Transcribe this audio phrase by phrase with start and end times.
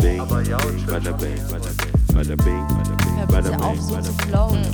[0.00, 2.66] bing, bada bing, bada bing, bada bing,
[3.56, 4.18] bing.
[4.28, 4.64] flowen.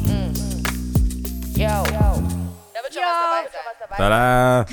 [1.57, 1.67] Yo.
[1.67, 3.97] Da wird schon was dabei sein.
[3.97, 4.67] Tada!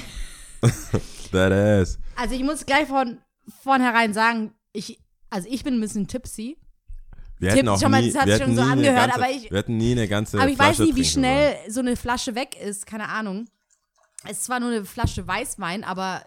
[1.32, 2.00] That ass.
[2.16, 3.20] Also ich muss gleich von
[3.64, 6.58] vornherein sagen, ich, also ich bin ein bisschen tipsy.
[7.40, 8.98] Wir Tipp hätten auch schon mal, nie, das hat sich schon so nie eine angehört,
[9.12, 11.58] ganze, aber ich- wir hätten nie eine ganze Aber ich weiß Flasche nie, wie schnell
[11.68, 13.46] so eine Flasche weg ist, keine Ahnung.
[14.26, 16.24] Es ist zwar nur eine Flasche Weißwein, aber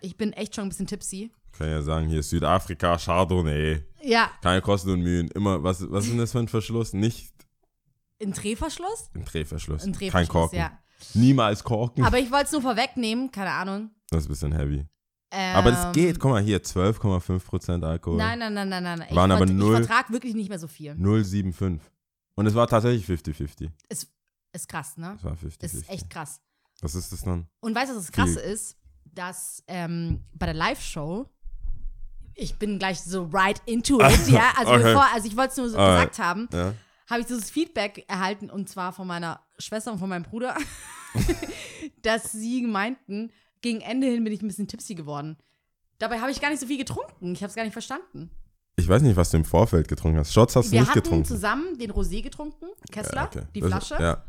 [0.00, 1.30] ich bin echt schon ein bisschen tipsy.
[1.58, 3.82] Kann ja sagen, hier Südafrika, Chardonnay.
[4.02, 5.28] Ja, Keine Kosten und Mühen.
[5.28, 6.92] Immer, was, was ist denn das für ein Verschluss?
[6.92, 7.32] Nicht
[8.22, 9.10] ein Drehverschluss?
[9.14, 9.82] ein Drehverschluss.
[9.84, 10.58] Ein Kein Drehverschluss, Korken.
[10.58, 10.78] ja.
[11.14, 12.04] Niemals Korken.
[12.04, 13.90] Aber ich wollte es nur vorwegnehmen, keine Ahnung.
[14.10, 14.86] das ist ein bisschen heavy.
[15.32, 16.18] Ähm, Aber das geht.
[16.20, 18.16] Guck mal hier, 12,5% Alkohol.
[18.16, 19.04] Nein, nein, nein, nein, nein.
[19.10, 20.92] Ich, Waren aber vert- null- ich vertrag wirklich nicht mehr so viel.
[20.92, 21.80] 0,75.
[22.36, 23.70] Und es war tatsächlich 50-50.
[23.88, 24.08] Ist,
[24.52, 25.14] ist krass, ne?
[25.18, 25.62] Es war 50-50.
[25.64, 26.40] Ist echt krass.
[26.80, 27.46] Was ist das dann?
[27.60, 28.76] Und weißt du, was das Krasse ist?
[29.04, 31.26] Dass ähm, bei der Live-Show,
[32.36, 34.52] ich bin gleich so right into it, ja.
[34.56, 34.82] Also, Okay.
[34.84, 36.10] bevor, also ich wollte es nur so Alright.
[36.12, 36.74] gesagt haben, Ja.
[37.10, 40.54] habe ich dieses Feedback erhalten und zwar von meiner Schwester und von meinem Bruder,
[42.02, 43.30] dass sie meinten,
[43.62, 45.36] gegen Ende hin bin ich ein bisschen tipsy geworden.
[45.98, 47.32] Dabei habe ich gar nicht so viel getrunken.
[47.32, 48.30] Ich habe es gar nicht verstanden.
[48.78, 50.32] Ich weiß nicht, was du im Vorfeld getrunken hast.
[50.34, 51.24] Shots hast du Wir nicht hatten getrunken.
[51.24, 53.42] zusammen den Rosé getrunken, Kessler, Ja, okay.
[53.54, 54.02] die Das- Flasche.
[54.02, 54.24] Ja,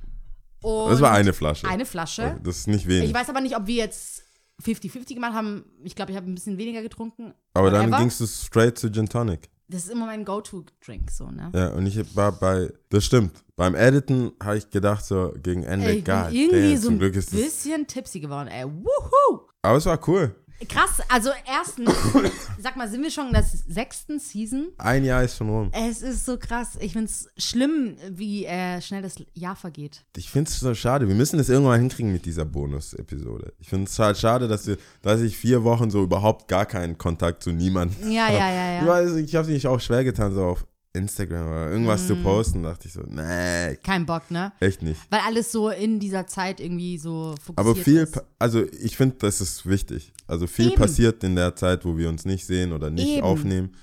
[0.61, 1.67] Und das war eine Flasche.
[1.67, 2.39] Eine Flasche.
[2.43, 3.09] Das ist nicht wenig.
[3.09, 4.23] Ich weiß aber nicht, ob wir jetzt
[4.63, 5.65] 50-50 gemacht haben.
[5.83, 7.33] Ich glaube, ich habe ein bisschen weniger getrunken.
[7.53, 9.49] Aber dann gingst du straight zu Gin Tonic.
[9.69, 11.51] Das ist immer mein Go-To-Drink, so, ne?
[11.53, 13.43] Ja, und ich war bei, das stimmt.
[13.57, 16.89] Beim Editen habe ich gedacht, so gegen Ende, Ey, ich bin God irgendwie damn, so
[16.89, 18.63] ein bisschen tipsy geworden, ey.
[18.65, 19.41] Wuhu!
[19.61, 20.33] Aber es war cool.
[20.67, 21.91] Krass, also erstens,
[22.59, 24.69] sag mal, sind wir schon in der sechsten Season?
[24.79, 25.69] Ein Jahr ist schon rum.
[25.71, 26.77] Es ist so krass.
[26.79, 30.03] Ich find's schlimm, wie äh, schnell das Jahr vergeht.
[30.15, 31.07] Ich finde es so schade.
[31.07, 33.53] Wir müssen das irgendwann hinkriegen mit dieser Bonus-Episode.
[33.59, 36.97] Ich finde es halt schade, dass, wir, dass ich vier Wochen so überhaupt gar keinen
[36.97, 38.87] Kontakt zu niemandem Ja, ja, ja, Ich ja.
[38.87, 40.65] weiß, ich habe mich auch schwer getan, so auf
[40.97, 42.07] Instagram oder irgendwas Mhm.
[42.07, 42.63] zu posten.
[42.63, 44.51] dachte ich so, nee, Kein Bock, ne?
[44.59, 44.99] echt nicht.
[45.09, 48.21] Weil alles so in dieser Zeit irgendwie so fokussiert Aber viel, ist.
[48.39, 50.11] also ich finde, das ist wichtig.
[50.27, 50.75] Also viel Eben.
[50.75, 53.21] passiert in der Zeit, wo wir uns nicht sehen oder nicht Eben.
[53.23, 53.75] aufnehmen.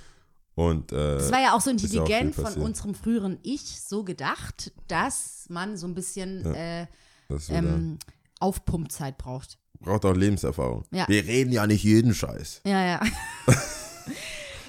[0.56, 3.80] Und äh, Das war ja auch so ja auch intelligent viel von unserem früheren Ich
[3.82, 6.86] so gedacht, dass man so ein bisschen äh,
[7.28, 7.98] das wieder, ähm,
[8.40, 9.58] Aufpumpzeit braucht.
[9.80, 10.84] braucht auch Lebenserfahrung.
[10.92, 11.06] Ja.
[11.08, 12.60] Wir reden ja nicht jeden Scheiß.
[12.66, 13.00] Ja, ja.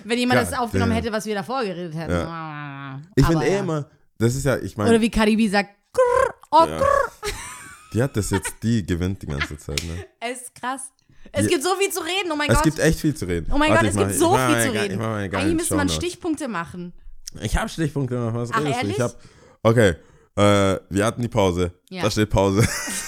[0.05, 1.01] Wenn jemand das God aufgenommen damn.
[1.03, 2.13] hätte, was wir davor geredet hätten.
[3.15, 3.59] Ich Aber finde eh ja.
[3.59, 6.77] immer, das ist ja, ich Oder meine, wie Cardi B sagt, grrr, oh, Ja.
[6.77, 7.11] grrr.
[7.93, 9.83] die hat das jetzt, die gewinnt die ganze Zeit.
[9.83, 10.05] Ne?
[10.21, 10.81] Es ist krass.
[11.33, 11.49] Es Ja.
[11.49, 12.63] gibt so viel zu reden, oh mein Es Gott.
[12.63, 13.51] gibt echt viel zu reden.
[13.51, 14.99] oh mein Warte, Gott, ich es mach- gibt ich so viel meine zu reden.
[15.01, 15.89] Ich, Eigentlich müsste man.
[15.89, 16.93] Stichpunkte machen.
[17.41, 18.35] ich habe Stichpunkte gemacht.
[18.35, 18.77] Was Ach, redest du?
[18.79, 18.95] ehrlich?
[18.97, 19.13] Ich habe,
[19.63, 19.89] okay,
[20.37, 21.73] äh, wir hatten die Pause.
[21.89, 22.03] Ja.
[22.03, 22.61] Da steht Pause.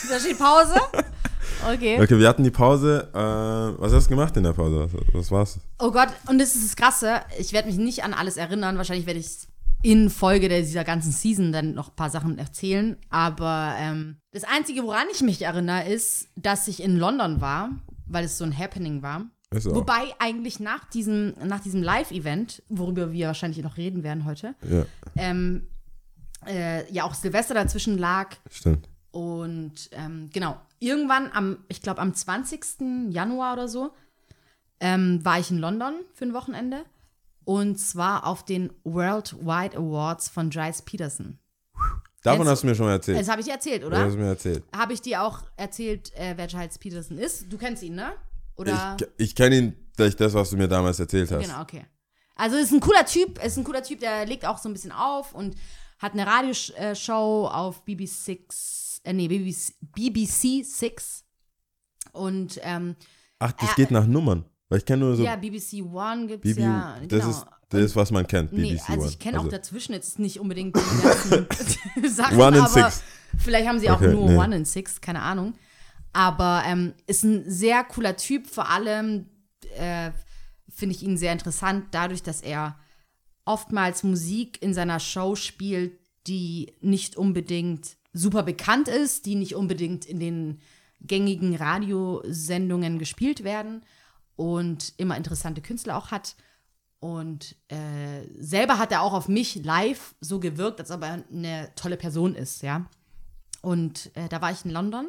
[0.10, 0.76] Da steht Pause.
[1.74, 2.02] Okay.
[2.02, 3.10] Okay, wir hatten die Pause.
[3.14, 4.90] Äh, was hast du gemacht in der Pause?
[5.14, 5.60] Was, war's?
[5.80, 7.22] Oh Gott, und das ist das Krasse.
[7.40, 8.78] Ich werde mich nicht an alles erinnern.
[8.78, 9.48] Wahrscheinlich werde ich
[9.84, 12.98] in Folge dieser ganzen Season dann noch ein paar Sachen erzählen.
[13.10, 17.70] Aber ähm, das Einzige, woran ich mich erinnere, ist, dass ich in London war,
[18.08, 19.26] weil es so ein Happening war.
[19.50, 24.86] Wobei eigentlich nach diesem, nach diesem Live-Event, worüber wir wahrscheinlich noch reden werden heute, Ja,
[25.16, 25.68] ähm,
[26.46, 28.36] äh, ja auch Silvester dazwischen lag.
[28.52, 28.90] stimmt.
[29.12, 33.10] Und ähm, genau, irgendwann am, ich glaube am 20.
[33.10, 33.92] Januar oder so,
[34.80, 36.84] ähm, war ich in London für ein Wochenende.
[37.46, 41.40] Und zwar auf den Worldwide Awards von Giles Peterson.
[42.24, 43.20] Davon Kennst hast du mir schon erzählt.
[43.20, 44.00] Das habe ich dir erzählt, Das oder?
[44.06, 44.64] hast du mir erzählt.
[44.76, 47.46] Habe ich dir auch erzählt, äh, wer Giles Peterson ist?
[47.50, 48.14] Du kennst ihn, ne?
[48.58, 48.98] Oder?
[49.00, 51.42] Ich, ich kenne ihn durch das, was du mir damals erzählt hast.
[51.46, 51.86] Genau, okay.
[52.36, 54.92] Also ist ein cooler Typ, ist ein cooler Typ, der legt auch so ein bisschen
[54.92, 55.56] auf und
[56.00, 58.77] hat eine Radioshow auf BBC6,
[59.08, 61.24] äh, nee, BBC, BBC 6.
[62.14, 62.96] Und ähm,
[63.40, 64.46] Ach, das Äh, geht nach Nummern.
[64.70, 67.00] Weil ich kenne nur so ja, BBC One gibt's BB, ja.
[67.08, 67.30] das genau.
[67.30, 69.10] ist das ist, was man kennt, BBC nee, also One.
[69.10, 71.48] ich kenne auch dazwischen jetzt nicht unbedingt die ganzen
[72.10, 73.04] Sachen, One in aber Six.
[73.38, 74.38] vielleicht haben sie auch Okay, nur nee.
[74.38, 75.54] One in Six, keine Ahnung.
[76.14, 79.28] Aber ähm, ist ein sehr cooler Typ, vor allem
[79.78, 80.12] äh,
[80.70, 82.78] finde ich ihn sehr interessant, dadurch, dass er
[83.44, 90.06] oftmals Musik in seiner Show spielt, die nicht unbedingt super bekannt ist, die nicht unbedingt
[90.06, 90.62] in den
[91.02, 93.84] gängigen Radiosendungen gespielt werden
[94.36, 96.36] und immer interessante Künstler auch hat.
[97.00, 101.70] Und äh, selber hat er auch auf mich live so gewirkt, als ob er eine
[101.76, 102.90] tolle Person ist, ja.
[103.62, 105.08] Und äh, da war ich in London.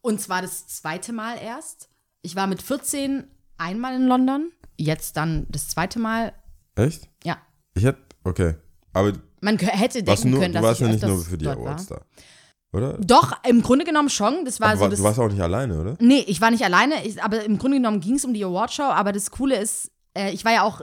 [0.00, 1.88] Und zwar das zweite Mal erst.
[2.22, 3.24] Ich war mit 14
[3.58, 6.32] einmal in London, jetzt dann das zweite Mal.
[6.74, 7.08] Echt?
[7.24, 7.38] Ja,
[7.74, 8.54] Ich hätte, okay.
[8.92, 11.48] Aber man hätte warst denken können, du dass warst ich ja nicht nur für die
[11.48, 11.98] Awards war.
[11.98, 12.22] da.
[12.72, 12.96] Oder?
[12.98, 14.44] Doch, im Grunde genommen schon.
[14.44, 15.96] Das war Aber so das du warst auch nicht alleine, oder?
[15.98, 18.84] Nee, ich war nicht alleine, ich, aber im Grunde genommen ging es um die Awardshow.
[18.84, 20.82] Aber das Coole ist, äh, ich war ja auch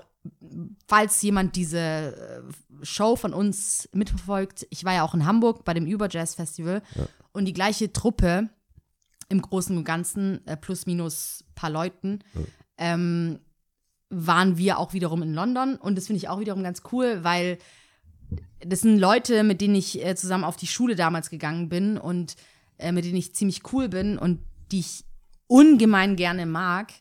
[0.87, 5.73] falls jemand diese äh, Show von uns mitverfolgt, ich war ja auch in Hamburg bei
[5.73, 6.81] dem Überjazz Festival
[7.31, 8.49] und die gleiche Truppe
[9.29, 12.19] im Großen und Ganzen, äh, plus minus paar Leuten,
[12.77, 13.39] ähm,
[14.09, 17.57] waren wir auch wiederum in London und das finde ich auch wiederum ganz cool, weil
[18.59, 22.35] das sind Leute, mit denen ich äh, zusammen auf die Schule damals gegangen bin und
[22.77, 24.39] äh, mit denen ich ziemlich cool bin und
[24.71, 25.05] die ich
[25.47, 26.91] ungemein gerne mag,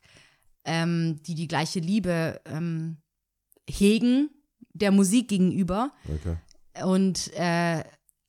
[0.64, 2.98] ähm, die die gleiche Liebe ähm,
[3.68, 4.30] hegen
[4.72, 5.92] der Musik gegenüber.
[6.04, 6.36] Okay.
[6.84, 7.82] Und äh,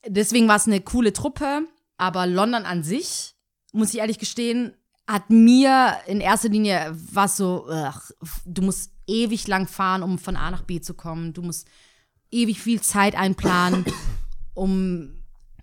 [0.08, 1.68] deswegen war es eine coole Truppe,
[1.98, 3.36] aber London an sich,
[3.74, 4.74] muss ich ehrlich gestehen,
[5.08, 8.14] hat mir in erster Linie was so, ugh,
[8.46, 11.34] du musst ewig lang fahren, um von A nach B zu kommen.
[11.34, 11.68] Du musst
[12.32, 13.86] ewig viel Zeit einplanen,
[14.54, 15.14] um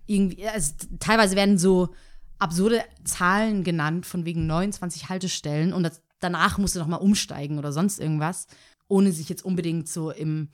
[0.06, 1.90] irgendwie, also teilweise werden so
[2.38, 7.72] absurde Zahlen genannt, von wegen 29 Haltestellen und das, danach musst du nochmal umsteigen oder
[7.72, 8.46] sonst irgendwas,
[8.88, 10.48] ohne sich jetzt unbedingt so im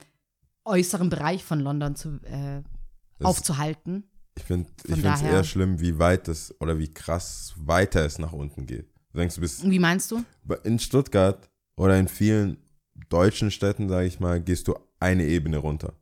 [0.63, 2.61] äußeren Bereich von London zu, äh,
[3.17, 4.03] Das- aufzuhalten.
[4.37, 8.65] Ich finde es eher schlimm, wie weit es oder wie krass weiter es nach unten
[8.65, 8.89] geht.
[9.11, 10.23] Du denkst, du bist Wie meinst du?
[10.63, 12.57] in Stuttgart oder in vielen
[13.09, 15.93] deutschen Städten, sage ich mal, gehst du eine Ebene runter.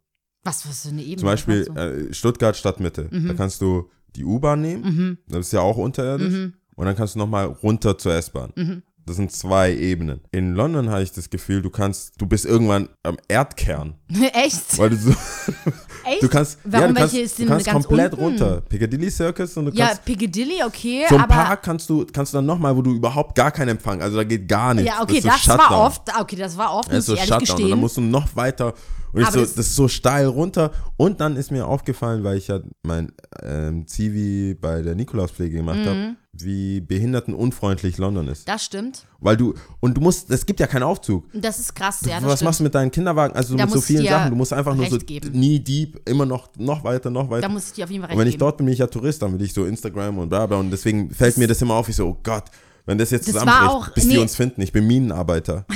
[0.44, 1.18] Was, was für eine Ebene?
[1.18, 1.68] Zum Beispiel
[2.10, 3.10] äh, Stuttgart Stadtmitte.
[3.12, 4.90] Da kannst du die U-Bahn nehmen, du?
[4.90, 5.18] Mhm.
[5.28, 6.52] das ist ja auch unterirdisch.
[6.76, 8.52] Und dann kannst du nochmal runter zur S-Bahn.
[8.56, 8.84] Mhm.
[9.06, 10.22] Das sind zwei Ebenen.
[10.32, 13.96] In London habe ich das Gefühl, du kannst, du bist irgendwann am Erdkern.
[14.34, 14.78] Echt?
[14.78, 15.10] Weil du so,
[16.06, 16.22] Echt?
[16.24, 18.24] du kannst, Warum ja, du welche kannst, ist du denn kannst ganz komplett unten?
[18.24, 18.62] runter.
[18.62, 21.34] Piccadilly Circus und du Ja, kannst Piccadilly, okay, zum aber.
[21.34, 24.24] Park kannst du, kannst du dann nochmal, wo du überhaupt gar keinen Empfang, also da
[24.24, 24.90] geht gar nichts.
[24.92, 25.58] ja, okay, ist so das, Shutdown.
[25.60, 26.02] war oft.
[26.22, 27.80] Okay, das war oft, Das muss ist so ich ehrlich Shutdown und dann gestehen.
[27.80, 28.74] musst du noch weiter
[29.14, 32.38] und ich so, das- das, ist so steil runter und dann ist mir aufgefallen, weil
[32.38, 33.12] ich ja mein
[33.44, 35.86] ähm, Zivi bei der Nikolauspflege gemacht Mhm.
[35.86, 38.48] habe, wie behindertenunfreundlich London ist.
[38.48, 39.06] Das stimmt.
[39.20, 41.26] Weil du, und du musst, es gibt ja keinen Aufzug.
[41.34, 42.16] Das ist krass, ja.
[42.20, 42.46] Das Was stimmt.
[42.48, 43.36] machst du mit deinen Kinderwagen?
[43.36, 45.32] Also Da mit so vielen Sachen, du musst einfach nur so geben.
[45.32, 47.42] nie deep, immer noch, noch weiter, noch weiter.
[47.42, 48.80] Da muss ich dir auf jeden Fall recht Und wenn ich dort bin, bin ich
[48.80, 51.62] ja Tourist, dann will ich so Instagram und bla bla und deswegen fällt mir das
[51.62, 52.46] immer auf, ich so, oh Gott,
[52.90, 54.18] wenn das jetzt zusammenbricht, bis die nee.
[54.18, 55.66] uns finden, ich bin Minenarbeiter.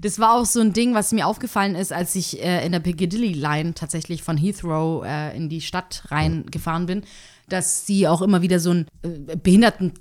[0.00, 2.80] Das war auch so ein Ding, was mir aufgefallen ist, als ich äh, in der
[2.80, 7.02] Piccadilly Line tatsächlich von Heathrow äh, in die Stadt reingefahren bin,
[7.48, 9.92] dass sie auch immer wieder so ein äh, Behinderten,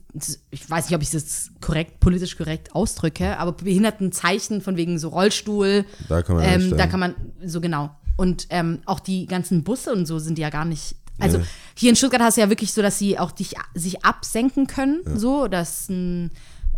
[0.50, 5.10] ich weiß nicht, ob ich das korrekt, politisch korrekt ausdrücke, aber Behindertenzeichen von wegen so
[5.10, 7.16] Rollstuhl, Da kann man ähm, da kann man,
[7.46, 7.92] so genau.
[8.18, 10.96] Und ähm, auch die ganzen Busse und so sind ja gar nicht.
[11.20, 11.40] Also
[11.76, 15.02] hier in Stuttgart hast du ja wirklich so, dass sie auch dich, sich absenken können,
[15.16, 16.32] so, dass ein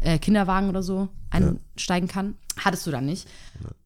[0.03, 2.35] äh, Kinderwagen oder so einsteigen kann.
[2.57, 3.27] Hattest du da nicht.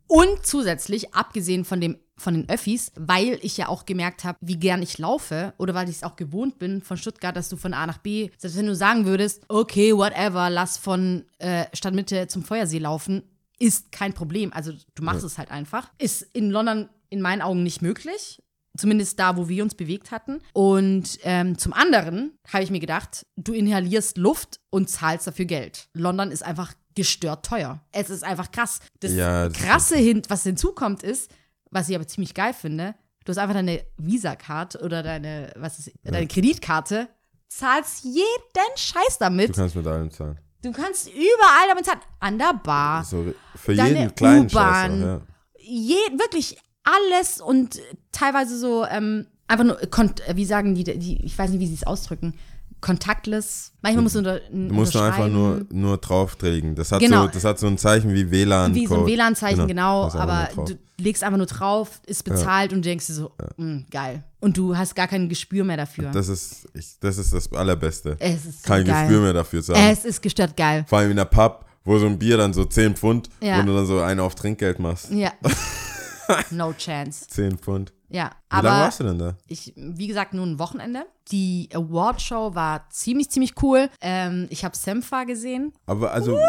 [0.08, 4.58] Und zusätzlich, abgesehen von dem von den Öffis, weil ich ja auch gemerkt habe, wie
[4.58, 7.74] gern ich laufe oder weil ich es auch gewohnt bin von Stuttgart, dass du von
[7.74, 12.44] A nach B, selbst wenn du sagen würdest, okay, whatever, lass von äh, Stadtmitte zum
[12.44, 13.22] Feuersee laufen,
[13.60, 14.52] ist kein Problem.
[14.52, 15.92] Also du machst es halt einfach.
[16.00, 18.42] Ist in London in meinen Augen nicht möglich.
[18.78, 20.40] Zumindest da, wo wir uns bewegt hatten.
[20.54, 25.88] Und ähm, zum anderen habe ich mir gedacht, du inhalierst Luft und zahlst dafür Geld.
[25.94, 27.80] London ist einfach gestört teuer.
[27.92, 28.80] Es ist einfach krass.
[29.00, 31.32] Das Ja, das Krasse, hin, was hinzukommt, ist,
[31.70, 32.96] was ich aber ziemlich geil finde,
[33.26, 37.08] du hast einfach deine Visa-Card oder deine, was ist, deine Kreditkarte,
[37.50, 39.54] zahlst jeden Scheiß Du damit.
[39.56, 40.40] kannst mit allem zahlen.
[40.64, 42.00] Du kannst überall damit zahlen.
[42.20, 45.02] An der Bar, So, für Deine jeden kleinen Scheiß.
[45.02, 45.22] Ja.
[45.60, 46.58] je, wirklich
[46.96, 47.80] alles und
[48.12, 51.74] teilweise so ähm, einfach nur, kont wie sagen die, die, ich weiß nicht, wie sie
[51.74, 52.34] es ausdrücken,
[52.82, 53.74] contactless.
[53.82, 56.76] Manchmal musst du unter, Du musst nur einfach nur, nur drauflegen.
[56.76, 57.24] Das hat, Genau.
[57.24, 58.74] so, das hat so ein Zeichen wie WLAN.
[58.76, 59.12] wie so ein Code.
[59.12, 63.14] WLAN-Zeichen, genau, einfach aber du legst einfach nur drauf, ist bezahlt und du denkst dir
[63.14, 64.24] so, "Mm, geil.
[64.40, 66.12] Und du hast gar kein Gespür mehr dafür.
[66.12, 68.16] das, ist, ich, das ist das Allerbeste.
[68.20, 69.08] es ist so Kein geil.
[69.08, 69.92] Gespür mehr dafür zu haben.
[69.92, 70.86] Es ist gestört geil.
[70.88, 73.60] Vor allem in der Pub, wo so ein Bier dann so 10 Pfund, Ja.
[73.60, 75.10] wo du dann so einen auf Trinkgeld machst.
[75.12, 75.32] Ja.
[76.52, 77.28] no chance.
[77.30, 77.94] 10 Pfund.
[78.10, 79.36] Ja, Wie lange aber warst du denn da?
[79.48, 81.06] ich, wie gesagt, nur ein Wochenende.
[81.32, 83.90] Die Awardshow war ziemlich, ziemlich cool.
[84.00, 85.74] Ähm, ich habe Semfa gesehen.
[85.88, 86.40] Aber also,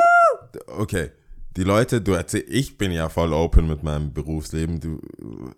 [0.78, 1.11] okay.
[1.56, 4.78] Die Leute, du erzähl, ich bin ja voll open mit meinem Berufsleben.
[4.78, 5.00] Du,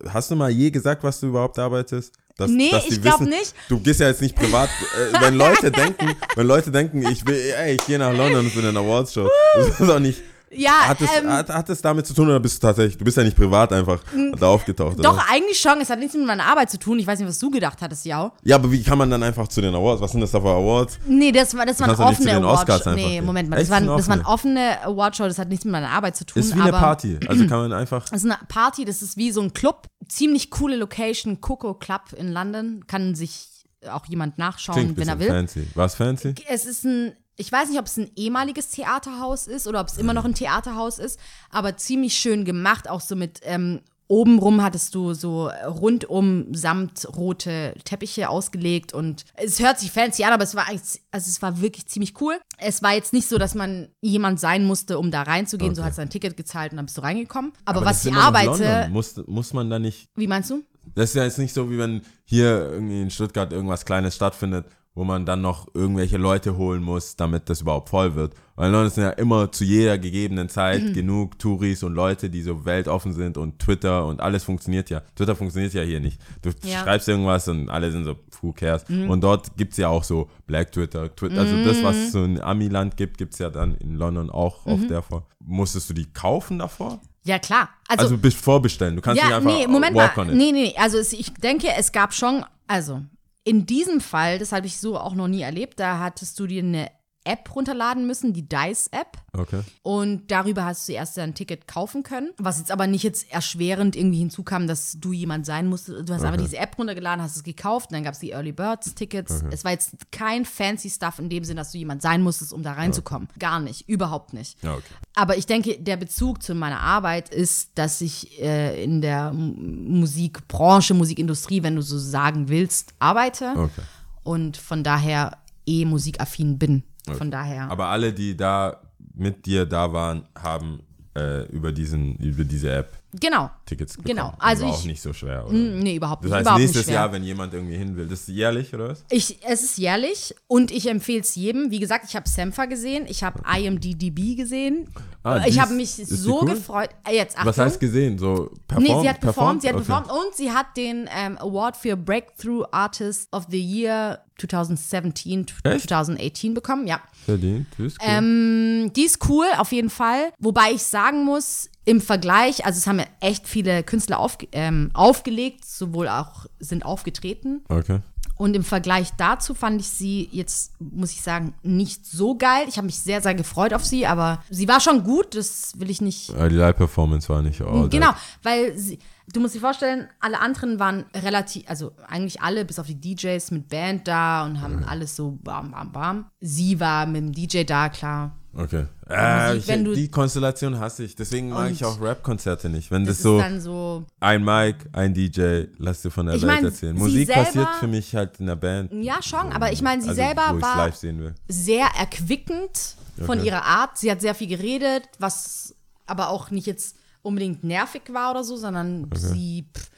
[0.09, 2.15] hast du mal je gesagt, was du überhaupt arbeitest?
[2.37, 3.55] Dass, Nee, dass ich glaub wissen- nicht.
[3.69, 4.71] Du gehst ja jetzt nicht privat.
[4.97, 8.67] äh, wenn Leute denken, wenn Leute denken, ich will, ey, ich gehe nach London für
[8.67, 9.29] eine Awards-Show.
[9.57, 10.23] Das ist auch nicht.
[10.53, 13.05] Ja, Hat es, ähm, hat, hat es damit zu tun oder bist du tatsächlich, du
[13.05, 14.01] bist ja nicht privat einfach
[14.37, 14.99] da aufgetaucht?
[14.99, 15.25] doch, Oder?
[15.31, 15.81] eigentlich schon.
[15.81, 16.99] Es hat nichts mit meiner Arbeit zu tun.
[16.99, 18.33] Ich weiß nicht, was du gedacht hattest, ja.
[18.43, 20.03] Ja, aber wie kann man dann einfach zu den Awards?
[20.03, 20.99] Was sind das da für Awards?
[21.07, 23.21] Nee, das war, das waren offene einfach Nee.
[23.21, 23.61] Moment mal.
[23.61, 24.83] Das waren, das waren offene?
[24.83, 25.25] Awardshow.
[25.29, 26.41] Das hat nichts mit meiner Arbeit zu tun.
[26.41, 27.19] Ist wie eine Party.
[27.29, 28.09] Also kann man einfach.
[28.09, 29.87] Das ist eine Party, das ist wie so ein Club.
[30.09, 32.85] Ziemlich coole Location, Coco Club in London.
[32.89, 33.47] Kann sich
[33.89, 35.29] auch jemand nachschauen, Klingt wenn er will.
[35.29, 35.67] fancy.
[35.75, 36.35] War es fancy?
[36.49, 39.97] Es ist ein, ich weiß nicht, ob es ein ehemaliges Theaterhaus ist oder ob es
[39.99, 41.19] immer noch ein Theaterhaus ist,
[41.51, 48.29] aber ziemlich schön gemacht, auch so mit ähm, Obenrum hattest du so rundum samtrote Teppiche
[48.29, 52.21] ausgelegt und es hört sich fancy an, aber es war also es war wirklich ziemlich
[52.21, 52.35] cool.
[52.59, 55.77] Es war jetzt nicht so, dass man jemand sein musste, um da reinzugehen.
[55.77, 55.91] So Okay.
[55.91, 57.53] hast du ein Ticket gezahlt und dann bist du reingekommen.
[57.65, 58.89] Aber, das was ich arbeite.
[58.91, 60.09] Muss, muss man da nicht.
[60.17, 60.65] wie meinst du?
[60.97, 64.67] Das ist ja jetzt nicht so, wie wenn hier irgendwie in Stuttgart irgendwas Kleines stattfindet,
[64.95, 68.35] wo man dann noch irgendwelche Leute holen muss, damit das überhaupt voll wird.
[68.57, 70.93] Weil in London sind ja immer zu jeder gegebenen Zeit Mhm.
[70.93, 75.01] genug Touris und Leute, die so weltoffen sind und Twitter und alles funktioniert ja.
[75.15, 76.21] Twitter funktioniert ja hier nicht.
[76.43, 76.81] Du Ja.
[76.81, 76.85] Mhm.
[76.85, 78.85] schreibst irgendwas und alle sind so, who cares?
[78.89, 82.25] Und dort gibt es ja auch so Black Twitter, Twitter also das, was es so
[82.25, 84.73] in Amiland gibt, gibt es ja dann in London auch Mhm.
[84.73, 85.23] auf der Form.
[85.45, 87.01] Musstest du die kaufen davor?
[87.25, 87.69] Ja, klar.
[87.87, 88.97] Also, bis vorbestellen.
[88.97, 90.23] Du kannst nicht ja, einfach nee, Moment walk mal.
[90.25, 90.37] on it.
[90.37, 90.75] Nee, nee, nee.
[90.79, 93.03] Also es, ich denke, es gab schon, also
[93.45, 96.63] in diesem Fall, das habe ich so auch noch nie erlebt, da hattest du dir
[96.63, 96.91] eine
[97.31, 99.19] App runterladen müssen, die Dice-App.
[99.33, 99.63] Okay.
[99.83, 102.31] Und darüber hast du erst ein Ticket kaufen können.
[102.39, 106.09] Was jetzt aber nicht jetzt erschwerend irgendwie hinzukam, dass du jemand sein musstest.
[106.09, 108.51] Du hast einfach diese App runtergeladen, hast es gekauft und dann gab es die Early
[108.51, 109.45] Birds Tickets.
[109.51, 112.65] Es war jetzt kein fancy Stuff in dem Sinn, dass du jemand sein musstest, um
[112.65, 113.29] da reinzukommen.
[113.39, 114.57] Gar nicht, überhaupt nicht.
[114.65, 114.83] Okay.
[115.15, 120.95] Aber ich denke, der Bezug zu meiner Arbeit ist, dass ich äh, in der Musikbranche,
[120.95, 123.53] Musikindustrie, wenn du so sagen willst, arbeite.
[123.57, 123.83] Okay.
[124.25, 126.83] Und von daher eh musikaffin bin.
[127.07, 127.71] Von daher.
[127.71, 128.81] Aber alle, die da
[129.15, 130.81] mit dir da waren, haben
[131.17, 133.51] äh, über, diesen, über diese App genau.
[133.67, 134.17] Tickets bekommen.
[134.17, 134.35] Genau.
[134.39, 135.53] Also war auch ich- nicht so schwer, oder?
[135.55, 136.37] Nee, überhaupt Das nicht.
[136.37, 136.87] heißt, überhaupt nächstes.
[136.89, 139.05] Jahr, wenn jemand irgendwie hin will, das ist jährlich, oder was?
[139.11, 141.71] Ich, es ist jährlich und ich empfehle es jedem.
[141.71, 144.89] Wie gesagt, ich habe Sampha gesehen, ich habe IMDDB gesehen.
[145.23, 146.51] Ah, die ich habe mich die so cool?
[146.55, 146.89] gefreut.
[147.07, 147.49] Äh, Jetzt, Achtung.
[147.51, 148.19] Was heißt gesehen?
[148.19, 148.89] So performt?
[148.89, 149.85] Nee, sie hat performt, sie hat Okay.
[149.85, 155.89] performt und sie hat den ähm, Award für Breakthrough Artist of the Year 2017, Echt?
[155.89, 157.01] 2018 bekommen, ja.
[157.27, 158.09] Verdient, das ist cool.
[158.09, 160.33] Ähm, die ist cool, auf jeden Fall.
[160.39, 164.91] Wobei ich sagen muss, im Vergleich, also es haben ja echt viele Künstler aufge ähm,
[164.95, 167.63] aufgelegt, sowohl auch sind aufgetreten.
[167.69, 167.99] okay.
[168.37, 172.65] Und im Vergleich dazu fand ich sie jetzt, muss ich sagen, nicht so geil.
[172.69, 175.91] Ich habe mich sehr, sehr gefreut auf sie, aber sie war schon gut, das will
[175.91, 177.91] ich nicht die Live-Performance war nicht all that.
[177.91, 178.99] Genau, weil sie,
[179.35, 183.51] du musst dir vorstellen, alle anderen waren relativ, also eigentlich alle, bis auf die DJs
[183.51, 186.31] mit Band da und haben alles so bam, bam, bam.
[186.41, 188.40] Sie war mit dem DJ da, klar.
[188.53, 188.87] Okay.
[189.09, 191.15] Äh, Musik, ich, die Konstellation hasse ich.
[191.15, 192.91] Deswegen mag ich auch Rap-Konzerte nicht.
[192.91, 196.55] Wenn Das das, so so, ein Mic, ein DJ, lass dir von der Ich Welt
[196.57, 196.97] mein, erzählen.
[196.97, 198.93] Musik selber- passiert für mich halt in der Band.
[198.93, 201.35] ja schon, aber ich meine, sie also, selber war live sehen will.
[201.49, 203.49] sehr erquickend von Okay.
[203.49, 203.99] ihrer Art.
[203.99, 205.75] Sie hat sehr viel geredet, was
[206.07, 209.91] aber auch nicht jetzt unbedingt nervig war oder so, sondern sie pff,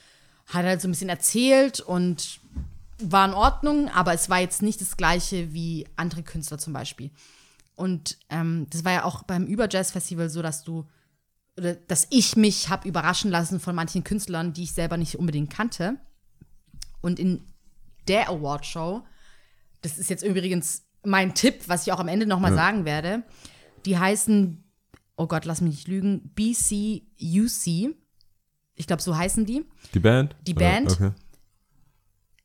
[0.48, 2.38] hat halt so ein bisschen erzählt und
[3.02, 7.10] war in Ordnung, aber es war jetzt nicht das gleiche wie andere Künstler zum Beispiel.
[7.74, 10.88] Und ähm, das war ja auch beim Über-Jazz-Festival so, dass du,
[11.56, 15.50] oder dass ich mich habe überraschen lassen von manchen Künstlern, die ich selber nicht unbedingt
[15.50, 15.96] kannte.
[17.00, 17.42] Und in
[18.08, 19.02] der Award-Show,
[19.80, 23.24] das ist jetzt übrigens mein Tipp, was ich auch am Ende nochmal sagen werde,
[23.84, 24.62] die heißen,
[25.16, 27.96] oh Gott, lass mich nicht lügen, BCUC.
[28.74, 29.64] Ich glaube, so heißen die.
[29.94, 30.36] Die Band?
[30.46, 30.92] Die Band?
[30.92, 31.10] Okay.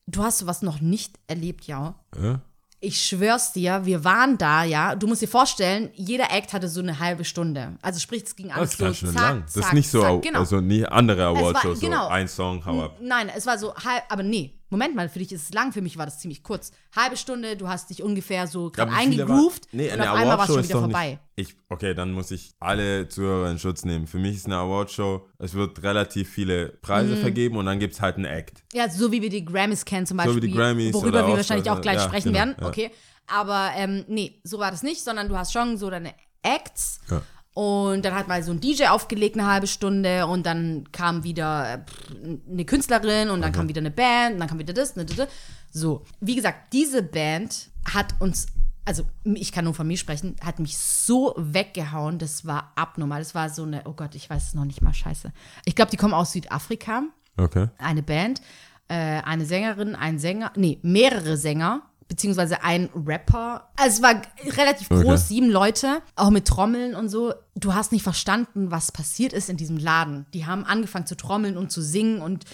[0.08, 2.00] Du hast sowas noch nicht erlebt, ja.
[2.20, 2.42] Ja.
[2.88, 4.96] Ich schwör's dir, wir waren da, ja.
[4.96, 7.78] Du musst dir vorstellen, jeder Act hatte so eine halbe Stunde.
[7.82, 9.42] Also sprich, es ging Das alles ist so ganz schön zack, lang.
[9.44, 10.40] Das zack, ist nicht so, zack, genau.
[10.40, 12.04] also nie andere Awardshows, genau.
[12.06, 12.98] so ein Song, hau ab.
[13.02, 15.82] Nein, es war so halb, aber nee, Moment mal, für dich ist es lang, für
[15.82, 16.72] mich war das ziemlich kurz.
[16.96, 20.50] Halbe Stunde, du hast dich ungefähr so gerade eingegroovt Nee, und eine auf einmal war
[20.50, 21.20] es schon wieder vorbei.
[21.38, 24.08] Nicht, ich, okay, dann muss ich alle Zuhörer in Schutz nehmen.
[24.08, 27.22] Für mich ist eine Awardshow, es wird relativ viele Preise Mhm.
[27.22, 28.64] vergeben und dann gibt es halt einen Act.
[28.74, 30.44] Ja, so wie wir die Grammys kennen zum So Beispiel.
[30.44, 32.56] wie die Grammys Worüber wir wahrscheinlich auch gleich ja, sprechen genau, werden.
[32.60, 32.68] ja.
[32.68, 32.92] Okay.
[33.28, 37.00] Aber ähm, nee, so war das nicht, sondern du hast schon so deine Acts.
[37.10, 37.22] Ja.
[37.58, 41.74] Und dann hat mal so ein DJ aufgelegt eine halbe Stunde und dann kam wieder
[41.74, 45.06] äh, eine Künstlerin und dann kam wieder eine Band und dann kam wieder das, ne,
[45.06, 45.28] das.
[45.72, 48.46] So, wie gesagt, diese Band hat uns,
[48.86, 53.22] also ich kann nur von mir sprechen, hat mich so weggehauen, das war abnormal.
[53.22, 55.34] Das war so eine, oh Gott, ich weiß es noch nicht mal, scheiße.
[55.66, 57.06] Ich glaube, die kommen aus Südafrika
[57.38, 57.70] Okay.
[57.80, 58.40] eine Band,
[58.88, 63.70] äh, eine Sängerin, ein Sänger, nee, mehrere Sänger, beziehungsweise ein Rapper.
[63.76, 64.22] Also es war
[64.58, 65.18] relativ groß, Okay.
[65.18, 67.34] sieben Leute, auch mit Trommeln und so.
[67.56, 70.26] Du hast nicht verstanden, was passiert ist in diesem Laden.
[70.34, 72.46] Die haben angefangen zu trommeln und zu singen und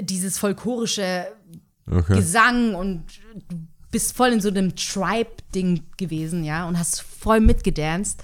[0.00, 1.26] dieses folklorische
[1.90, 2.16] Okay.
[2.16, 3.04] Gesang und
[3.48, 3.56] du
[3.90, 8.22] bist voll in so einem Tribe-Ding gewesen, ja, und hast voll mitgedanced.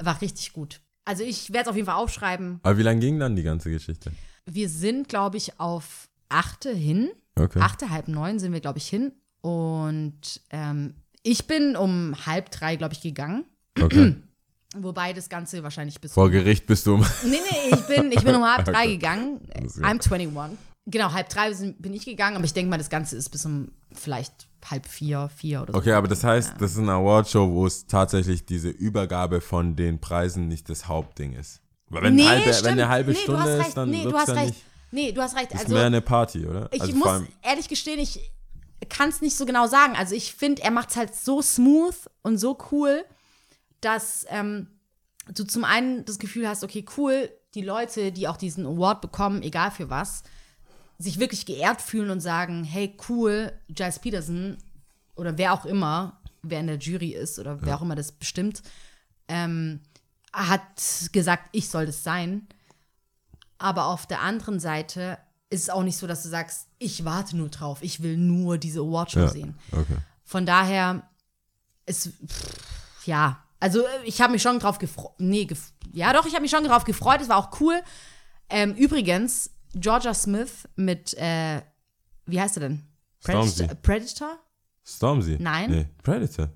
[0.00, 0.80] War richtig gut.
[1.04, 2.60] Also ich werde es auf jeden Fall aufschreiben.
[2.62, 4.12] Aber wie lange ging dann die ganze Geschichte?
[4.46, 7.10] Wir sind, glaube ich, auf achte hin.
[7.36, 7.58] Okay.
[7.60, 9.10] Achte, halb neun sind wir, glaube ich, hin.
[9.44, 13.44] Und ähm, ich bin um halb drei, glaube ich, gegangen.
[13.78, 14.16] Okay.
[14.76, 16.94] Wobei das Ganze wahrscheinlich bis Vor Gericht bist du.
[16.94, 18.92] um- Nee, nee, ich bin, ich bin um halb drei Okay.
[18.96, 19.40] gegangen.
[19.54, 20.58] I'm 21.
[20.86, 23.68] Genau, halb drei bin ich gegangen, aber ich denke mal, das Ganze ist bis um
[23.92, 25.78] vielleicht halb vier, vier oder so.
[25.78, 30.00] Okay, aber das heißt, das ist eine Awardshow, wo es tatsächlich diese Übergabe von den
[30.00, 31.60] Preisen nicht das Hauptding ist.
[31.90, 33.68] Weil wenn, eine halbe, wenn eine halbe nee, du Stunde hast recht.
[33.68, 34.46] ist, dann nee, du hast ja recht.
[34.46, 34.64] nicht.
[34.90, 35.52] Nee, du hast recht.
[35.52, 36.68] Ist Also, mehr eine Party, oder?
[36.72, 38.30] ich also muss ehrlich gestehen, ich
[38.86, 39.94] kann es nicht so genau sagen.
[39.96, 43.04] Also ich finde, er macht es halt so smooth und so cool,
[43.80, 44.68] dass ähm,
[45.32, 49.42] du zum einen das Gefühl hast, okay, cool, die Leute, die auch diesen Award bekommen,
[49.42, 50.22] egal für was,
[50.98, 54.58] sich wirklich geehrt fühlen und sagen, hey, cool, Giles Peterson
[55.14, 58.62] oder wer auch immer, wer in der Jury ist oder wer auch immer das bestimmt,
[59.28, 59.80] ähm,
[60.32, 62.48] hat gesagt, ich soll das sein.
[63.58, 65.18] Aber auf der anderen Seite
[65.50, 68.58] ist es auch nicht so, dass du sagst, ich warte nur drauf, ich will nur
[68.58, 69.58] diese Awardshow ja, sehen.
[69.72, 69.96] okay.
[70.24, 71.08] Von daher
[71.86, 75.12] ist, pff, ja, also äh, ich habe mich schon drauf gefreut.
[75.18, 77.80] Nee, gef ja doch, ich habe mich schon drauf gefreut, es war auch cool.
[78.48, 81.62] Ähm, übrigens, Georgia Smith mit, äh,
[82.26, 82.86] wie heißt er denn?
[83.20, 83.66] Stormzy.
[83.66, 83.82] Predator?
[83.82, 84.38] Predator?
[84.84, 85.36] Stormzy?
[85.40, 85.70] Nein.
[85.70, 86.50] Nee, Predator.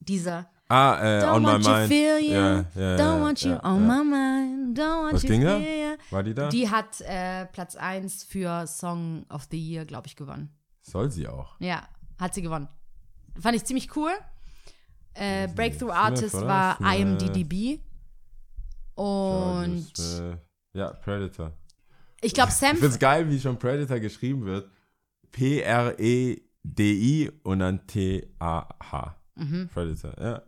[0.00, 1.88] Dieser Ah, äh, Don't on my want you mind.
[1.88, 5.42] feel you, Ja, ja, don't want you on my mind, don't want Was you ging
[5.44, 5.58] da?
[5.58, 5.96] feel you.
[6.10, 6.48] War die da?
[6.48, 10.50] Die hat äh, Platz 1 für Song of the Year, glaube ich, gewonnen.
[10.82, 11.54] Soll sie auch.
[11.60, 11.86] Ja,
[12.18, 12.66] hat sie gewonnen.
[13.40, 14.10] Fand ich ziemlich cool.
[15.14, 16.46] Äh, Breakthrough Smith, Artist oder?
[16.48, 16.98] war Smith.
[16.98, 17.80] IMDb.
[18.94, 20.36] Und äh,
[20.78, 21.52] ja, Predator.
[22.20, 22.74] ich glaube, Sam.
[22.74, 24.68] Ich find's geil, wie schon Predator geschrieben wird.
[25.30, 29.16] P-R-E-D-I und dann T-A-H.
[29.36, 29.68] Mhm.
[29.72, 30.42] Predator, ja.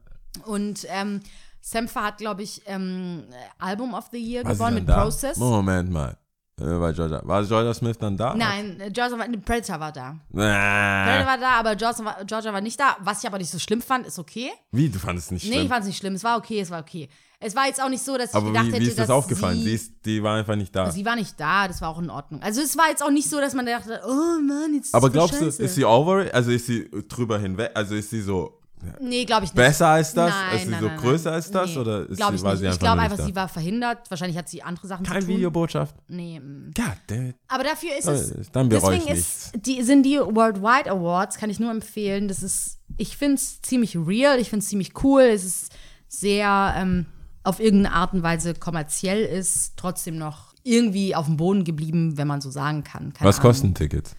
[0.44, 1.20] Und ähm,
[1.60, 3.24] Sampha hat, glaube ich, ähm,
[3.58, 5.02] Album of the Year gewonnen mit da?
[5.02, 5.36] Process.
[5.38, 6.16] Moment mal.
[6.60, 8.34] Äh, war, Georgia, war Georgia Smith dann da?
[8.34, 10.16] Nein, äh, Georgia war, Predator war da.
[10.32, 12.96] Predator Äh, war da, aber Georgia war, Georgia war nicht da.
[13.00, 14.50] Was ich aber nicht so schlimm fand, ist okay.
[14.72, 15.68] wie, du fandest es nicht Nee, ich schlimm?
[15.68, 16.14] fand es nicht schlimm.
[16.14, 17.08] Es war okay, es war okay.
[17.38, 19.06] Es war jetzt auch nicht so, dass ich Aber gedacht wie, hätte, wie ist das
[19.06, 19.58] dass aufgefallen?
[19.58, 20.90] Sie, Sie ist, die war einfach nicht da.
[20.90, 22.42] sie war nicht da, das war auch in Ordnung.
[22.42, 25.10] Also es war jetzt auch nicht so, dass man dachte, oh Mann, jetzt ist Aber
[25.10, 26.26] glaubst du, ist sie over?
[26.32, 27.70] Also ist sie drüber hinweg?
[27.74, 28.57] Also ist sie so
[29.00, 29.56] Nee, glaube ich nicht.
[29.56, 30.30] besser als das?
[30.30, 31.70] Nein, ist sie nein, so nein, größer als das?
[31.70, 32.60] Nee, oder ist glaub sie, ich war nicht.
[32.60, 34.10] sie einfach Ich glaube einfach, sie war verhindert.
[34.10, 35.36] Wahrscheinlich hat sie andere Sachen Kein zu tun.
[35.36, 35.94] Videobotschaft?
[36.08, 36.40] Nee.
[36.40, 36.70] mm.
[36.74, 37.36] Damn it.
[37.48, 38.50] Aber dafür ist Äh, es.
[38.52, 42.28] dann bereue ich deswegen ist, die, sind die Worldwide Awards, kann ich nur empfehlen.
[42.28, 45.22] Das ist, ich finde es ziemlich real, ich finde es ziemlich cool.
[45.22, 45.72] Es ist
[46.08, 47.06] sehr ähm,
[47.44, 52.26] auf irgendeine Art und Weise kommerziell ist, trotzdem noch irgendwie auf dem Boden geblieben, wenn
[52.28, 53.12] man so sagen kann.
[53.14, 54.14] Keine Was kosten Tickets?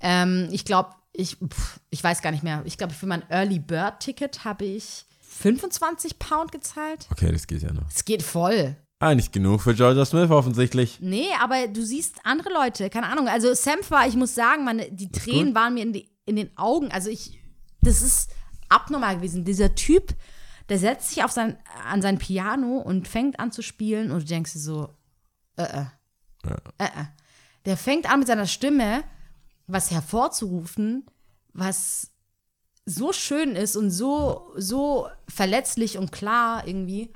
[0.00, 2.62] Ähm, ich glaube, ich, pff, ich weiß gar nicht mehr.
[2.64, 7.06] Ich glaube, für mein Early Bird Ticket habe ich 25 Pound gezahlt.
[7.10, 7.88] Okay, das geht ja noch.
[7.88, 8.76] Es geht voll.
[8.98, 10.98] Ah, nicht genug für Georgia Smith offensichtlich.
[11.00, 13.28] Nee, aber du siehst andere Leute, keine Ahnung.
[13.28, 15.54] Also Sam war, ich muss sagen, meine, die Tränen gut.
[15.54, 16.90] waren mir in, die, in den Augen.
[16.90, 17.38] Also ich,
[17.80, 18.30] das ist
[18.68, 19.44] abnormal gewesen.
[19.44, 20.14] Dieser Typ,
[20.68, 24.26] der setzt sich auf sein, an sein Piano und fängt an zu spielen und du
[24.26, 24.88] denkst dir so,
[25.56, 25.84] äh, äh,
[26.78, 27.04] äh, äh.
[27.66, 29.04] Der fängt an mit seiner Stimme
[29.66, 31.04] was hervorzurufen,
[31.52, 32.10] was
[32.86, 37.12] so schön ist und so, so verletzlich und klar irgendwie.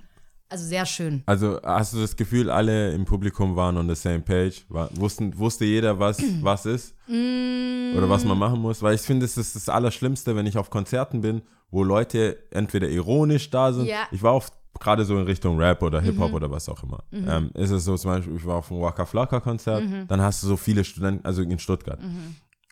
[0.51, 1.23] Also sehr schön.
[1.27, 4.65] Also hast du das Gefühl, alle im Publikum waren on the same page?
[4.71, 6.95] War, wussten, wusste jeder, was was ist?
[7.07, 8.81] Oder was man machen muss?
[8.83, 12.89] Weil ich finde, es ist das Allerschlimmste, wenn ich auf Konzerten bin, wo Leute entweder
[12.89, 13.87] ironisch da sind.
[13.87, 14.09] Ja.
[14.11, 17.03] Ich war oft gerade so in Richtung Rap oder Hip-Hop oder was auch immer.
[17.13, 20.43] Ähm, ist es so zum Beispiel, ich war auf einem Waka Flocka Konzert, dann hast
[20.43, 21.99] du so viele Studenten, also in Stuttgart.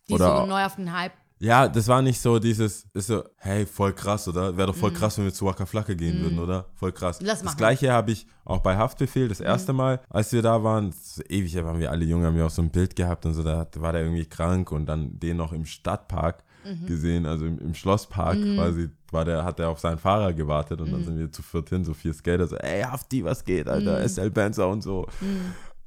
[0.09, 1.13] Die Oder- so neu auf den Hype.
[1.39, 4.57] Ja, das war nicht so dieses, ist so, hey, voll krass, oder?
[4.57, 6.65] Wäre doch voll krass, wenn wir zu Waka Flocka gehen würden, oder?
[6.77, 7.19] Voll krass.
[7.21, 7.59] Lass das machen.
[7.59, 11.53] gleiche habe ich auch bei Haftbefehl, das erste Mal, als wir da waren, ist ewig,
[11.53, 13.67] da waren wir alle jung, haben wir auch so ein Bild gehabt und so, da
[13.77, 16.43] war der irgendwie krank und dann den noch im Stadtpark
[16.87, 20.92] gesehen, also im, im Schlosspark quasi, war der, hat er auf seinen Fahrer gewartet und
[20.92, 24.07] dann sind wir zu viert hin, so vier Skater, so, ey, Hafti, was geht, Alter,
[24.09, 25.07] SL Benzer und so.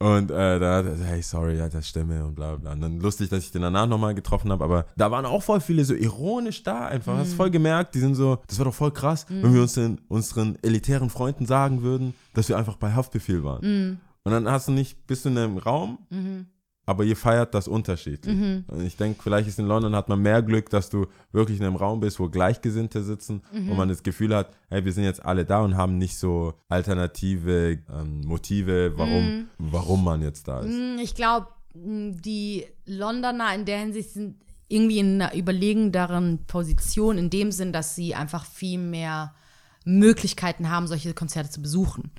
[0.02, 2.72] Und äh, da hat er, hey, sorry, ja, das Stimme und bla bla.
[2.72, 5.60] Und dann lustig, dass ich den danach nochmal getroffen habe, aber da waren auch voll
[5.60, 7.18] viele so ironisch da einfach.
[7.18, 10.00] Hast voll gemerkt, die sind so, das wäre doch voll krass, wenn wir uns den,
[10.08, 13.62] unseren elitären Freunden sagen würden, dass wir einfach bei Haftbefehl waren.
[14.24, 15.98] Und dann hast du nicht, bist du in einem Raum,
[16.90, 18.36] aber ihr feiert das unterschiedlich.
[18.68, 21.66] Und ich denke, vielleicht ist in London hat man mehr Glück, dass du wirklich in
[21.66, 25.24] einem Raum bist, wo Gleichgesinnte sitzen, wo man das Gefühl hat, hey, wir sind jetzt
[25.24, 30.74] alle da und haben nicht so alternative ähm, Motive, warum, warum man jetzt da ist.
[30.74, 34.36] Hm, Ich glaube, die Londoner in der Hinsicht sind
[34.68, 39.36] irgendwie in einer überlegenderen Position, in dem Sinn, dass sie einfach viel mehr
[39.86, 42.12] Möglichkeiten haben, solche Konzerte zu besuchen.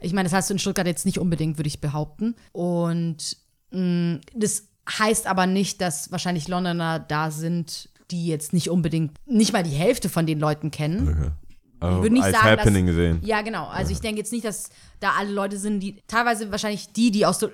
[0.00, 2.34] Ich meine, das hast du in Stuttgart jetzt nicht unbedingt, würde ich behaupten.
[2.52, 3.36] Und
[3.70, 4.64] das
[4.98, 9.70] heißt aber nicht, dass wahrscheinlich Londoner da sind, die jetzt nicht unbedingt, nicht mal die
[9.70, 11.08] Hälfte von den Leuten kennen.
[11.80, 11.94] Okay.
[11.96, 13.20] ich würde nicht sagen, Happening dass, sehen.
[13.22, 13.66] Ja, genau.
[13.68, 17.26] Also ich denke jetzt nicht, dass da alle Leute sind, die teilweise wahrscheinlich die, die
[17.26, 17.48] aus äh,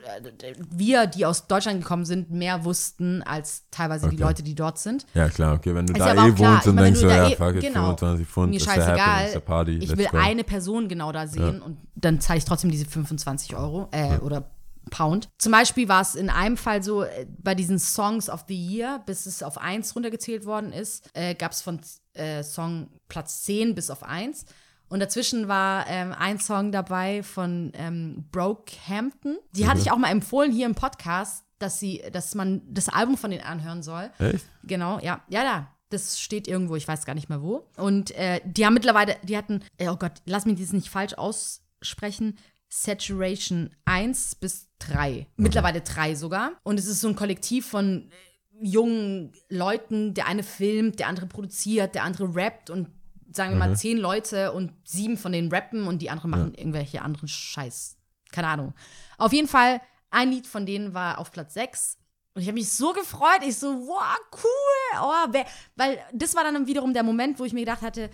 [0.70, 4.22] wir, die aus Deutschland gekommen sind, mehr wussten als teilweise die Okay.
[4.24, 5.04] Leute, die dort sind.
[5.12, 6.38] Ja, klar, okay, wenn du Ist da eh klar.
[6.38, 7.96] wohnst Ich und meine, denkst du ja, eh- fuck genau.
[7.96, 9.26] 25 Pfund, Mir ist scheißegal.
[9.26, 10.16] ist der Party, ich will go.
[10.16, 14.50] eine Person genau da sehen und dann zahle ich trotzdem diese 25 Euro äh, oder
[14.90, 15.28] Pound.
[15.38, 19.02] Zum Beispiel war es in einem Fall so, äh, bei diesen Songs of the Year,
[19.06, 21.80] bis es auf 1 runtergezählt worden ist, äh, gab es von
[22.14, 24.44] äh, Song Platz 10 bis auf 1.
[24.88, 29.38] Und dazwischen war ähm, ein Song dabei von ähm, Brokehampton.
[29.52, 33.16] Die hatte ich auch mal empfohlen hier im Podcast, dass sie, dass man das Album
[33.16, 34.10] von denen anhören soll.
[34.18, 34.44] Echt?
[34.62, 35.22] Genau, ja.
[35.28, 35.70] Ja, da.
[35.90, 37.68] Das steht irgendwo, ich weiß gar nicht mehr wo.
[37.76, 41.14] Und äh, die haben mittlerweile, die hatten, äh, oh Gott, lass mich das nicht falsch
[41.14, 42.38] aussprechen.
[42.68, 45.26] Saturation 1 bis 3.
[45.36, 46.52] Mittlerweile 3 sogar.
[46.62, 50.14] Und es ist so ein Kollektiv von äh, jungen Leuten.
[50.14, 52.88] Der eine filmt, der andere produziert, der andere rappt und
[53.32, 57.02] sagen wir mal zehn Leute und sieben von denen rappen und die anderen machen irgendwelche
[57.02, 57.96] anderen Scheiß.
[58.30, 58.74] Keine Ahnung.
[59.18, 61.98] Auf jeden Fall, ein Lied von denen war auf Platz 6.
[62.34, 63.42] Und ich habe mich so gefreut.
[63.42, 65.00] Ich so, wow, cool.
[65.00, 68.10] Oh, wer, weil das war dann wiederum der Moment, wo ich mir gedacht hatte,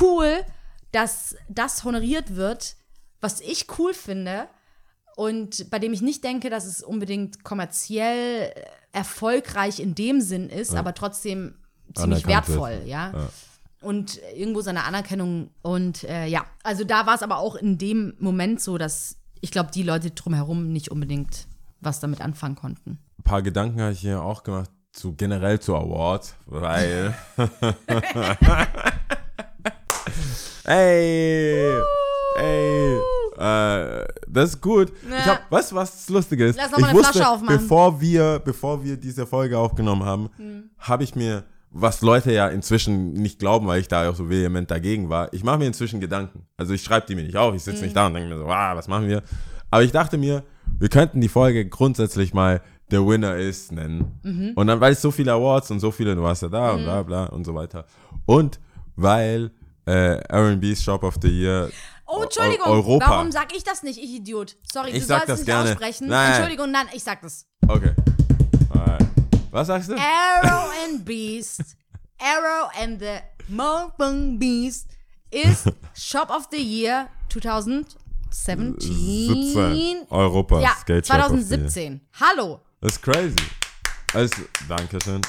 [0.00, 0.44] cool,
[0.92, 2.76] dass das honoriert wird,
[3.20, 4.48] was ich cool finde.
[5.16, 10.48] Und bei dem ich nicht denke, dass es unbedingt kommerziell äh, erfolgreich in dem Sinn
[10.48, 11.54] ist, aber trotzdem
[11.94, 12.58] ziemlich Anerkannt wird.
[12.58, 13.28] wertvoll, ja.
[13.80, 15.50] Und irgendwo seine Anerkennung.
[15.62, 19.50] Und äh, ja, also da war es aber auch in dem Moment so, dass ich
[19.50, 21.46] glaube, die Leute drumherum nicht unbedingt
[21.80, 22.98] was damit anfangen konnten.
[23.18, 27.14] Ein paar Gedanken habe ich hier auch gemacht zu generell zu Awards, weil
[30.64, 31.82] Ey,
[32.36, 33.00] ey,
[33.38, 34.92] äh, das ist gut.
[35.08, 36.56] Ich hab, weißt du, was das Lustige ist?
[36.56, 37.56] Lass noch mal ich eine wusste, Flasche aufmachen.
[37.58, 40.70] bevor wir, bevor wir diese Folge aufgenommen haben, Hm.
[40.78, 44.70] habe ich mir, was Leute ja inzwischen nicht glauben, weil ich da auch so vehement
[44.70, 46.46] dagegen war, ich mache mir inzwischen Gedanken.
[46.56, 47.84] Also ich schreibe die mir nicht auf, ich sitze Hm.
[47.84, 49.22] nicht da und denke mir so, ah, was machen wir?
[49.70, 50.42] Aber ich dachte mir,
[50.78, 54.20] wir könnten die Folge grundsätzlich mal The Winner is nennen.
[54.22, 54.52] Mhm.
[54.54, 56.84] Und dann, weil es so viele Awards und so viele, du warst ja da und
[56.84, 57.86] bla bla und so weiter.
[58.26, 58.60] Und
[58.96, 59.50] weil
[59.86, 61.70] äh, R&B's Shop of the Year
[62.14, 63.08] Oh, Entschuldigung, Europa.
[63.08, 64.56] warum sag ich das nicht, ich Idiot?
[64.70, 65.70] Sorry, Ich du sag sollst das es nicht gerne.
[65.70, 66.08] aussprechen.
[66.08, 66.32] Nein.
[66.32, 67.46] Entschuldigung, nein, ich sag das.
[67.66, 67.92] Okay.
[68.70, 69.06] Alright.
[69.50, 69.94] Was sagst du?
[69.94, 71.62] Arrow and Beast,
[72.20, 74.88] Arrow and the Moping Beast
[75.30, 77.96] is Shop of the Year 2017.
[78.80, 80.06] 17.
[80.10, 81.68] Europa Ja, Skate Shop of the Year.
[81.68, 82.00] 2017.
[82.20, 82.60] Hallo.
[82.80, 83.36] Das ist crazy.
[84.14, 85.20] Also, Dankeschön.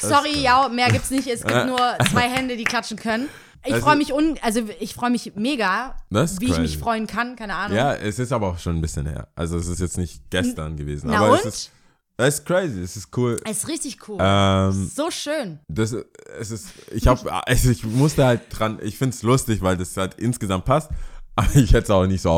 [0.00, 1.26] Sorry, ja, mehr gibt's nicht.
[1.26, 3.28] Es gibt nur zwei Hände, die klatschen können.
[3.68, 6.78] Ich freue mich un, also ich freue mich mega, wie ich mich crazy.
[6.78, 7.76] freuen kann, keine Ahnung.
[7.76, 9.28] Ja, es ist aber auch schon ein bisschen her.
[9.34, 11.10] Also es ist jetzt nicht gestern gewesen.
[11.10, 11.40] Na aber und?
[11.40, 11.70] es ist,
[12.16, 13.36] es ist crazy, es ist cool.
[13.44, 14.18] Es ist richtig cool.
[14.20, 15.60] Ähm, so schön.
[15.68, 15.94] das,
[16.38, 19.96] es ist, ich habe, also ich musste halt dran, ich finde es lustig, weil das
[19.96, 20.90] halt insgesamt passt,
[21.36, 22.30] aber ich hätte es auch nicht so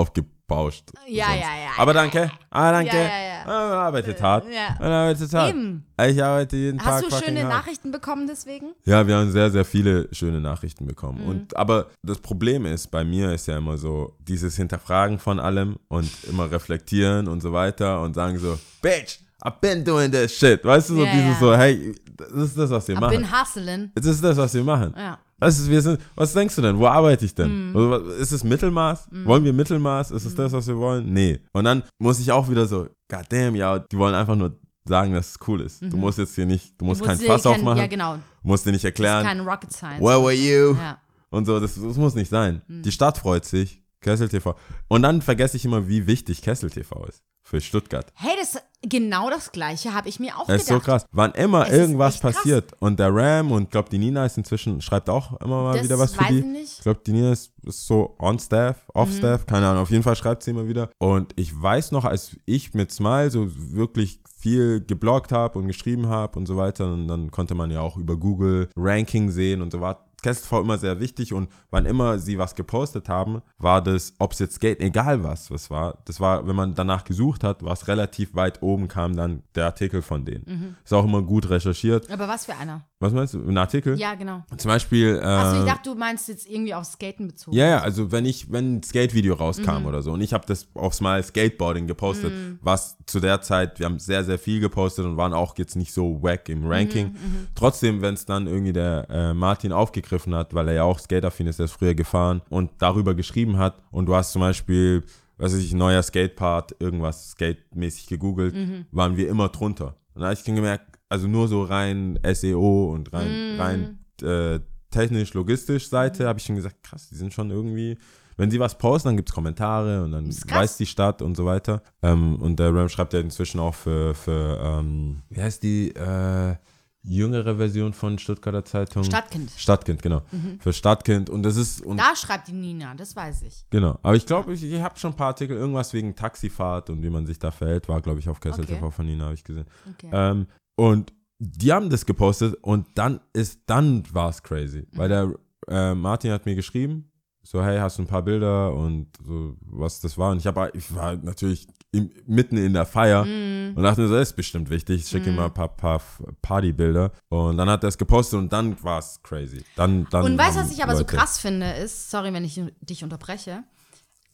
[0.51, 0.85] aufgebauscht.
[1.07, 1.41] Ja, sonst.
[1.41, 2.97] ja, ja, Aber danke, ah, danke.
[2.97, 3.43] Ja, ja, ja.
[3.45, 4.45] Ah, Man arbeitet hart.
[4.53, 4.77] Ja.
[4.79, 5.51] Man arbeitet hart.
[5.51, 5.85] Eben.
[6.09, 7.53] Ich arbeite jeden Tag Hast du schöne hart.
[7.53, 8.73] Nachrichten bekommen deswegen?
[8.85, 11.23] Ja, wir haben sehr, sehr viele schöne Nachrichten bekommen.
[11.23, 11.29] Mhm.
[11.29, 15.77] Und aber das Problem ist, bei mir ist ja immer so, dieses Hinterfragen von allem
[15.89, 20.65] und immer reflektieren und so weiter und sagen so, Bitch, I've been doing this shit.
[20.65, 21.39] Weißt du, so Ja, dieses ja.
[21.41, 23.17] so, hey, das ist das, was wir Ich machen.
[23.17, 23.91] bin hustling.
[23.95, 24.95] Das ist das, was wir machen.
[24.97, 25.19] Ja.
[25.41, 26.79] Das ist, wir sind, was denkst du denn?
[26.79, 27.37] Wo arbeite ich Mhm.
[27.37, 27.73] denn?
[27.75, 29.09] Also, was- Ist es Mittelmaß?
[29.25, 30.11] Wollen wir Mittelmaß?
[30.11, 31.13] Ist es das, was wir wollen?
[31.13, 31.41] Nee.
[31.53, 35.13] Und dann muss ich auch wieder so, God damn, ja, die wollen einfach nur sagen,
[35.15, 35.83] dass es cool ist.
[35.83, 37.05] Du musst jetzt hier nicht, du musst Mhm.
[37.05, 38.19] Du kein musst Fass dir kein- aufmachen, Ja, genau.
[38.43, 40.01] musst dir nicht Das erklären, ist kein Rocket Science.
[40.01, 40.75] where were you?
[40.77, 40.99] Ja.
[41.31, 42.63] Und so, das, das muss nicht sein.
[42.67, 42.83] Hm.
[42.83, 44.57] Die Stadt freut sich, Kessel TV.
[44.89, 48.07] Und dann vergesse ich immer, wie wichtig Kessel TV ist für Stuttgart.
[48.15, 48.59] Hey, das
[48.89, 50.87] genau das gleiche habe ich mir auch Das ist so gedacht.
[50.87, 51.07] krass.
[51.11, 55.11] Wann immer Es irgendwas passiert und der Ram und glaube die Nina ist inzwischen, schreibt
[55.11, 56.39] auch immer mal Das wieder was für weiß die.
[56.39, 56.73] ich nicht.
[56.79, 59.83] Ich glaube, die Nina ist, ist so on staff, off staff, keine Ahnung.
[59.83, 60.91] Auf jeden Fall schreibt sie immer wieder.
[60.99, 66.07] Und ich weiß noch, als ich mit Smile so wirklich viel gebloggt habe und geschrieben
[66.09, 69.71] habe und so weiter, und dann konnte man ja auch über Google Ranking sehen und
[69.73, 70.01] so weiter.
[70.23, 74.33] Kessel war immer sehr wichtig und wann immer sie was gepostet haben, war das, ob
[74.33, 77.73] es jetzt Skate, egal was, was war, das war, wenn man danach gesucht hat, war
[77.73, 80.45] es relativ weit oben, kam dann der Artikel von denen.
[80.47, 80.77] Mhm.
[80.85, 82.11] Ist auch immer gut recherchiert.
[82.11, 82.85] Aber was für einer?
[83.03, 83.39] Was meinst du?
[83.49, 83.99] Ein Artikel?
[83.99, 84.43] Ja, genau.
[84.59, 85.19] Zum Beispiel.
[85.23, 87.57] Äh, Achso, ich dachte, du meinst jetzt irgendwie auf Skaten bezogen.
[87.57, 89.41] ja, ja, also wenn ich, wenn ein Skate-Video Mhm.
[89.41, 93.79] rauskam oder so und ich habe das aufs Mal Skateboarding gepostet, was zu der Zeit,
[93.79, 97.09] wir haben sehr, sehr viel gepostet und waren auch jetzt nicht so wack im Ranking.
[97.13, 99.73] Mhm, Trotzdem, wenn es dann irgendwie der äh, Martin
[100.11, 103.59] aufgegriffen hat, weil er ja auch Skaterfin ist, der ist früher gefahren und darüber geschrieben
[103.59, 105.05] hat und du hast zum Beispiel,
[105.39, 108.87] was weiß ich, neuer Skatepart, irgendwas Skate-mäßig gegoogelt, Mhm.
[108.93, 109.97] waren wir immer drunter.
[110.15, 114.61] Und da habe ich dann gemerkt, also nur so rein SEO und rein, rein äh,
[114.91, 117.97] technisch-logistisch Seite habe ich schon gesagt, krass, die sind schon irgendwie,
[118.37, 121.45] wenn sie was posten, dann gibt es Kommentare und dann weiß die Stadt und so
[121.47, 121.83] weiter.
[122.03, 126.57] Ähm, und der Ram schreibt ja inzwischen auch für, für ähm, wie heißt die äh,
[127.03, 129.05] jüngere Version von Stuttgarter Zeitung?
[129.05, 129.51] Stadtkind.
[129.57, 130.23] Stadtkind, genau.
[130.59, 131.31] Für Stadtkind.
[131.31, 133.65] Und das ist, und Da schreibt die Nina, das weiß ich.
[133.71, 137.03] Genau, aber ich glaube, ich, ich habe schon ein paar Artikel, irgendwas wegen Taxifahrt und
[137.03, 138.75] wie man sich da verhält, war, glaube ich, auf Kessel Okay.
[138.75, 139.67] TV von Nina, habe ich gesehen.
[139.95, 140.11] Okay.
[140.13, 145.35] Ähm, und die haben das gepostet und dann ist, dann war es crazy, weil der
[145.69, 147.10] äh, Martin hat mir geschrieben,
[147.43, 150.31] so, hey, hast du ein paar Bilder und so, was das war.
[150.33, 153.73] Und ich, hab, ich war natürlich im, mitten in der Feier Mhm.
[153.77, 156.01] und dachte mir so, das ist bestimmt wichtig, ich schicke ihm mal ein paar, paar
[156.43, 157.11] Partybilder.
[157.29, 159.65] Und dann hat er es gepostet und dann war es crazy.
[159.77, 162.45] Dann, dann Und weißt du, was ich aber so Leute- krass finde, ist, sorry, wenn
[162.45, 163.65] ich dich unterbreche,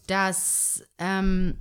[0.06, 1.56] dass, ähm,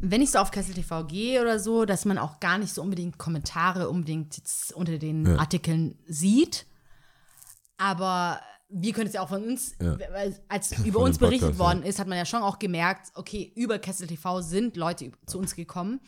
[0.00, 2.82] wenn ich so auf Kessel TV gehe oder so, dass man auch gar nicht so
[2.82, 4.40] unbedingt Kommentare unbedingt
[4.74, 5.36] unter den Ja.
[5.38, 6.66] Artikeln sieht.
[7.78, 9.96] Aber wir können es ja auch von uns, Ja.
[10.48, 11.64] als über uns berichtet Podcast, ja.
[11.66, 15.38] worden ist, hat man ja schon auch gemerkt, okay, über Kessel TV sind Leute zu
[15.38, 16.00] uns gekommen.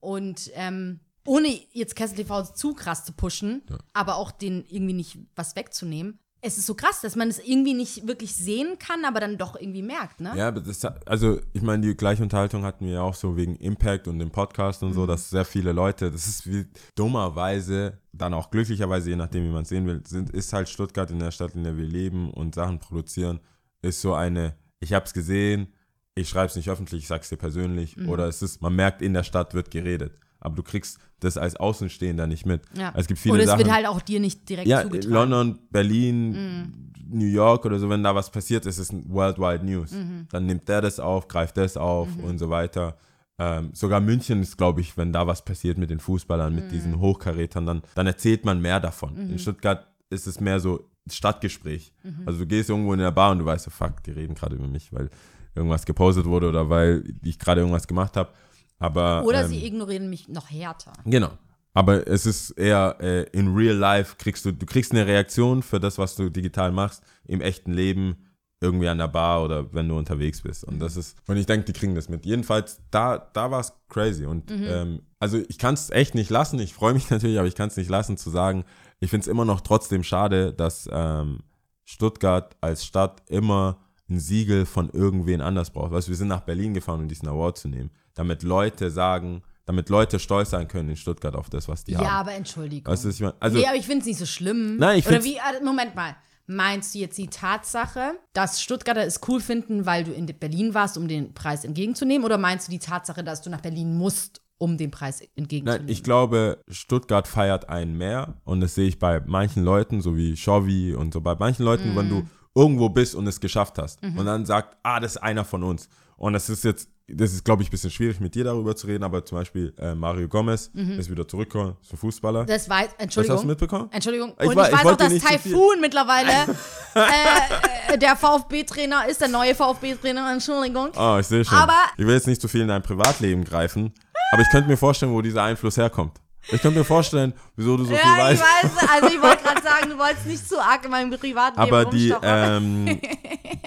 [0.00, 5.18] Und ähm, ohne jetzt Kessel TV zu krass zu pushen, aber auch den irgendwie nicht
[5.34, 6.18] was wegzunehmen.
[6.40, 9.56] Es ist so krass, dass man es irgendwie nicht wirklich sehen kann, aber dann doch
[9.60, 10.32] irgendwie merkt, ne?
[10.36, 13.56] Ja, aber das, also ich meine, die gleiche Unterhaltung hatten wir ja auch so wegen
[13.56, 15.06] Impact und dem Podcast und so, Mhm.
[15.08, 19.62] dass sehr viele Leute, das ist wie dummerweise, dann auch glücklicherweise, je nachdem, wie man
[19.62, 22.54] es sehen will, sind, ist halt Stuttgart in der Stadt, in der wir leben und
[22.54, 23.40] Sachen produzieren,
[23.82, 25.68] ist so eine, ich hab's gesehen,
[26.14, 28.08] ich schreib's nicht öffentlich, ich sag's dir persönlich, Mhm.
[28.08, 30.18] oder es ist, man merkt, in der Stadt wird geredet.
[30.40, 32.62] Aber du kriegst das als Außenstehender nicht mit.
[32.76, 32.92] Ja.
[32.96, 33.58] Es gibt viele Oder es Sachen.
[33.60, 35.12] wird halt auch dir nicht direkt Ja, zugetragen.
[35.12, 39.94] London, Berlin, New York oder so, wenn da was passiert, ist es Worldwide News.
[40.30, 42.96] Dann nimmt der das auf, greift das auf und so weiter.
[43.40, 46.98] Ähm, sogar München ist, glaube ich, wenn da was passiert mit den Fußballern, mit diesen
[46.98, 49.16] Hochkarätern, dann, dann erzählt man mehr davon.
[49.16, 51.92] In Stuttgart ist es mehr so Stadtgespräch.
[52.26, 54.56] Also du gehst irgendwo in der Bar und du weißt so, fuck, die reden gerade
[54.56, 55.08] über mich, weil
[55.54, 58.30] irgendwas gepostet wurde oder weil ich gerade irgendwas gemacht habe.
[58.78, 60.92] Aber, Oder ähm, sie ignorieren mich noch härter.
[61.04, 61.30] Genau.
[61.74, 65.78] Aber es ist eher äh, in real life kriegst du, du kriegst eine Reaktion für
[65.78, 68.16] das, was du digital machst, im echten Leben,
[68.60, 70.64] irgendwie an der Bar oder wenn du unterwegs bist.
[70.64, 72.26] Und das ist, und ich denke, die kriegen das mit.
[72.26, 74.26] Jedenfalls, da, da war es crazy.
[74.26, 76.58] Und ähm, also ich kann es echt nicht lassen.
[76.58, 78.64] Ich freue mich natürlich, aber ich kann es nicht lassen zu sagen,
[79.00, 81.40] ich finde es immer noch trotzdem schade, dass ähm,
[81.84, 83.78] Stuttgart als Stadt immer
[84.10, 85.92] ein Siegel von irgendwen anders braucht.
[85.92, 89.42] Weißt, du, wir sind nach Berlin gefahren, um diesen Award zu nehmen, damit Leute sagen,
[89.64, 92.06] damit Leute stolz sein können in Stuttgart auf das, was die Ja, haben.
[92.08, 92.92] aber Entschuldigung.
[92.92, 93.34] Weißt du, ich meine?
[93.40, 94.76] Also, nee, aber ich finde es nicht so schlimm.
[94.76, 96.16] Nein, ich Oder wie, äh, Moment mal.
[96.50, 100.96] Meinst du jetzt die Tatsache, dass Stuttgarter es cool finden, weil du in Berlin warst,
[100.96, 102.24] um den Preis entgegenzunehmen?
[102.24, 105.84] Oder meinst du die Tatsache, dass du nach Berlin musst, um den Preis entgegenzunehmen?
[105.86, 110.16] nein, ich glaube, Stuttgart feiert einen mehr und das sehe ich bei manchen Leuten, so
[110.16, 112.10] wie Shovi und so, bei manchen Leuten, wenn Mhm.
[112.10, 115.62] du irgendwo bist und es geschafft hast und dann sagt, ah, das ist einer von
[115.62, 115.88] uns.
[116.18, 118.86] Und das ist jetzt, das ist, glaube ich, ein bisschen schwierig mit dir darüber zu
[118.88, 122.42] reden, aber zum Beispiel äh, Mario Gomez ist wieder zurückgekommen, ist ein Fußballer.
[122.42, 122.46] Mhm.
[122.48, 123.36] Das weiß, das Entschuldigung.
[123.36, 123.88] hast du mitbekommen?
[123.92, 124.34] Entschuldigung.
[124.40, 126.30] Ich und war- ich ich weiß auch, wollte dass Typhoon mittlerweile
[126.94, 130.32] äh, äh, der VfB-Trainer ist, der neue VfB-Trainer.
[130.32, 130.90] Entschuldigung.
[130.96, 131.56] Ah, ich sehe schon.
[131.56, 133.94] Aber- ich will jetzt nicht zu viel in dein Privatleben greifen,
[134.32, 136.18] aber ich könnte mir vorstellen, wo dieser Einfluss herkommt.
[136.50, 138.42] Ich könnte mir vorstellen, wieso du so viel ja, ich weißt.
[138.42, 138.88] weiß.
[138.94, 142.14] Also ich wollte gerade sagen, du wolltest nicht zu arg in meinem Privatleben Aber die,
[142.22, 143.00] ähm,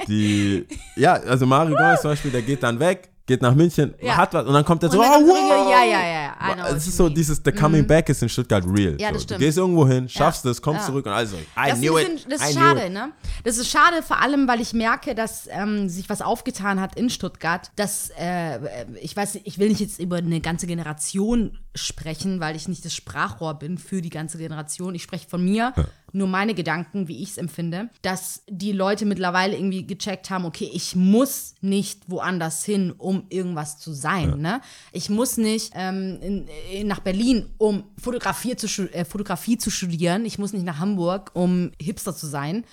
[0.07, 4.17] die, ja, also Mario Gomez zum Beispiel, der geht dann weg, geht nach München, Ja.
[4.17, 5.71] hat was und dann kommt er so, oh, so wow.
[5.71, 6.31] Ja, ja, ja.
[6.41, 8.95] I what Es ist so, dieses, the coming back ist in Stuttgart real.
[8.99, 9.13] Ja, so.
[9.13, 9.39] das stimmt.
[9.41, 10.87] Du gehst irgendwo hin, schaffst es, kommst Ja.
[10.87, 12.25] zurück und also, I Das, knew ist, it.
[12.29, 13.11] das I ist knew schade, ne?
[13.43, 17.09] Das ist schade, vor allem, weil ich merke, dass ähm, sich was aufgetan hat in
[17.09, 17.71] Stuttgart.
[17.75, 18.59] Dass, äh,
[19.01, 22.93] ich weiß, ich will nicht jetzt über eine ganze Generation sprechen, weil ich nicht das
[22.93, 24.93] Sprachrohr bin für die ganze Generation.
[24.93, 25.73] Ich spreche von mir,
[26.13, 30.69] nur meine Gedanken, wie ich es empfinde, dass die Leute mittlerweile irgendwie gecheckt haben, okay,
[30.73, 34.39] ich muss nicht woanders hin, um irgendwas zu sein.
[34.39, 34.61] Ne?
[34.91, 40.25] Ich muss nicht ähm, in, in, nach Berlin, um Fotografie zu, äh, Fotografie zu studieren.
[40.25, 42.65] Ich muss nicht nach Hamburg, um Hipster zu sein.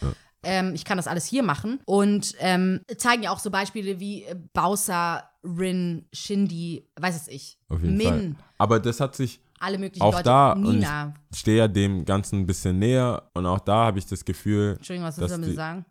[0.42, 1.80] Ähm, ich kann das alles hier machen.
[1.84, 7.58] Und ähm, zeigen ja auch so Beispiele wie äh, Bowser, Rin, Shindy, weiß es ich,
[7.68, 8.34] Auf jeden Min, Fall.
[8.58, 11.14] Aber das hat sich alle möglichen auch Leute, da, und Nina.
[11.32, 14.74] ich stehe ja dem Ganzen ein bisschen näher und auch da habe ich das Gefühl,
[14.76, 15.84] Entschuldigung, was willst du damit sagen?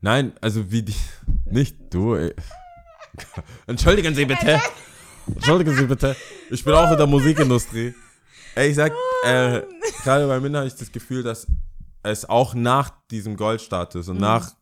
[0.00, 0.94] Nein, also wie die.
[1.50, 2.34] Nicht du, ey.
[3.66, 4.60] Entschuldigen Sie bitte.
[5.26, 6.14] Entschuldigen Sie bitte.
[6.50, 7.94] Ich bin auch in der Musikindustrie.
[8.54, 8.92] Ey, ich sag,
[9.24, 9.62] äh,
[10.02, 11.46] gerade bei Minna habe ich das Gefühl, dass
[12.02, 14.12] es auch nach diesem Goldstatus Mhm.
[14.14, 14.52] und nach,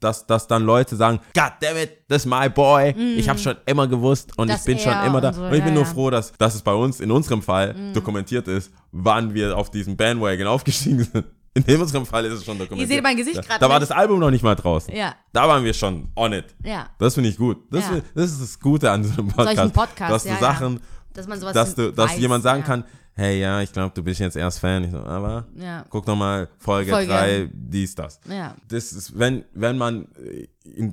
[0.00, 2.90] dass, dass dann Leute sagen, God damn it, das ist my boy.
[3.16, 4.48] Ich habe schon immer gewusst und.
[4.48, 5.28] Dass ich bin schon er immer da.
[5.28, 5.88] und so, und ich bin ja, nur ja.
[5.88, 9.96] Froh, dass, dass es bei uns in unserem Fall dokumentiert ist, wann wir auf diesen
[9.96, 11.24] Bandwagon aufgestiegen sind.
[11.54, 12.88] In unserem Fall ist es schon Ihr dokumentiert.
[12.90, 13.90] seht mein Gesicht da, gerade Da war nicht.
[13.90, 14.94] das Album noch nicht mal draußen.
[14.94, 15.14] Ja.
[15.34, 16.46] Da waren wir schon on it.
[16.64, 16.88] Ja.
[16.98, 17.58] Das finde ich gut.
[17.70, 17.90] Das, Ja.
[17.90, 19.56] find- das ist das Gute an so einem Podcast.
[19.56, 20.40] Solchen Podcast, dass du.
[20.40, 20.80] Sachen,
[21.12, 24.02] Dass man sowas dass, du, dass weiß, jemand sagen kann, hey, ja, ich glaube, du
[24.02, 24.84] bist jetzt erst Fan.
[24.84, 25.84] Ich so, aber Ja.
[25.90, 27.08] guck doch mal Folge Folge.
[27.12, 28.20] 3, dies, das.
[28.28, 28.56] Ja.
[28.68, 30.08] Das ist, wenn, wenn man,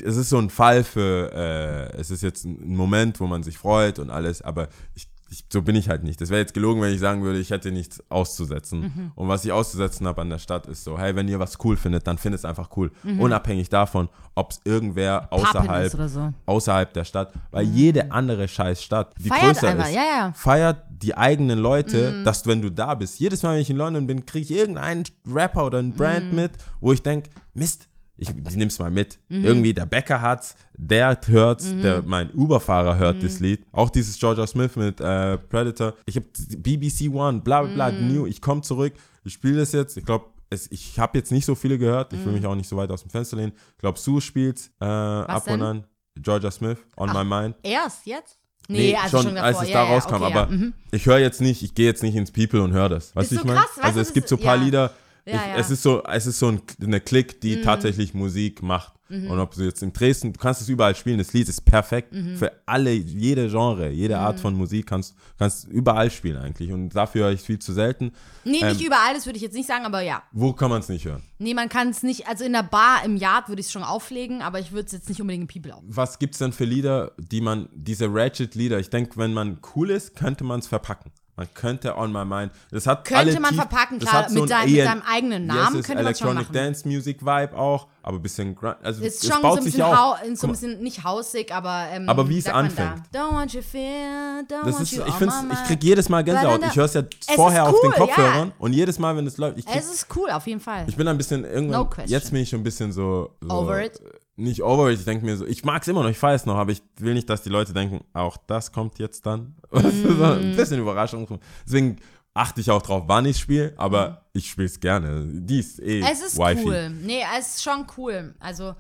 [0.03, 3.58] es ist so ein Fall für, äh, es ist jetzt ein Moment, wo man sich
[3.58, 6.20] freut und alles, aber ich, ich, so bin ich halt nicht.
[6.22, 8.82] Das wäre jetzt gelogen, wenn ich sagen würde, ich hätte nichts auszusetzen.
[8.82, 9.12] Mhm.
[9.15, 11.78] Und was ich auszusetzen habe an der Stadt ist so, hey, wenn ihr was cool
[11.78, 12.92] findet, dann findet es einfach cool.
[13.04, 13.20] Mhm.
[13.20, 16.34] Unabhängig davon, ob es irgendwer außerhalb, so.
[16.46, 20.34] außerhalb der Stadt, weil jede andere scheiß Stadt, die Feiert größer einfach, ist, ja, ja.
[20.34, 22.24] feiert die eigenen Leute, Mhm.
[22.26, 25.04] dass wenn du da bist, jedes Mal, wenn ich in London bin, kriege ich irgendeinen
[25.28, 25.96] Rapper oder einen Mhm.
[25.96, 27.88] Brand mit, wo ich denke, Mist,
[28.19, 29.17] ich, ich nimm's mal mit.
[29.29, 29.45] Mhm.
[29.45, 33.21] Irgendwie der Bäcker hat's, der hört's, der, mein Uberfahrer hört Mhm.
[33.21, 33.65] das Lied.
[33.71, 35.93] Auch dieses Georgia Smith mit äh, Predator.
[36.05, 36.25] Ich habe
[36.58, 38.13] BBC One, bla bla bla, Mhm.
[38.13, 39.97] New, ich komme zurück, ich spiele das jetzt.
[39.97, 42.12] Ich glaube, ich habe jetzt nicht so viele gehört.
[42.13, 42.34] Ich will Mhm.
[42.39, 43.53] mich auch nicht so weit aus dem Fenster lehnen.
[43.73, 45.55] Ich glaube, Sue spielt's äh, ab denn?
[45.55, 45.84] und an.
[46.21, 47.55] Georgia Smith, On My Mind.
[47.63, 48.38] Erst jetzt?
[48.67, 49.47] Nee, also schon, davor.
[49.47, 50.58] als es ja, da ja, rauskam, okay, aber ja.
[50.58, 50.73] mhm.
[50.91, 53.15] ich höre jetzt nicht, ich gehe jetzt nicht ins People und höre das.
[53.15, 53.62] Weißt du, so ich meine?
[53.82, 54.58] Also es gibt so ein paar.
[54.58, 54.91] Lieder,
[55.36, 55.56] ich, ja.
[55.58, 58.94] es ist so, es ist so ein, eine Klick, die tatsächlich Musik macht.
[59.12, 59.32] Mhm.
[59.32, 62.13] Und ob du jetzt in Dresden, du kannst es überall spielen, das Lied ist perfekt
[62.13, 62.38] Mhm.
[62.38, 66.72] für alle, jede Genre, jede Art von Musik kannst kannst überall spielen eigentlich.
[66.72, 68.12] Und dafür höre ich viel zu selten.
[68.44, 70.22] Nee, nicht Ähm, überall, das würde ich jetzt nicht sagen, aber ja.
[70.32, 71.24] Wo kann man es nicht hören?
[71.39, 73.84] Nee, man kann es nicht, also in der Bar im Yard würde ich es schon
[73.84, 75.82] auflegen, aber ich würde es jetzt nicht unbedingt im People auf.
[75.88, 80.15] Was gibt's denn für Lieder, die man, diese Ratchet-Lieder, ich denke, wenn man cool ist,
[80.15, 81.12] könnte man es verpacken.
[81.39, 84.43] Man könnte On My Mind, das hat Könnte alle man tief- verpacken, klar, so mit
[84.43, 86.52] ein deinem- mit EN deinem eigenen Yes, Namen es ist könnte man schon Electronic.
[86.52, 89.73] Dance Music Vibe auch, aber ein bisschen, also Ist es schon so baut ein sich
[89.75, 90.17] bisschen, hau, auch.
[90.34, 93.04] so ein bisschen nicht hausig, aber ähm, Aber wie es anfängt.
[93.13, 93.23] Da?
[93.30, 96.25] Don't want you feel, don't Das want ist, you ich find's, ich krieg jedes Mal
[96.25, 96.60] Gänsehaut.
[96.65, 97.04] Ich höre es ja
[97.36, 98.54] vorher ist auf den cool, Kopfhörern ja.
[98.60, 100.84] und jedes Mal, wenn es läuft, ich krieg, Es ist cool, auf jeden Fall.
[100.89, 103.82] ich bin ein bisschen irgendwann, No jetzt bin ich schon ein bisschen so, so Over
[103.86, 104.02] it?
[104.36, 106.45] Nicht over it, ich denke mir so, ich mag es immer noch, ich feiere es
[106.45, 109.56] noch, aber ich will nicht, dass die Leute denken, auch das kommt jetzt dann.
[109.71, 109.79] Du,
[110.17, 111.39] so ein bisschen Überraschung.
[111.65, 111.97] Deswegen
[112.34, 115.25] achte ich auch drauf, wann ich spiele, aber ich spiele es gerne.
[115.27, 116.63] Die ist eh es ist Wifi.
[116.65, 116.89] cool.
[116.89, 118.34] Nee, es ist schon cool.
[118.39, 118.75] Also,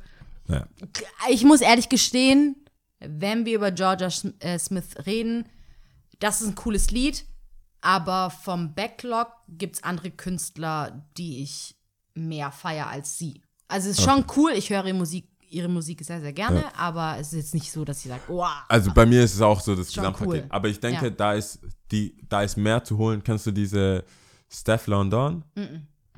[0.47, 0.65] Ja.
[1.29, 2.55] ich muss ehrlich gestehen,
[2.99, 5.47] wenn wir über Georgia äh, Smith reden,
[6.19, 7.25] das ist ein cooles Lied,
[7.81, 11.75] aber vom Backlog gibt es andere Künstler, die ich
[12.13, 13.41] mehr feier als sie.
[13.67, 17.17] Also es ist schon cool, ich höre ihre Musik, ihre Musik sehr, sehr gerne, aber
[17.19, 18.47] es ist jetzt nicht so, dass sie sagt, wow.
[18.67, 20.43] Also bei mir ist es auch so das Gesamtpaket.
[20.43, 20.45] cool.
[20.49, 21.09] Aber ich denke, Ja.
[21.11, 21.59] da ist
[21.91, 23.23] die, da ist mehr zu holen.
[23.23, 24.03] Kennst du diese
[24.49, 25.43] Steph London?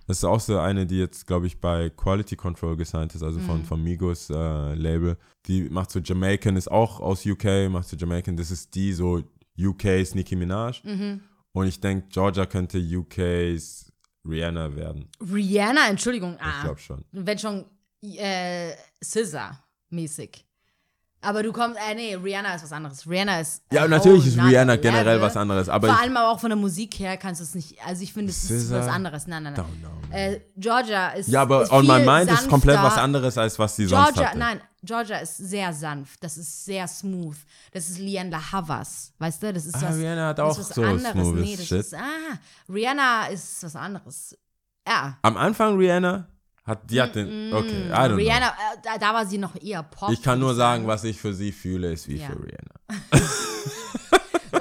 [0.07, 3.39] Das ist auch so eine, die jetzt, glaube ich, bei Quality Control gesigned ist, also
[3.39, 3.43] Mhm.
[3.45, 5.17] von, von Migos äh, Label.
[5.47, 8.35] Die macht so Jamaican, ist auch aus UK, macht so Jamaican.
[8.35, 9.21] Das ist die so
[9.57, 10.81] UK's Nicki Minaj.
[10.83, 11.21] Mhm.
[11.53, 13.91] Und ich denke, Georgia könnte UK's
[14.27, 15.07] Rihanna werden.
[15.19, 17.03] Rihanna, Entschuldigung, Ich ah, glaube schon.
[17.11, 17.65] wenn schon
[18.03, 18.71] äh,
[19.03, 20.45] Scissor-mäßig.
[21.23, 23.07] Aber du kommst, äh, nee, Rihanna ist was anderes.
[23.07, 23.61] Rihanna ist.
[23.71, 25.21] Ja, natürlich ist Rihanna generell level.
[25.21, 27.77] was anderes, aber Vor allem aber auch von der Musik her kannst du es nicht.
[27.85, 29.27] Also ich finde, es ist was anderes.
[29.27, 29.63] Nein, nein, nein.
[29.63, 30.15] Don't know.
[30.15, 31.29] Äh, Georgia ist.
[31.29, 33.01] Ja, aber ist On My Mind ist komplett was sanfter.
[33.03, 34.39] anderes, als was sie sonst Georgia, hatte.
[34.39, 36.23] nein, Georgia ist sehr sanft.
[36.23, 37.37] Das ist sehr smooth.
[37.71, 39.13] Das ist Liana Havas.
[39.19, 39.95] Weißt du, das ist Ah, was.
[39.97, 41.11] Rihanna hat das auch so anderes.
[41.11, 41.79] smoothes Nee, das Shit.
[41.81, 41.93] ist.
[41.93, 44.35] Ah, Rihanna ist was anderes.
[44.87, 45.19] Ja.
[45.21, 46.27] Am Anfang Rihanna
[46.63, 48.51] hat, die hat den, okay, I don't Rihanna, äh,
[48.83, 50.09] da, da war sie noch eher Pop.
[50.09, 50.11] know.
[50.11, 52.27] Ich kann nur sagen, was ich für sie fühle, ist wie Ja.
[52.27, 53.21] für Rihanna.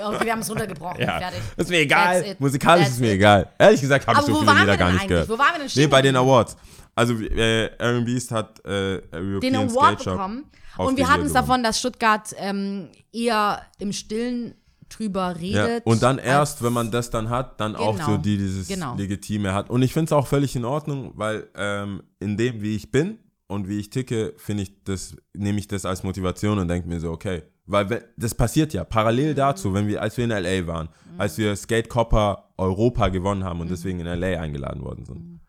[0.02, 1.04] Okay, wir haben es runtergebrochen.
[1.04, 1.40] Fertig.
[1.56, 2.20] Ist mir egal.
[2.20, 2.40] That's it.
[2.40, 3.14] Musikalisch That's ist mir it.
[3.16, 3.48] egal.
[3.58, 5.08] Ehrlich gesagt habe ich Aber so wo viele waren Lieder wir gar denn nicht eigentlich?
[5.10, 5.28] gehört.
[5.28, 6.16] Wo waren wir denn Nee, bei den?
[6.16, 6.56] Awards.
[6.94, 10.44] Also äh, Aaron Beast hat äh, European den Award Skate Shop bekommen.
[10.76, 14.54] auf Und wir hatten es davon, dass Stuttgart ähm, eher im Stillen
[14.90, 15.86] drüber Ja, redet.
[15.86, 18.94] und dann erst, wenn man das dann hat, dann auch Genau, so die, dieses genau.
[18.96, 19.70] Legitime hat.
[19.70, 23.18] Und ich finde es auch völlig in Ordnung, weil ähm, in dem, wie ich bin
[23.46, 27.00] und wie ich ticke, finde ich das, nehme ich das als Motivation und denke mir
[27.00, 27.42] so, okay.
[27.66, 31.54] Weil das passiert ja parallel dazu, wenn wir, als wir in LA waren, als wir
[31.54, 35.40] Skate Copper Europa gewonnen haben und deswegen in LA eingeladen worden sind.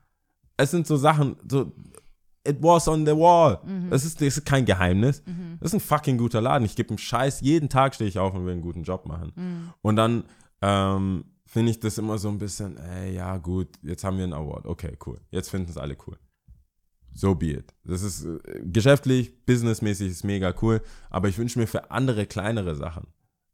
[0.57, 1.71] Es sind so Sachen, so
[2.47, 3.59] It was on the wall.
[3.89, 5.23] Das, ist, das ist kein Geheimnis.
[5.59, 6.65] Das ist ein fucking guter Laden.
[6.65, 7.41] Ich gebe einen Scheiß.
[7.41, 9.31] Jeden Tag stehe ich auf und will einen guten Job machen.
[9.81, 10.23] Und dann
[10.61, 14.33] ähm, finde ich das immer so ein bisschen, ey, ja, gut, jetzt haben wir einen
[14.33, 14.65] Award.
[14.65, 15.19] Okay, cool.
[15.31, 16.17] Jetzt finden es alle cool.
[17.13, 17.73] So be it.
[17.83, 22.75] Das ist äh, geschäftlich, businessmäßig ist mega cool, aber ich wünsche mir für andere kleinere
[22.75, 23.07] Sachen.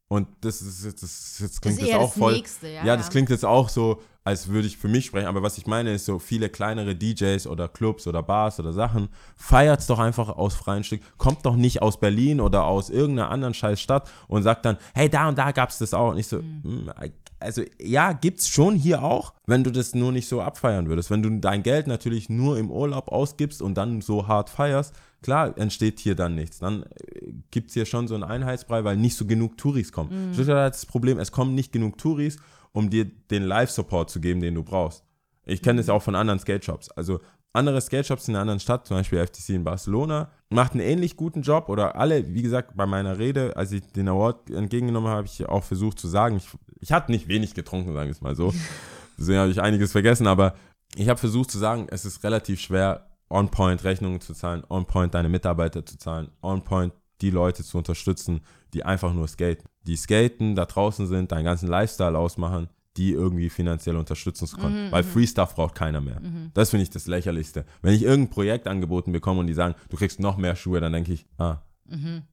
[0.10, 2.34] Und das ist jetzt, das, jetzt klingt ist jetzt auch das voll.
[2.34, 5.42] Nächste, ja, ja, das klingt jetzt auch so, als würde ich für mich sprechen, aber
[5.42, 9.08] was ich meine ist so viele kleinere DJs oder Clubs oder Bars oder Sachen,
[9.38, 13.54] feiert's doch einfach aus freien Stück, kommt doch nicht aus Berlin oder aus irgendeiner anderen
[13.54, 16.12] scheiß Stadt und sagt dann, hey, da und da gab's das auch.
[16.12, 16.92] Und ich so, hm,
[17.40, 21.10] also ja, gibt's schon hier auch, wenn du das nur nicht so abfeiern würdest.
[21.10, 25.58] Wenn du dein Geld natürlich nur im Urlaub ausgibst und dann so hart feierst, klar
[25.58, 26.60] entsteht hier dann nichts.
[26.60, 30.34] Dann äh, gibt's hier schon so einen Einheitsbrei, weil nicht so genug Touris kommen.
[30.34, 32.38] Stuttgart hat das Problem, es kommen nicht genug Touris,
[32.78, 35.04] um dir den Live-Support zu geben, den du brauchst.
[35.46, 36.92] Ich kenne das auch von anderen Skate-Shops.
[36.92, 37.22] Also
[37.52, 41.42] andere Skate-Shops in einer anderen Stadt, zum Beispiel FTC in Barcelona, macht einen ähnlich guten
[41.42, 45.28] Job oder alle, wie gesagt, bei meiner Rede, als ich den Award entgegengenommen habe, habe
[45.28, 46.48] ich auch versucht zu sagen, ich,
[46.80, 48.54] ich hatte nicht wenig getrunken, sagen wir es mal so.
[49.18, 50.54] Deswegen habe ich einiges vergessen, aber
[50.96, 55.30] ich habe versucht zu sagen, es ist relativ schwer, on-point Rechnungen zu zahlen, on-point deine
[55.30, 58.42] Mitarbeiter zu zahlen, on-point die Leute zu unterstützen,
[58.76, 59.66] die einfach nur skaten.
[59.88, 64.92] Die skaten, da draußen sind, deinen ganzen Lifestyle ausmachen, die irgendwie finanziell unterstützen zu können.
[64.92, 66.22] Weil Free Stuff braucht keiner mehr.
[66.54, 67.66] Das finde ich das Lächerlichste.
[67.82, 70.94] Wenn ich irgendein Projekt angeboten bekomme und die sagen, du kriegst noch mehr Schuhe, dann
[70.94, 71.62] denke ich, ah,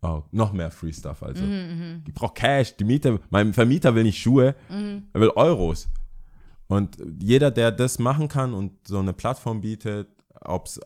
[0.03, 1.23] oh, noch mehr Free Stuff.
[1.23, 4.55] Also, die braucht Cash, die Mieter, mein Vermieter will nicht Schuhe,
[5.13, 5.89] er will Euros.
[6.67, 10.09] Und jeder, der das machen kann und so eine Plattform bietet,
[10.41, 10.81] ob es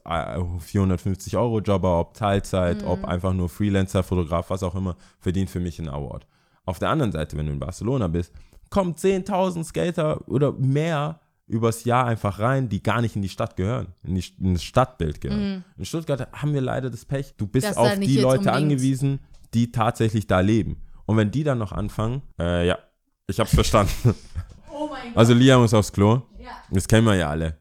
[0.58, 5.60] 450 Euro Jobber, ob Teilzeit, ob einfach nur Freelancer, Fotograf, was auch immer, verdient für
[5.60, 6.26] mich einen Award.
[6.68, 8.30] Auf der anderen Seite, wenn du in Barcelona bist,
[8.68, 13.56] kommen 10.000 Skater oder mehr übers Jahr einfach rein, die gar nicht in die Stadt
[13.56, 15.64] gehören, in, die, in das Stadtbild gehören.
[15.78, 18.54] In Stuttgart haben wir leider das Pech, du bist Dass da auf die Leute unbedingt-
[18.56, 19.20] angewiesen,
[19.54, 20.76] die tatsächlich da leben.
[21.06, 22.78] Und wenn die dann noch anfangen, äh, ja,
[23.26, 24.14] ich hab's verstanden.
[24.70, 25.16] Oh mein Gott.
[25.16, 26.22] Also Liam ist aufs Klo.
[26.38, 26.50] Ja.
[26.70, 27.56] Das kennen wir ja alle.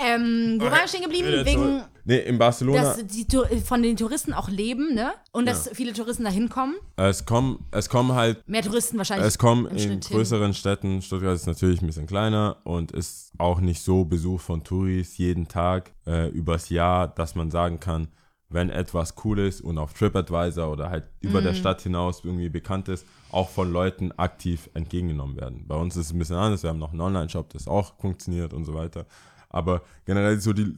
[0.00, 1.28] Ähm, wo waren wir stehen geblieben?
[1.44, 2.82] Wegen, Nee, in Barcelona.
[2.82, 3.26] dass die
[3.64, 5.12] von den Touristen auch leben, ne?
[5.32, 6.76] Und dass viele Touristen da hinkommen.
[6.96, 9.26] es kommen, es kommen halt Mehr Touristen wahrscheinlich.
[9.26, 10.16] Es kommen in Schnitt hin.
[10.16, 14.62] größeren Städten, Stuttgart ist natürlich ein bisschen kleiner und ist auch nicht so besucht von
[14.62, 18.08] Touris jeden Tag äh, übers Jahr, dass man sagen kann,
[18.48, 21.44] wenn etwas cool ist und auf TripAdvisor oder halt über Mhm.
[21.46, 25.64] der Stadt hinaus irgendwie bekannt ist, auch von Leuten aktiv entgegengenommen werden.
[25.66, 28.54] Bei uns ist es ein bisschen anders, wir haben noch einen Online-Shop, das auch funktioniert
[28.54, 29.06] und so weiter.
[29.50, 30.72] Aber generell so die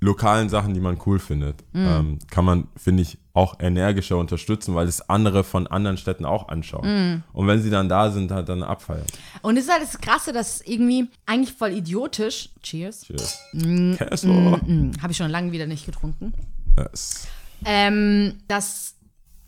[0.00, 1.86] lokalen Sachen, die man cool findet, Mhm.
[1.86, 6.48] ähm, kann man, finde ich, auch energischer unterstützen, weil es andere von anderen Städten auch
[6.48, 6.86] anschauen.
[6.86, 7.22] Mhm.
[7.32, 9.04] Und wenn sie dann da sind, halt dann abfeiern.
[9.42, 12.50] Und es ist halt das Krasse, dass irgendwie eigentlich voll idiotisch.
[12.62, 13.02] Cheers.
[13.06, 13.38] Cheers.
[13.52, 14.92] Mm, Kessel.
[15.02, 16.32] Habe ich schon lange wieder nicht getrunken.
[16.78, 17.26] Yes.
[17.64, 18.94] Ähm, dass,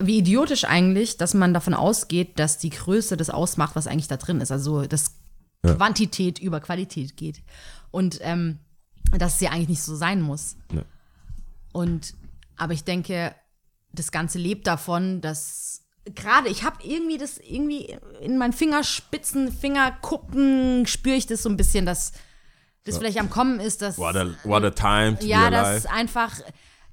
[0.00, 4.16] wie idiotisch eigentlich, dass man davon ausgeht, dass die Größe das ausmacht, was eigentlich da
[4.16, 4.50] drin ist.
[4.50, 5.14] Also, dass
[5.64, 5.74] Ja.
[5.74, 7.42] Quantität über Qualität geht.
[7.90, 8.58] Und ähm,
[9.18, 10.56] dass es ja eigentlich nicht so sein muss.
[10.72, 10.82] Ja.
[11.72, 12.14] Und,
[12.56, 13.34] aber ich denke,
[13.92, 15.82] das Ganze lebt davon, dass
[16.14, 21.56] gerade, ich habe irgendwie das, irgendwie in meinen Fingerspitzen, Fingerkuppen spüre ich das so ein
[21.56, 22.12] bisschen, dass
[22.84, 25.86] das vielleicht am Kommen ist, dass What a, what a time to ja, be dass
[25.86, 25.90] alive.
[25.90, 26.40] einfach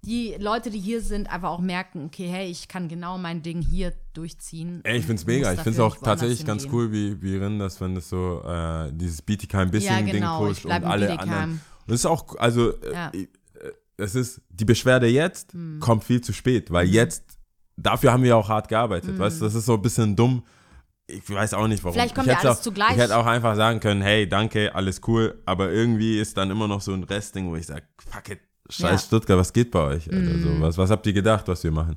[0.03, 3.61] die Leute, die hier sind, einfach auch merken, okay, hey, ich kann genau mein Ding
[3.61, 4.81] hier durchziehen.
[4.83, 5.51] Ey, ich find's mega.
[5.53, 9.21] Ich find's auch tatsächlich ganz cool, wie, wie Rin das, wenn das so äh, dieses
[9.21, 11.29] ein bisschen Ja, genau, pusht und alle Bietigheim.
[11.29, 11.61] anderen.
[11.87, 13.11] Und das ist auch, also äh, Ja.
[13.13, 13.27] äh,
[13.97, 15.79] es ist, die Beschwerde jetzt Hm.
[15.79, 17.23] kommt viel zu spät, weil jetzt,
[17.77, 20.43] dafür haben wir auch hart gearbeitet, weißt du, das ist so ein bisschen dumm.
[21.09, 21.95] Ich weiß auch nicht, warum.
[21.95, 22.01] Hm.
[22.01, 22.91] Vielleicht kommt ich ja alles auch, zugleich.
[22.91, 26.67] Ich hätte auch einfach sagen können, hey, danke, alles cool, aber irgendwie ist dann immer
[26.67, 28.91] noch so ein Restding, wo ich sage, fuck it, scheiß Ja.
[28.91, 28.97] Hm.
[28.99, 30.11] Stuttgart, was geht bei euch?
[30.11, 30.37] Alter?
[30.39, 31.95] So, was, was habt ihr gedacht, was wir machen?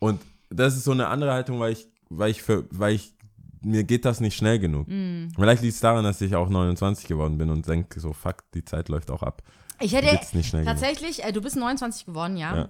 [0.00, 0.20] Und
[0.50, 3.14] das ist so eine andere Haltung, weil ich, weil ich, für, weil ich,
[3.62, 4.86] mir geht das nicht schnell genug.
[4.88, 5.28] Hm.
[5.34, 8.64] Vielleicht liegt es daran, dass ich auch 29 geworden bin und denke so, fuck, die
[8.64, 9.42] Zeit läuft auch ab.
[9.80, 10.78] Ich hätte Geht's nicht schnell genug.
[10.78, 12.56] tatsächlich, äh, du bist 29 geworden, ja.
[12.56, 12.68] Ja.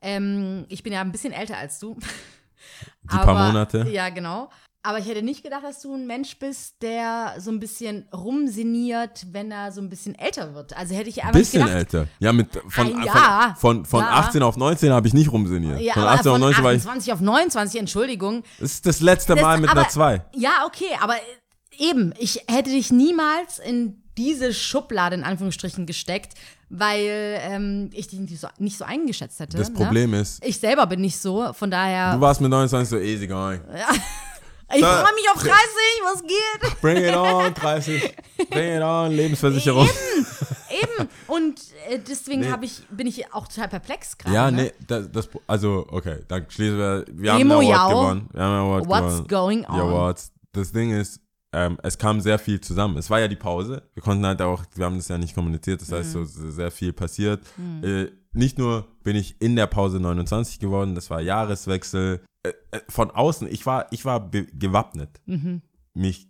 [0.00, 1.96] Ähm, ich bin ja ein bisschen älter als du.
[3.02, 3.86] Die paar Monate.
[3.90, 4.50] Ja, genau.
[4.86, 9.26] Aber ich hätte nicht gedacht, dass du ein Mensch bist, der so ein bisschen rumsiniert,
[9.32, 10.76] wenn er so ein bisschen älter wird.
[10.76, 11.76] Also hätte ich einfach Bisschen gedacht.
[11.76, 12.06] älter.
[12.20, 14.10] Ja, mit, von, von, von, von Ja.
[14.12, 15.80] 18 auf 19 habe ich nicht rumsiniert.
[15.80, 18.42] Ja, von aber 18 auf von 19 war ich, 28 auf 29, Entschuldigung.
[18.60, 20.22] das ist das letzte Das- Mal mit aber- einer 2.
[20.36, 21.14] Ja, okay, aber
[21.78, 26.34] eben, ich hätte dich niemals in diese Schublade in Anführungsstrichen gesteckt,
[26.70, 29.56] weil ähm, ich dich nicht so, nicht so eingeschätzt hätte.
[29.58, 29.74] Das ne?
[29.74, 32.14] Problem ist, Ich selber bin nicht so, von daher.
[32.14, 33.60] du warst mit 29 so easy going.
[34.74, 35.52] ich freue mich auf 30,
[36.04, 36.80] was geht?
[36.80, 38.14] Bring it on, 30.
[38.50, 39.88] Bring it on, Lebensversicherung.
[40.70, 41.08] Eben.
[41.26, 42.54] Und äh, deswegen Nee.
[42.62, 44.34] ich, bin ich auch total perplex gerade.
[44.34, 44.64] Ja, ne?
[44.64, 47.04] nee, das, das, also, okay, dann schließen wir.
[47.12, 47.88] Wir haben Emo Award Yao.
[47.88, 48.28] gewonnen.
[48.32, 49.28] Wir haben einen Award What's gewonnen.
[49.28, 49.80] going Die on?
[49.80, 50.32] Awards.
[50.52, 51.20] Das Ding ist,
[51.52, 52.98] ähm, es kam sehr viel zusammen.
[52.98, 53.82] Es war ja die Pause.
[53.94, 55.94] Wir konnten halt auch, wir haben das ja nicht kommuniziert, das Mhm.
[55.96, 57.40] heißt, so sehr viel passiert.
[57.82, 62.20] Äh, nicht nur bin ich in der Pause 29 geworden, das war Jahreswechsel.
[62.46, 65.20] Äh, äh, von außen, ich war, ich war gewappnet.
[65.26, 65.62] Mhm.
[65.94, 66.28] mich,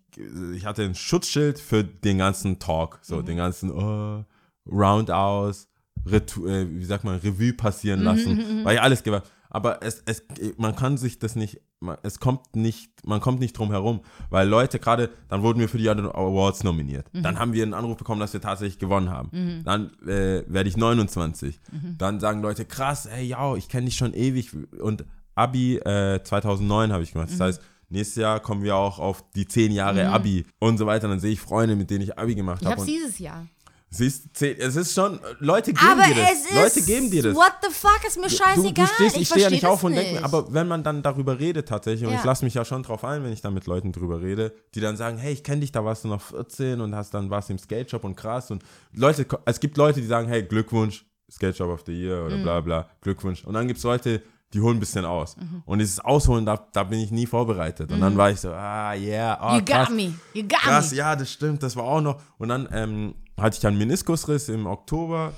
[0.54, 4.24] ich hatte ein Schutzschild für den ganzen Talk, so den ganzen oh,
[4.70, 5.68] Roundaus,
[6.06, 9.24] Retu äh, wie sagt man, Revue passieren lassen, weil ich alles gemacht.
[9.50, 10.22] Aber es, es,
[10.56, 14.00] man kann sich das nicht, man, es kommt nicht, man kommt nicht drum herum,
[14.30, 17.06] weil Leute gerade, dann wurden wir für die Awards nominiert.
[17.12, 19.30] Dann haben wir einen Anruf bekommen, dass wir tatsächlich gewonnen haben.
[19.64, 21.60] Dann äh, werde ich 29.
[21.98, 24.50] Dann sagen Leute, krass, ey, ja, ich kenne dich schon ewig.
[24.80, 25.04] Und
[25.37, 27.28] Abi äh, 2009 habe ich gemacht.
[27.30, 31.07] Das heißt, nächstes Jahr kommen wir auch auf die 10 Jahre Abi und so weiter.
[31.09, 32.72] Dann sehe ich Freunde, mit denen ich Abi gemacht Ich habe.
[32.80, 33.47] hab's und dieses Jahr.
[33.89, 36.32] Siehst, zehn- es ist schon, Leute geben Aber dir das.
[36.32, 36.55] es ist.
[36.55, 37.37] Leute geben dir das.
[37.37, 38.72] What the fuck, ist mir scheißegal.
[38.72, 41.03] Du, du stehst, ich, stehe ja nicht auf und denke mir, aber wenn man dann
[41.05, 42.18] darüber redet tatsächlich, und Ja.
[42.18, 44.80] ich lasse mich ja schon drauf ein, wenn ich dann mit Leuten drüber rede, die
[44.80, 47.49] dann sagen, hey, ich kenne dich, da warst du noch 14 und hast dann warst
[47.49, 51.57] im Skate Shop und krass und Leute, es gibt Leute, die sagen, hey, Glückwunsch, Skate
[51.57, 52.26] Shop of the Year Mhm.
[52.26, 53.45] oder bla bla, Glückwunsch.
[53.45, 54.20] Und dann gibt es Leute,
[54.53, 55.36] die holen ein bisschen aus.
[55.36, 55.62] Mhm.
[55.66, 57.90] Und dieses Ausholen, da, da bin ich nie vorbereitet.
[57.90, 59.88] Und dann war ich so, ah, yeah, oh, You krass.
[59.88, 60.14] got me.
[60.34, 60.99] You got Krass, me.
[60.99, 62.20] ja, das stimmt, das war auch noch.
[62.38, 65.32] Und dann ähm, hatte ich dann Meniskusriss im Oktober,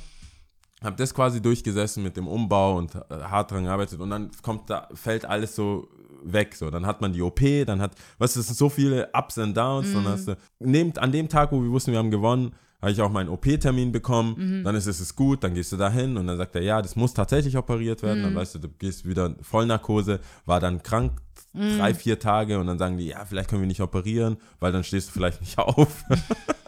[0.83, 4.71] habe das quasi durchgesessen mit dem Umbau und äh, hart dran gearbeitet und dann kommt
[4.71, 5.89] da, fällt alles so
[6.23, 6.71] weg, so.
[6.71, 9.93] Dann hat man die OP, dann hat, du, es sind so viele Ups and Downs,
[9.93, 13.01] dann hast du, neben, an dem Tag, wo wir wussten, wir haben gewonnen, habe ich
[13.01, 16.27] auch meinen OP-Termin bekommen, dann ist es ist gut, dann gehst du da hin und
[16.27, 19.35] dann sagt er, ja, das muss tatsächlich operiert werden, dann weißt du, du gehst wieder
[19.43, 21.13] Vollnarkose, war dann krank
[21.55, 24.85] drei, vier Tage und dann sagen die, ja, vielleicht können wir nicht operieren, weil dann
[24.85, 26.05] stehst du vielleicht nicht auf.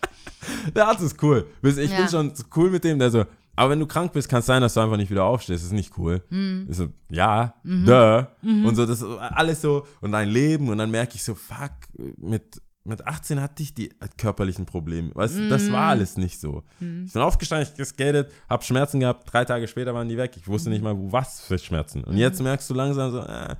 [0.75, 1.47] der Arzt ist cool.
[1.63, 2.09] Ich bin Ja.
[2.09, 3.25] schon cool mit dem, der so,
[3.57, 5.61] aber wenn du krank bist, kann es sein, dass du einfach nicht wieder aufstehst.
[5.63, 6.23] Das ist nicht cool.
[6.71, 8.27] Ich so, ja, duh.
[8.43, 10.69] Und so, das ist alles so, und dein Leben.
[10.71, 11.73] Und dann merke ich so, fuck,
[12.17, 15.11] mit, mit 18 hatte ich die körperlichen Probleme.
[15.15, 16.63] Weißt du, das war alles nicht so.
[17.07, 20.33] Ich bin aufgestanden, ich geskatet, hab Schmerzen gehabt, drei Tage später waren die weg.
[20.37, 22.03] Ich wusste nicht mal, wo- was für Schmerzen.
[22.05, 23.55] Und jetzt merkst du langsam so, äh,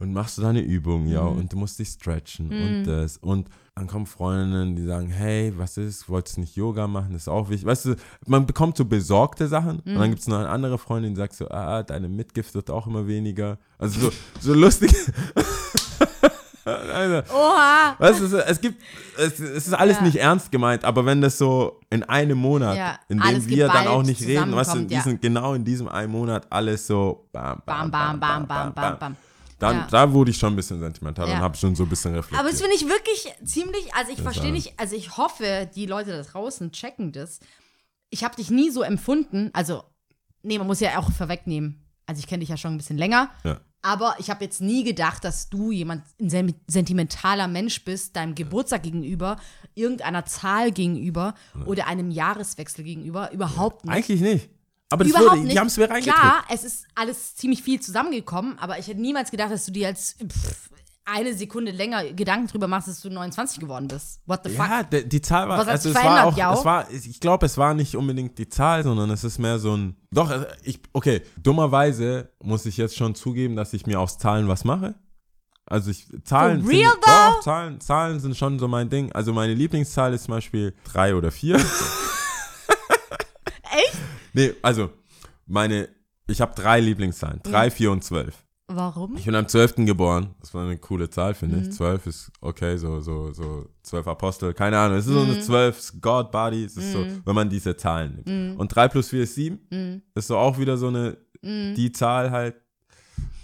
[0.00, 3.16] und machst du deine Übung, ja, und du musst dich stretchen und das.
[3.16, 7.12] Und dann kommen Freundinnen, die sagen, hey, was ist, wolltest du nicht Yoga machen?
[7.12, 7.66] Das ist auch wichtig.
[7.66, 7.96] Weißt du,
[8.26, 11.34] man bekommt so besorgte Sachen und dann gibt es noch eine andere Freundin, die sagt
[11.34, 13.58] so, ah, deine Mitgift wird auch immer weniger.
[13.78, 14.92] Also so, so lustig.
[16.76, 17.96] also, Oha.
[17.98, 18.82] Weißt du, es- gibt,
[19.16, 20.02] es, es ist alles Ja.
[20.02, 23.86] nicht ernst gemeint, aber wenn das so in einem Monat, Ja, in dem wir dann
[23.88, 24.98] auch nicht reden, weißt du, in zusammenkommt, ja.
[25.02, 29.16] diesen, genau in diesem einen Monat alles so bam, Bam, bam, bam, bam, bam, bam.
[29.58, 29.86] Dann, Ja.
[29.90, 32.38] Da wurde ich schon ein bisschen sentimental und habe schon so ein bisschen reflektiert.
[32.40, 36.12] Aber das finde ich wirklich ziemlich, also ich verstehe nicht, also ich hoffe, die Leute
[36.12, 37.40] da draußen checken das.
[38.10, 39.82] Ich habe dich nie so empfunden, also,
[40.42, 41.84] nee, man muss ja auch vorwegnehmen.
[42.06, 43.58] Also ich kenne dich ja schon ein bisschen länger, ja.
[43.82, 48.34] Aber ich habe jetzt nie gedacht, dass du jemand, ein sen- sentimentaler Mensch bist, deinem
[48.34, 49.36] Geburtstag gegenüber,
[49.74, 51.34] irgendeiner Zahl gegenüber
[51.66, 53.94] oder einem Jahreswechsel gegenüber, überhaupt nicht.
[53.94, 54.50] Eigentlich nicht.
[54.90, 55.52] Aber das Überhaupt wurde, nicht.
[55.54, 56.18] die haben es mir reingedrückt.
[56.18, 59.86] Klar, es ist alles ziemlich viel zusammengekommen, aber ich hätte niemals gedacht, dass du dir
[59.88, 60.70] als pff,
[61.10, 64.20] eine Sekunde länger Gedanken drüber machst, dass du 29 geworden bist.
[64.26, 64.68] What the fuck?
[64.68, 66.52] Ja, de, die Zahl war, also es war auch, ja?
[66.52, 69.76] es war, ich glaube, es war nicht unbedingt die Zahl, sondern es ist mehr so
[69.76, 74.18] ein, doch, äh, ich, okay, dummerweise muss ich jetzt schon zugeben, dass ich mir aus
[74.18, 74.94] Zahlen was mache.
[75.66, 77.10] Also ich, Zahlen, For real, sind, though?
[77.10, 79.12] doch, Zahlen, Zahlen sind schon so mein Ding.
[79.12, 81.56] Also meine Lieblingszahl ist zum Beispiel drei oder vier.
[83.70, 83.98] Echt?
[84.32, 84.90] nee, also
[85.46, 85.88] meine,
[86.26, 88.47] ich habe drei Lieblingszahlen, drei, vier und zwölf.
[88.70, 89.16] Warum?
[89.16, 89.86] Ich bin am 12.
[89.86, 90.34] geboren.
[90.40, 91.62] Das war eine coole Zahl, finde Mhm.
[91.62, 91.72] ich.
[91.72, 94.52] 12 ist okay, so, so, so 12 Apostel.
[94.52, 94.98] Keine Ahnung.
[94.98, 95.30] Es ist so Mhm.
[95.30, 96.64] eine 12, ist God Body.
[96.64, 98.26] Es ist so, wenn man diese Zahlen nimmt.
[98.54, 98.60] Mhm.
[98.60, 100.02] Und 3 plus 4 ist 7.
[100.14, 101.74] Ist so auch wieder so eine, Mhm.
[101.76, 102.56] die Zahl halt.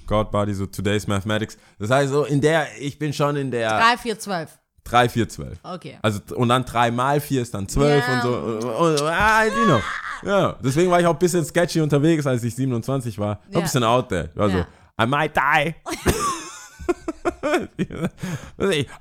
[0.07, 1.57] God Body, so Today's Mathematics.
[1.79, 4.59] Das heißt so, in der, ich bin schon in der 3, 4, 12.
[4.85, 5.59] 3, 4, 12.
[5.63, 5.99] Okay.
[6.03, 8.17] Also, und dann 3 mal 4 ist dann 12 Ja.
[8.17, 8.37] und so.
[8.37, 9.81] Und, und, ah, you know.
[10.23, 13.41] Ja, deswegen war ich auch ein bisschen sketchy unterwegs, als ich 27 war.
[13.51, 14.29] War ein bisschen out there.
[14.35, 14.67] War Ja.
[15.01, 15.75] I might die.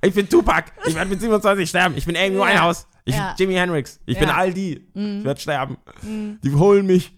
[0.02, 0.72] ich bin Tupac.
[0.86, 1.96] Ich werde mit 27 sterben.
[1.98, 2.46] Ich bin Amy Ja.
[2.48, 2.88] Winehouse.
[3.06, 3.34] Ich Ja.
[3.38, 4.00] bin Jimi Hendrix.
[4.06, 4.34] Ich bin Ja.
[4.34, 4.40] Mhm.
[4.40, 4.88] all die.
[4.94, 5.78] Ich werde sterben.
[6.02, 7.14] Die holen mich.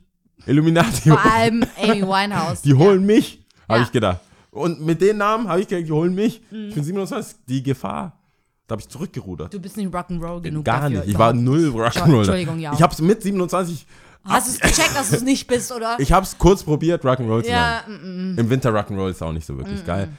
[0.46, 1.10] Illuminati.
[1.10, 2.62] Vor allem Amy Winehouse.
[2.62, 3.86] Die holen mich, habe Ja.
[3.86, 4.20] ich gedacht.
[4.52, 6.42] Und mit den Namen habe ich gedacht, die holen mich.
[6.52, 6.70] Mhm.
[6.70, 7.36] Ich bin 27.
[7.48, 8.20] Die Gefahr.
[8.68, 9.54] Da habe ich zurückgerudert.
[9.54, 11.00] Du bist nicht Rock'n'Roll genug Gar dafür.
[11.02, 11.10] nicht.
[11.10, 12.18] Ich war null Rock'n'Roll.
[12.20, 12.74] Entschuldigung, ja.
[12.74, 13.86] Ich habe es mit 27.
[14.28, 15.98] Hast du es gecheckt, dass du es nicht bist, oder?
[16.00, 18.32] Ich habe es kurz probiert, Rock'n'Roll zu ja, machen.
[18.32, 18.40] mm, mm.
[18.40, 20.10] Im Winter Rock'n'Roll ist auch nicht so wirklich geil.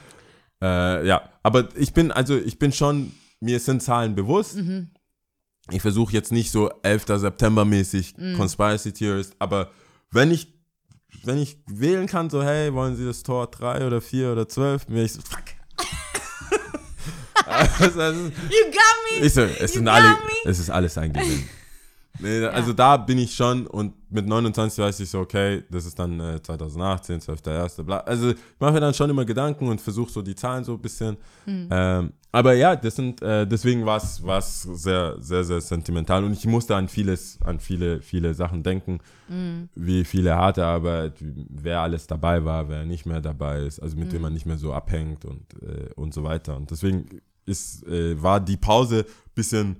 [0.61, 4.55] Äh, ja, aber ich bin, also ich bin schon, mir sind Zahlen bewusst.
[4.55, 4.89] Mhm.
[5.69, 7.05] Ich versuche jetzt nicht so 11.
[7.19, 8.37] September mäßig Mhm.
[8.37, 9.71] Conspiracy Theorist, aber
[10.11, 10.53] wenn ich,
[11.23, 14.87] wenn ich wählen kann, so hey, wollen Sie das Tor 3 oder 4 oder 12,
[14.87, 15.43] bin ich so, fuck.
[17.45, 18.31] also, also, You
[18.71, 19.25] got me!
[19.25, 20.17] ich so, es, You sind got alle, me.
[20.45, 21.47] es ist alles ein Gewinn.
[22.19, 25.97] Nee, also da bin ich schon und mit 29 weiß ich so, okay, das ist
[25.99, 27.83] dann äh, 2018, 12.1.
[27.83, 27.99] Bla.
[27.99, 30.81] Also ich mache mir dann schon immer Gedanken und versuche so die Zahlen so ein
[30.81, 31.17] bisschen.
[31.71, 36.45] Ähm, aber ja, das sind, äh, deswegen war es sehr, sehr, sehr sentimental und ich
[36.45, 38.99] musste an vieles, an viele, viele Sachen denken,
[39.75, 44.13] wie viele harte Arbeit, wer alles dabei war, wer nicht mehr dabei ist, also mit
[44.13, 46.55] dem man nicht mehr so abhängt und, äh, und so weiter.
[46.55, 49.77] Und deswegen ist, äh, war die Pause ein bisschen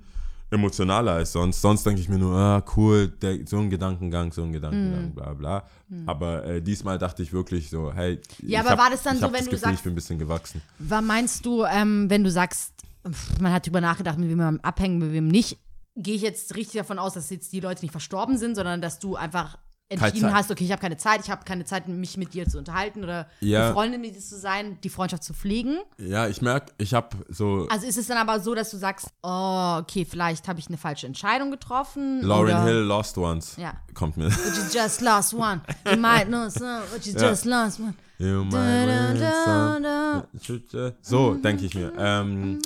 [0.50, 1.60] emotionaler als sonst.
[1.60, 5.34] Sonst denke ich mir nur, ah, cool, der, so ein Gedankengang, so ein Gedankengang, bla
[5.34, 5.64] bla.
[6.06, 9.32] Aber äh, diesmal dachte ich wirklich so, hey, Ja, aber war das dann so, hab
[9.32, 10.62] wenn das du Gefühl, sagst- ich bin ein bisschen gewachsen.
[10.78, 12.72] Was meinst du, ähm, wenn du sagst,
[13.40, 15.58] man hat drüber nachgedacht, mit wem man abhängen, mit wem nicht?
[15.96, 18.98] Gehe ich jetzt richtig davon aus, dass jetzt die Leute nicht verstorben sind, sondern dass
[18.98, 19.58] du einfach
[19.90, 22.58] entschieden hast, okay, ich habe keine Zeit, ich habe keine Zeit, mich mit dir zu
[22.58, 23.72] unterhalten oder Ja.
[23.72, 25.78] Freundin mit dir zu sein, die Freundschaft zu pflegen.
[25.98, 29.08] Ja, ich merke, ich habe so Also ist es dann aber so, dass du sagst,
[29.22, 32.20] oh, okay, vielleicht habe ich eine falsche Entscheidung getroffen.
[32.22, 33.56] Lauren oder, Hill Lost Ones.
[33.56, 33.72] Ja.
[33.94, 34.28] Kommt mir.
[34.28, 35.60] But you just lost one.
[35.90, 37.30] You might know some, but you Ja.
[37.30, 37.94] just lost one.
[38.18, 40.92] You might Da, da.
[41.00, 41.92] So, denke ich mir.
[41.96, 42.58] Ähm,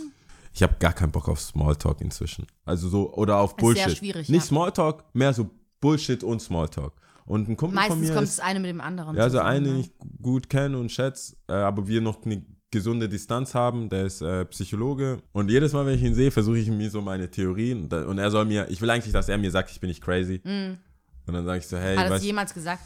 [0.54, 2.46] ich habe gar keinen Bock auf Smalltalk inzwischen.
[2.64, 3.98] Also so, oder auf Ist sehr Bullshit.
[3.98, 4.46] schwierig, Nicht ja.
[4.48, 5.48] Smalltalk, mehr so
[5.80, 6.92] Bullshit und Smalltalk.
[7.24, 9.16] Und ein Kumpel von Meistens mir kommt ist, das eine mit dem anderen.
[9.16, 9.80] ja, so zusammen, einen, den ne?
[9.80, 14.22] ich gut kenne und schätze, äh, aber wir noch eine gesunde Distanz haben, der ist
[14.22, 17.84] äh, Psychologe und jedes Mal, wenn ich ihn sehe, versuche ich mir so meine Theorien
[17.84, 20.02] und, und er soll mir, ich will eigentlich, dass er mir sagt, ich bin nicht
[20.02, 20.40] crazy.
[20.44, 22.82] Und dann sage ich so, hey, Hat er das jemals gesagt?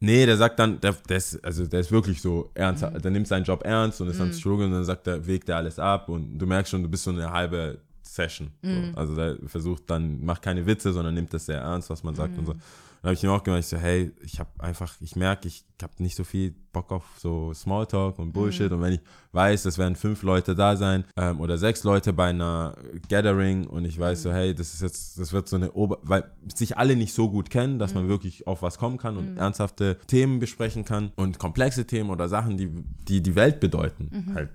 [0.00, 3.00] Nee, der sagt dann, der, der, ist, also der ist wirklich so ernst, Mhm.
[3.00, 5.56] der nimmt seinen Job ernst und ist dann Struggle und dann sagt er, wägt er
[5.58, 7.78] alles ab und du merkst schon, du bist so eine halbe
[8.14, 8.50] Session.
[8.62, 8.92] Mhm.
[8.92, 8.98] So.
[8.98, 12.36] Also der versucht dann, macht keine Witze, sondern nimmt das sehr ernst, was man sagt
[12.38, 12.46] und Mhm.
[12.46, 12.52] so.
[12.52, 15.64] Dann habe ich ihm auch gemeint, ich so, hey, ich habe einfach, ich merke, ich
[15.82, 18.76] habe nicht so viel Bock auf so Smalltalk und Bullshit Mhm.
[18.76, 19.00] und wenn ich
[19.32, 22.76] weiß, es werden fünf Leute da sein ähm, oder sechs Leute bei einer
[23.08, 24.22] Gathering und ich weiß Mhm.
[24.22, 27.28] so, hey, das ist jetzt, das wird so eine Ober, weil sich alle nicht so
[27.28, 28.02] gut kennen, dass Mhm.
[28.02, 32.28] man wirklich auf was kommen kann und ernsthafte Themen besprechen kann und komplexe Themen oder
[32.28, 32.70] Sachen, die
[33.08, 34.32] die, die Welt bedeuten.
[34.34, 34.50] Halt,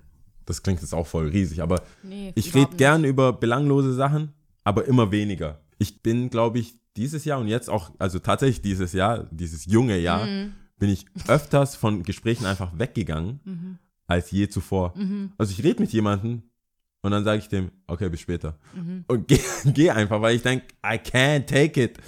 [0.48, 2.08] das klingt jetzt auch voll riesig, aber Mhm.
[2.08, 4.32] Nee, ich rede gern über belanglose Sachen,
[4.64, 5.60] aber immer weniger.
[5.78, 9.98] Ich bin, glaube ich, dieses Jahr und jetzt auch, also tatsächlich dieses Jahr, dieses junge
[9.98, 10.52] Jahr, Mhm.
[10.78, 13.78] bin ich öfters von Gesprächen einfach weggegangen Mhm.
[14.06, 14.94] als je zuvor.
[15.36, 16.42] Also ich rede mit jemandem
[17.02, 18.58] und dann sage ich dem, okay, bis später.
[18.74, 19.04] Mhm.
[19.06, 21.98] Und gehe geh einfach, weil ich denke, I can't take it.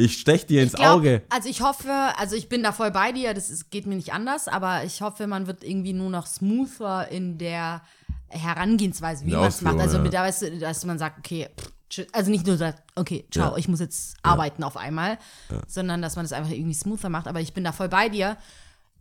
[0.00, 1.22] Ich stech dir ins glaub, Auge.
[1.28, 4.12] Also ich hoffe, also ich bin da voll bei dir, das ist, geht mir nicht
[4.12, 7.82] anders, aber ich hoffe, man wird irgendwie nur noch smoother in der
[8.28, 9.78] Herangehensweise, wie man es macht.
[9.78, 10.02] Also ja.
[10.02, 13.52] mit der, weißt du, dass man sagt, okay, pff, also nicht nur sagt, okay, ciao,
[13.52, 13.56] Ja.
[13.56, 15.18] ich muss jetzt arbeiten auf einmal,
[15.66, 17.26] sondern dass man es einfach irgendwie smoother macht.
[17.26, 18.36] Aber ich bin da voll bei dir,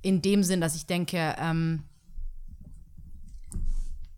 [0.01, 1.83] in dem Sinn, dass ich denke, ähm,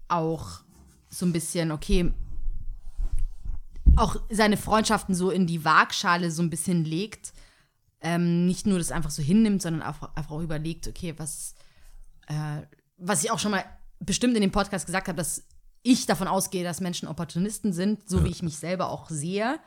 [0.08, 0.62] auch
[1.10, 2.14] so ein bisschen, okay,
[3.96, 7.34] auch seine Freundschaften so in die Waagschale so ein bisschen legt.
[8.02, 11.54] Ähm, nicht nur das einfach so hinnimmt, sondern auch, einfach auch überlegt, okay, was,
[12.28, 12.62] äh,
[12.98, 13.64] was ich auch schon mal
[14.00, 15.44] bestimmt in dem Podcast gesagt habe, dass
[15.84, 19.60] ich davon ausgehe, dass Menschen Opportunisten sind, so wie ich mich selber auch sehe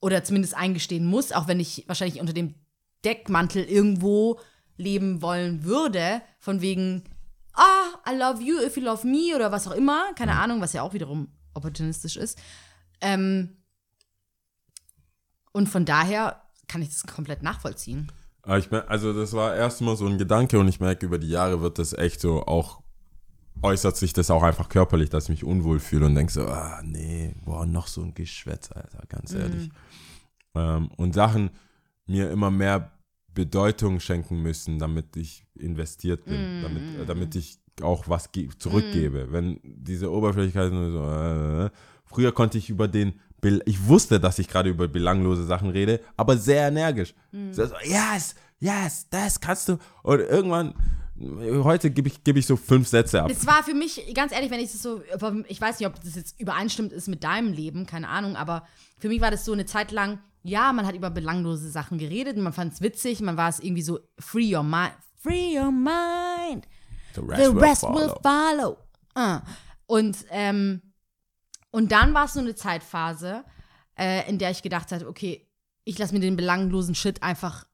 [0.00, 2.54] oder zumindest eingestehen muss, auch wenn ich wahrscheinlich unter dem
[3.04, 4.40] Deckmantel irgendwo
[4.76, 7.04] leben wollen würde, von wegen,
[7.54, 10.72] ah, I love you if you love me oder was auch immer, keine Ahnung, was
[10.72, 12.38] ja auch wiederum opportunistisch ist.
[13.00, 13.56] Ähm,
[15.56, 18.12] und von daher kann ich das komplett nachvollziehen.
[18.42, 21.30] Aber ich mer- also das war erstmal so ein Gedanke und ich merke, über die
[21.30, 22.82] Jahre wird das echt so auch,
[23.62, 26.80] äußert sich das auch einfach körperlich, dass ich mich unwohl fühle und denke so, ah,
[26.84, 29.70] nee, boah, noch so ein Geschwätz, Alter, ganz ehrlich.
[30.54, 31.50] Ähm, und Sachen
[32.06, 32.92] mir immer mehr
[33.34, 39.32] Bedeutung schenken müssen, damit ich investiert bin, damit, äh, damit ich auch was ge- zurückgebe.
[39.32, 41.70] Wenn diese Oberflächlichkeit nur so, äh,
[42.04, 46.36] früher konnte ich über den, ich wusste, dass ich gerade über belanglose Sachen rede, aber
[46.36, 47.14] sehr energisch.
[47.52, 49.78] So, so, yes, yes, das kannst du.
[50.02, 50.74] Und irgendwann,
[51.64, 53.30] heute gebe ich, gebe ich so fünf Sätze ab.
[53.30, 55.02] Es war für mich, ganz ehrlich, wenn ich das so,
[55.48, 58.66] ich weiß nicht, ob das jetzt übereinstimmt ist mit deinem Leben, keine Ahnung, aber
[58.98, 62.36] für mich war das so eine Zeit lang, ja, man hat über belanglose Sachen geredet,
[62.36, 66.66] man fand es witzig, man war es irgendwie so, free your mind, free your mind.
[67.14, 67.94] The The rest follow.
[67.94, 68.76] will follow.
[69.14, 69.42] Ah.
[69.86, 70.82] Und, ähm,
[71.70, 73.44] und dann war es so eine Zeitphase,
[73.98, 75.46] äh, in der ich gedacht habe, okay,
[75.84, 77.66] ich lasse mir den belanglosen Shit einfach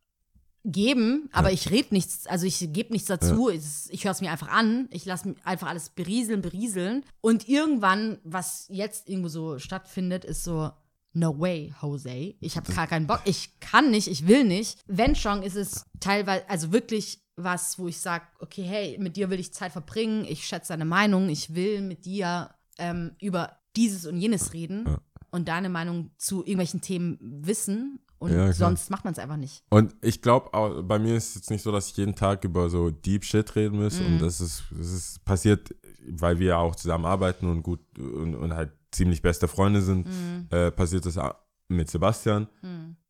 [0.65, 4.31] geben, aber ich rede nichts, also ich gebe nichts dazu, es- ich höre es mir
[4.31, 7.05] einfach an, ich lasse einfach alles berieseln, berieseln.
[7.21, 10.71] Und irgendwann, was jetzt irgendwo so stattfindet, ist so,
[11.15, 14.79] no way, Jose, ich habe gar keinen Bock, ich kann nicht, ich will nicht.
[14.87, 19.31] Wenn schon, ist es teilweise, also wirklich was, wo ich sage, okay, hey, mit dir
[19.31, 24.07] will ich Zeit verbringen, ich schätze deine Meinung, ich will mit dir ähm, über dieses
[24.07, 24.97] und jenes reden
[25.31, 29.65] und deine Meinung zu irgendwelchen Themen wissen Und Ja, sonst macht man es einfach nicht.
[29.71, 32.71] Und ich glaube, bei mir ist es jetzt nicht so, dass ich jeden Tag über
[32.71, 33.99] so Deep Shit reden muss.
[33.99, 34.07] Mhm.
[34.07, 35.75] Und das ist, das ist passiert,
[36.09, 40.47] weil wir auch zusammen arbeiten und gut und, und halt ziemlich beste Freunde sind, Mhm.
[40.51, 41.35] äh, passiert das auch
[41.69, 42.47] mit Sebastian,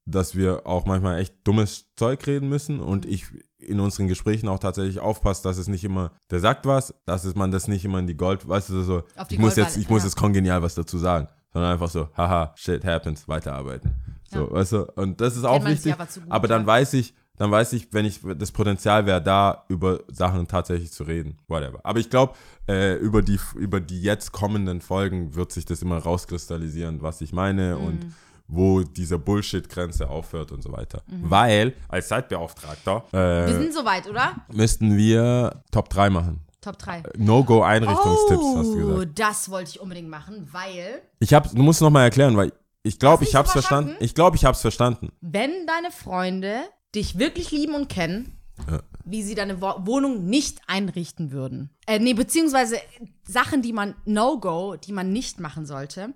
[0.04, 2.82] dass wir auch manchmal echt dummes Zeug reden müssen Mhm.
[2.82, 3.26] und ich
[3.58, 7.36] in unseren Gesprächen auch tatsächlich aufpasse, dass es nicht immer, der sagt was, dass es,
[7.36, 10.02] man das nicht immer in die Gold, weißt du, so, ich muss jetzt, ich muss
[10.02, 10.06] ja.
[10.08, 13.92] jetzt kongenial was dazu sagen, sondern einfach so, haha, shit happens, weiterarbeiten.
[14.28, 16.66] So, weißt du, und das ist auch wichtig, zu gut, aber dann ja.
[16.66, 21.04] weiß ich, dann weiß ich, wenn ich, das Potenzial wäre da, über Sachen tatsächlich zu
[21.04, 21.80] reden, whatever.
[21.84, 22.34] Aber ich glaube,
[22.68, 27.32] äh, über die, über die jetzt kommenden Folgen wird sich das immer rauskristallisieren, was ich
[27.32, 27.84] meine Mhm.
[27.84, 28.06] und
[28.48, 31.02] wo diese Bullshit-Grenze aufhört und so weiter.
[31.06, 31.30] Mhm.
[31.30, 34.36] Weil, als Zeitbeauftragter, Wir äh, sind soweit, oder?
[34.52, 36.40] müssten wir Top 3 machen.
[36.60, 37.02] Top 3.
[37.18, 39.18] No-Go-Einrichtungstipps, hast du Oh, gesagt.
[39.18, 42.98] das wollte ich unbedingt machen, weil Ich hab, du musst noch mal erklären, weil ich
[42.98, 43.86] glaube, ich hab's überschaffen?
[43.86, 44.04] verstanden.
[44.04, 45.10] Ich glaube, ich hab's verstanden.
[45.20, 46.60] wenn deine Freunde
[46.94, 48.36] dich wirklich lieben und kennen,
[48.70, 48.80] Ja.
[49.04, 51.70] wie sie deine Wo Wohnung nicht einrichten würden.
[51.86, 52.76] Äh, nee, beziehungsweise
[53.24, 56.12] Sachen, die man No-Go, die man nicht machen sollte.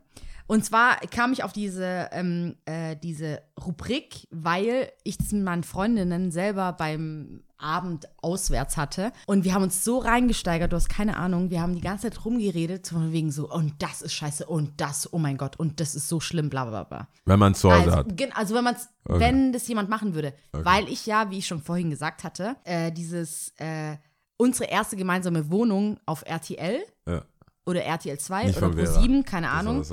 [0.47, 5.65] Und zwar kam ich auf diese, ähm, äh, diese Rubrik, weil ich das mit meinen
[5.65, 9.13] Freundinnen selber beim Abend auswärts hatte.
[9.27, 11.51] Und wir haben uns so reingesteigert, du hast keine Ahnung.
[11.51, 15.13] Wir haben die ganze Zeit rumgeredet, von wegen so, und das ist scheiße, und das,
[15.13, 17.09] oh mein Gott, und das ist so schlimm, bla bla bla.
[17.25, 18.37] Wenn man zu Hause Also, hat.
[18.37, 20.35] also wenn man wenn das jemand machen würde.
[20.53, 23.97] Weil ich ja, wie ich schon vorhin gesagt hatte, äh, dieses, äh,
[24.37, 27.23] unsere erste gemeinsame Wohnung auf RTL Ja.
[27.67, 29.01] Oder RTL 2 Nicht oder von Vera.
[29.01, 29.85] Pro7, keine Das Ahnung.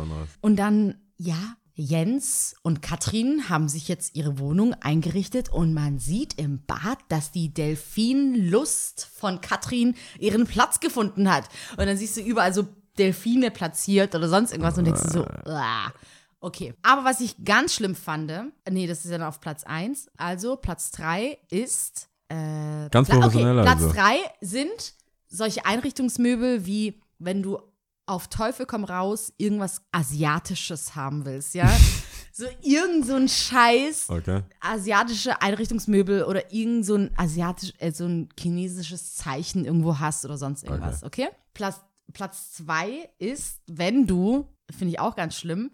[0.42, 1.36] Und dann, ja,
[1.76, 7.32] Jens und Katrin haben sich jetzt ihre Wohnung eingerichtet und man sieht im Bad, dass
[7.32, 11.46] die Delfinlust von Katrin ihren Platz gefunden hat.
[11.72, 12.68] Und dann siehst du überall so
[12.98, 15.92] Delfine platziert oder sonst irgendwas und denkst du so, ah.
[16.40, 16.74] Okay.
[16.84, 18.32] Aber was ich ganz schlimm fand,
[18.70, 20.10] nee, das ist ja dann auf Platz 1.
[20.18, 22.10] Also Platz 3 ist.
[22.28, 23.94] Äh, Ganz Pla- professionell okay, Platz also.
[23.96, 24.94] 3 sind
[25.30, 27.60] solche Einrichtungsmöbel wie, wenn du
[28.06, 31.72] auf Teufel komm raus irgendwas Asiatisches haben willst, ja?
[32.34, 34.42] so irgend so ein Scheiß Okay.
[34.60, 40.38] asiatische Einrichtungsmöbel oder irgend so ein asiatisch, äh, so ein chinesisches Zeichen irgendwo hast oder
[40.38, 41.30] sonst irgendwas, okay?
[41.54, 41.80] Platz,
[42.12, 45.72] Platz zwei ist, wenn du, finde ich auch ganz schlimm,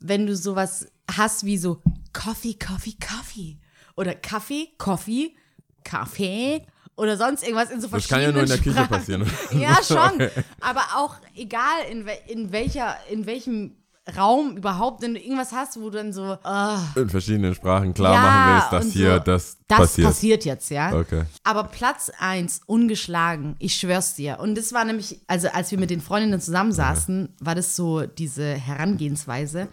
[0.00, 1.82] wenn du sowas hast wie so
[2.12, 3.58] Coffee, Coffee, Coffee
[3.96, 5.36] oder Kaffee, Coffee,
[5.84, 6.66] Kaffee
[6.98, 9.30] oder sonst irgendwas in so Das kann verschiedenen ja nur in der Küche passieren.
[9.52, 10.28] Ja, schon.
[10.60, 13.76] Aber auch egal, in, we in, welcher, in welchem
[14.16, 18.14] Raum überhaupt, wenn du irgendwas hast, wo du dann so, ah, In verschiedenen Sprachen klar
[18.14, 19.18] Ja, machen willst, dass hier so.
[19.20, 20.08] das, das passiert.
[20.08, 20.44] passiert.
[20.44, 20.92] jetzt, ja.
[20.94, 21.24] Okay.
[21.44, 24.38] Aber Platz 1, ungeschlagen, ich schwör's dir.
[24.40, 28.54] Und das war nämlich, also als wir mit den Freundinnen zusammensaßen, war das so diese
[28.54, 29.68] Herangehensweise.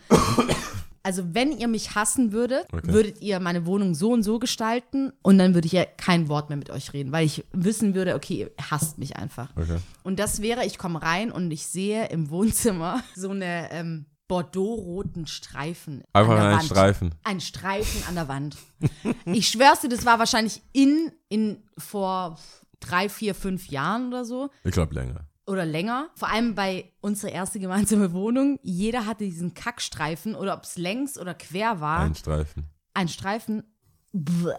[1.06, 2.91] Also wenn ihr mich hassen würdet, Okay.
[2.91, 6.49] würdet ihr meine Wohnung so und so gestalten und dann würde ich ja kein Wort
[6.49, 9.49] mehr mit euch reden, weil ich wissen würde, okay, ihr hasst mich einfach.
[9.56, 9.78] Okay.
[10.03, 15.28] Und das wäre, ich komme rein und ich sehe im Wohnzimmer so eine ähm, Bordeaux-roten
[15.28, 16.03] Streifen.
[16.14, 16.66] Einfach an der ein Wand.
[16.66, 17.16] Streifen.
[17.24, 18.58] Ein Streifen an der Wand.
[19.26, 22.39] Ich schwör's dir, das war wahrscheinlich in, in vor
[22.80, 24.49] drei, vier, fünf Jahren oder so.
[24.64, 25.28] Ich glaube länger.
[25.47, 26.09] Oder länger.
[26.15, 28.59] Vor allem bei unserer erste gemeinsame Wohnung.
[28.63, 31.99] Jeder hatte diesen Kackstreifen oder ob es längs oder quer war.
[31.99, 32.69] Ein Streifen.
[32.93, 33.63] Ein Streifen.
[34.11, 34.53] Bäh.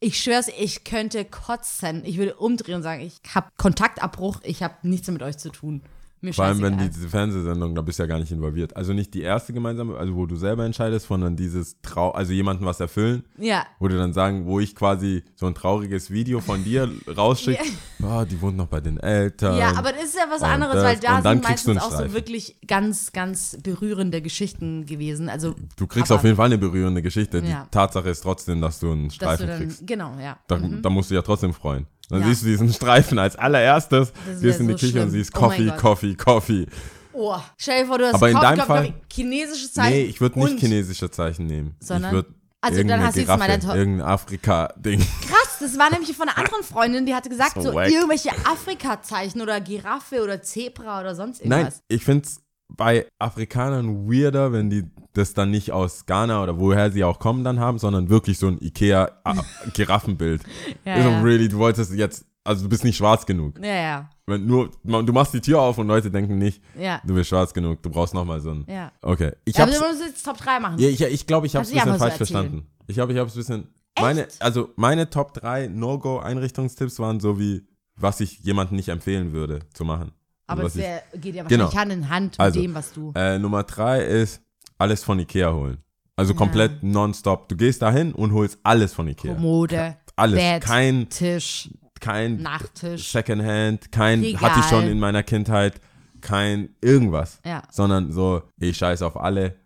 [0.00, 2.04] Ich schwör's, ich könnte kotzen.
[2.04, 5.50] Ich würde umdrehen und sagen, ich habe Kontaktabbruch, ich habe nichts mehr mit euch zu
[5.50, 5.82] tun.
[6.20, 8.76] Mir Vor allem, wenn diese Fernsehsendung, da bist du ja gar nicht involviert.
[8.76, 12.66] Also nicht die erste gemeinsame, also wo du selber entscheidest, sondern dieses Trau, also jemandem
[12.66, 16.64] was erfüllen, Ja, wo du dann sagen, wo ich quasi so ein trauriges Video von
[16.64, 17.62] dir rausschicke,
[18.02, 19.56] oh, die wohnt noch bei den Eltern.
[19.58, 22.56] Ja, aber das ist ja was anderes, das- weil da sind meistens auch so wirklich
[22.66, 25.28] ganz, ganz berührende Geschichten gewesen.
[25.28, 27.38] Also Du kriegst auf jeden Fall eine berührende Geschichte.
[27.38, 27.64] Ja.
[27.64, 29.86] Die Tatsache ist trotzdem, dass du einen dass Streifen du dann, kriegst.
[29.86, 30.36] Genau, ja.
[30.48, 31.86] Da, da musst du ja trotzdem freuen.
[32.08, 32.28] Dann Ja.
[32.28, 35.10] siehst du diesen Streifen als allererstes, gehst in die so Küche und schlimm.
[35.10, 35.76] siehst Oh Coffee, Gott.
[35.78, 36.66] Coffee, Coffee.
[37.12, 39.96] Oh, stell dir vor, du hast Aber in deinem Fall- chinesisches Zeichen.
[39.96, 41.74] Nee, ich würde nicht und- chinesische Zeichen nehmen.
[41.80, 44.98] Sondern- ich würde Also dann hast du jetzt mal Giraffe, dein To- irgendein Afrika-Ding.
[45.00, 49.40] Krass, das war nämlich von einer anderen Freundin, die hatte gesagt, So so, irgendwelche Afrika-Zeichen
[49.40, 51.82] oder Giraffe oder Zebra oder sonst Nein, irgendwas.
[51.88, 54.84] ich finde es bei Afrikanern weirder, wenn die
[55.18, 58.46] das dann nicht aus Ghana oder woher sie auch kommen dann haben, sondern wirklich so
[58.48, 60.42] ein Ikea-Giraffenbild.
[60.84, 61.20] Ja, Ist so, ja.
[61.20, 63.58] really, du wolltest jetzt, also du bist nicht schwarz genug.
[63.62, 67.00] Ja, ja, Wenn nur, du machst die Tür auf und Leute denken nicht, ja.
[67.04, 68.64] du bist schwarz genug, du brauchst nochmal so ein.
[68.68, 68.90] ja.
[69.02, 69.32] Okay.
[69.44, 70.78] Ich Aber hab's, du musst jetzt Top 3 machen.
[70.78, 72.66] ja, ich, ich glaube, ich habe es ein bisschen falsch so verstanden.
[72.86, 73.68] Ich glaube, ich habe es ein bisschen.
[74.00, 77.66] Meine, also meine Top 3 No-Go-Einrichtungstipps waren so wie,
[77.96, 80.12] was ich jemandem nicht empfehlen würde zu machen.
[80.46, 80.84] Aber was es
[81.20, 81.64] geht ja Genau.
[81.64, 83.12] wahrscheinlich Hand in Hand mit Also, dem, was du.
[83.16, 84.40] äh, Nummer 3 ist
[84.78, 85.78] alles von Ikea holen.
[86.16, 87.48] Also komplett nonstop.
[87.48, 89.34] Du gehst dahin und holst alles von Ikea.
[89.34, 90.40] Kommode, Alles.
[90.40, 91.70] Bett, Kein, Tisch,
[92.00, 93.12] kein Nachttisch.
[93.12, 94.40] Secondhand, kein Regal.
[94.40, 95.80] hatte ich schon in meiner Kindheit,
[96.20, 97.40] kein irgendwas.
[97.44, 97.62] Ja.
[97.70, 99.56] Sondern so, ich scheiß auf alle.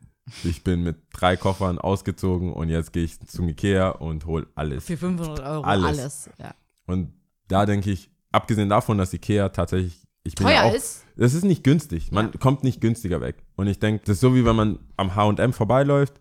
[0.44, 4.84] Ich bin mit drei Koffern ausgezogen und jetzt gehe ich zum Ikea und hol alles.
[4.84, 5.86] Für 500 Euro Alles.
[5.98, 6.30] alles.
[6.38, 6.54] Ja.
[6.86, 7.12] Und
[7.48, 11.04] da denke ich, abgesehen davon, dass Ikea tatsächlich, ich bin Teuer ja auch, ist.
[11.16, 12.12] das ist nicht günstig.
[12.12, 12.38] Man Ja.
[12.38, 13.36] kommt nicht günstiger weg.
[13.56, 16.14] Und ich denke, das ist so wie wenn man am H&M vorbeiläuft,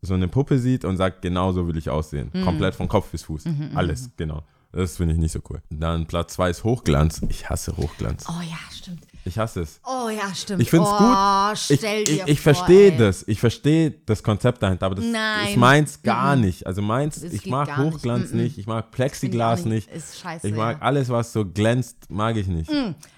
[0.00, 2.30] so eine Puppe sieht und sagt, genau so will ich aussehen.
[2.32, 2.44] Mhm.
[2.44, 3.44] Komplett von Kopf bis Fuß.
[3.74, 4.42] Alles, genau.
[4.70, 5.60] Das finde ich nicht so cool.
[5.70, 7.20] Dann Platz zwei ist Hochglanz.
[7.30, 8.26] Ich hasse Hochglanz.
[8.28, 9.07] Oh ja, stimmt.
[9.24, 9.80] Ich hasse es.
[9.84, 10.62] Oh ja, stimmt.
[10.62, 11.70] Ich finde es oh, gut.
[11.70, 13.24] Ich, Stell ich, dir ich vor, verstehe das.
[13.28, 14.86] Ich verstehe das Konzept dahinter.
[14.86, 15.48] Aber das Nein.
[15.50, 16.66] ist meins gar nicht.
[16.66, 17.94] Also meins, Das ich mag gar nicht.
[17.94, 18.36] Hochglanz Mm-mm.
[18.36, 18.58] nicht.
[18.58, 19.90] Ich mag Plexiglas ich auch nicht.
[19.90, 20.48] Ist scheiße.
[20.48, 20.82] Ich mag ja.
[20.82, 22.70] alles, was so glänzt, mag ich nicht.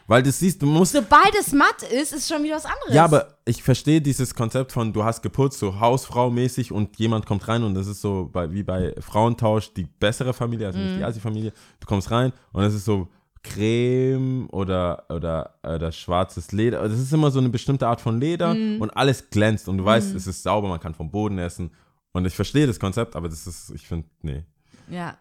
[0.06, 0.92] Weil das siehst, du musst.
[0.92, 2.92] Sobald es matt ist, ist schon wieder was anderes.
[2.92, 7.46] Ja, aber ich verstehe dieses Konzept von, du hast geputzt, so Hausfrau-mäßig und jemand kommt
[7.46, 10.84] rein und das ist so bei, wie bei Frauentausch die bessere Familie, also Mhm.
[10.86, 11.52] nicht die Asi-Familie.
[11.78, 13.08] Du kommst rein und es ist so
[13.42, 16.86] Creme oder, oder, oder schwarzes Leder.
[16.88, 18.80] Das ist immer so eine bestimmte Art von Leder Mhm.
[18.80, 21.70] und alles glänzt und du weißt, es ist sauber, man kann vom Boden essen.
[22.12, 24.44] Und ich verstehe das Konzept, aber das ist, ich finde, nee.
[24.88, 25.16] Ja.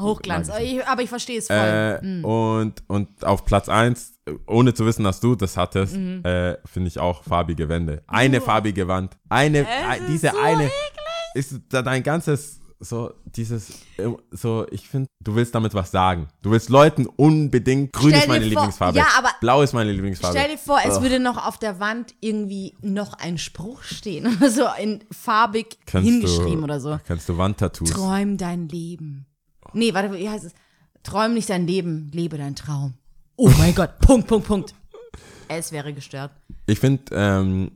[0.00, 0.48] Hochglanz.
[0.48, 1.56] mag ich aber ich verstehe es voll.
[2.02, 4.14] Äh, und, und auf Platz 1,
[4.46, 6.24] ohne zu wissen, dass du das hattest, Mhm.
[6.24, 8.02] äh, finde ich auch farbige Wände.
[8.06, 9.16] Eine farbige Wand.
[9.28, 10.70] Eine, Es äh, ist diese so eine.
[11.34, 16.28] Ist da dein ganzes, so, dieses, äh, so, ich finde, du willst damit was sagen.
[16.42, 18.98] Du willst Leuten unbedingt, grün Stell ist meine vor- Lieblingsfarbe.
[18.98, 20.38] ja, aber Blau ist meine Lieblingsfarbe.
[20.38, 21.02] Stell dir vor, es Ugh.
[21.02, 24.28] würde noch auf der Wand irgendwie noch ein Spruch stehen.
[24.50, 26.98] so in farbig Kannst hingeschrieben du, oder so.
[27.06, 27.90] Kannst du Wandtattoos.
[27.90, 29.26] Träum dein Leben.
[29.72, 30.52] Nee, warte, wie heißt es?
[31.02, 32.94] Träum nicht dein Leben, lebe dein Traum.
[33.36, 34.74] Oh mein Gott, Punkt, Punkt, Punkt.
[35.48, 36.32] Es wäre gestört.
[36.66, 37.70] Ich finde, ähm,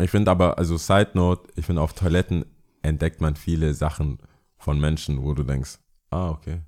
[0.00, 2.44] ich finde aber, also Side Note, ich finde auf Toiletten
[2.82, 4.18] entdeckt man viele Sachen
[4.60, 5.78] von Menschen, wo du denkst,
[6.10, 6.60] ah, okay.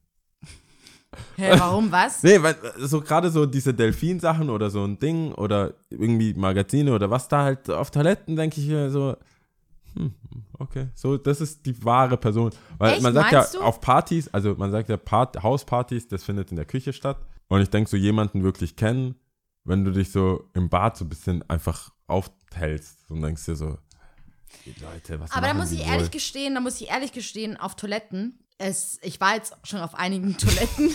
[1.36, 2.22] Hä, warum was?
[2.22, 7.10] Nee, weil so gerade so diese Delfin-Sachen oder so ein Ding oder irgendwie Magazine oder
[7.10, 9.14] was da halt auf Toiletten, denke ich mir so,
[9.94, 10.14] hm,
[10.58, 12.50] okay, so, das ist die wahre Person.
[12.78, 13.60] Weil Echt, man sagt ja du?
[13.60, 17.18] auf Partys, also man sagt ja Part Hauspartys, das findet in der Küche statt.
[17.48, 19.16] Und ich denke, so jemanden wirklich kennen,
[19.64, 23.76] wenn du dich so im Bad so ein bisschen einfach aufhältst und denkst dir so,
[24.80, 25.86] Leute, was Aber da muss ich wohl?
[25.86, 29.94] ehrlich gestehen, da muss ich ehrlich gestehen, auf Toiletten, es, ich war jetzt schon auf
[29.94, 30.92] einigen Toiletten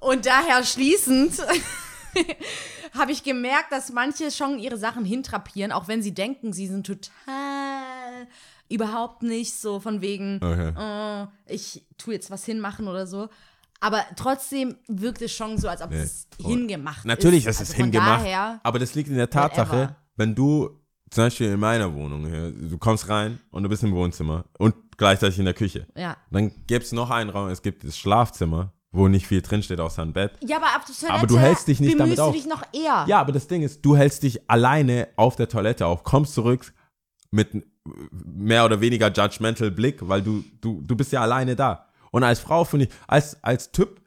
[0.00, 1.38] und daher schließend
[2.94, 6.86] habe ich gemerkt, dass manche schon ihre Sachen hintrapieren, auch wenn sie denken, sie sind
[6.86, 8.26] total
[8.68, 10.72] überhaupt nicht so von wegen, Okay.
[10.76, 13.28] äh, ich tue jetzt was hinmachen oder so.
[13.82, 16.00] Aber trotzdem wirkt es schon so, als ob Nee.
[16.02, 16.48] es Oh.
[16.48, 17.56] hingemacht Natürlich ist.
[17.56, 18.26] ist es Also hingemacht,
[18.62, 19.96] aber das liegt in der Tatsache, Whatever.
[20.16, 20.79] wenn du
[21.10, 24.74] zum Beispiel in meiner Wohnung hier, du kommst rein und du bist im Wohnzimmer und
[24.96, 25.86] gleichzeitig in der Küche.
[25.96, 26.16] ja.
[26.30, 30.02] Dann gibt es noch einen Raum, es gibt das Schlafzimmer, wo nicht viel drinsteht außer
[30.02, 30.32] ein Bett.
[30.42, 32.34] Ja, aber auf der Toilette Aber du hältst dich nicht damit auf.
[32.34, 33.04] dich noch eher.
[33.06, 36.72] Ja, aber das Ding ist, du hältst dich alleine auf der Toilette auf, kommst zurück
[37.30, 37.50] mit
[38.12, 41.86] mehr oder weniger judgmental Blick, weil du, du, du bist ja alleine da.
[42.10, 43.99] Und als Frau finde ich, als, als Typ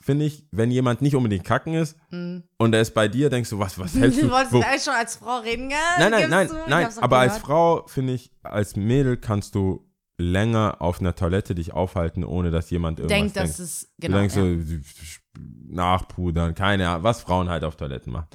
[0.00, 3.58] finde ich, wenn jemand nicht unbedingt kacken ist und er ist bei dir, denkst du,
[3.58, 4.26] was, was hältst du?
[4.26, 5.78] Du wolltest wo- eigentlich schon als Frau reden, gell?
[5.98, 6.88] Nein, nein, nein, nein.
[7.00, 7.46] Aber als gehört.
[7.46, 9.86] Frau finde ich, als Mädel kannst du
[10.18, 13.50] länger auf einer Toilette dich aufhalten, ohne dass jemand irgendwas Denkt, denkt.
[13.50, 14.16] dass es, genau.
[14.16, 14.42] du denkst ja.
[14.42, 18.28] so, nachpudern, keine Ahnung, was Frauen halt auf Toiletten machen.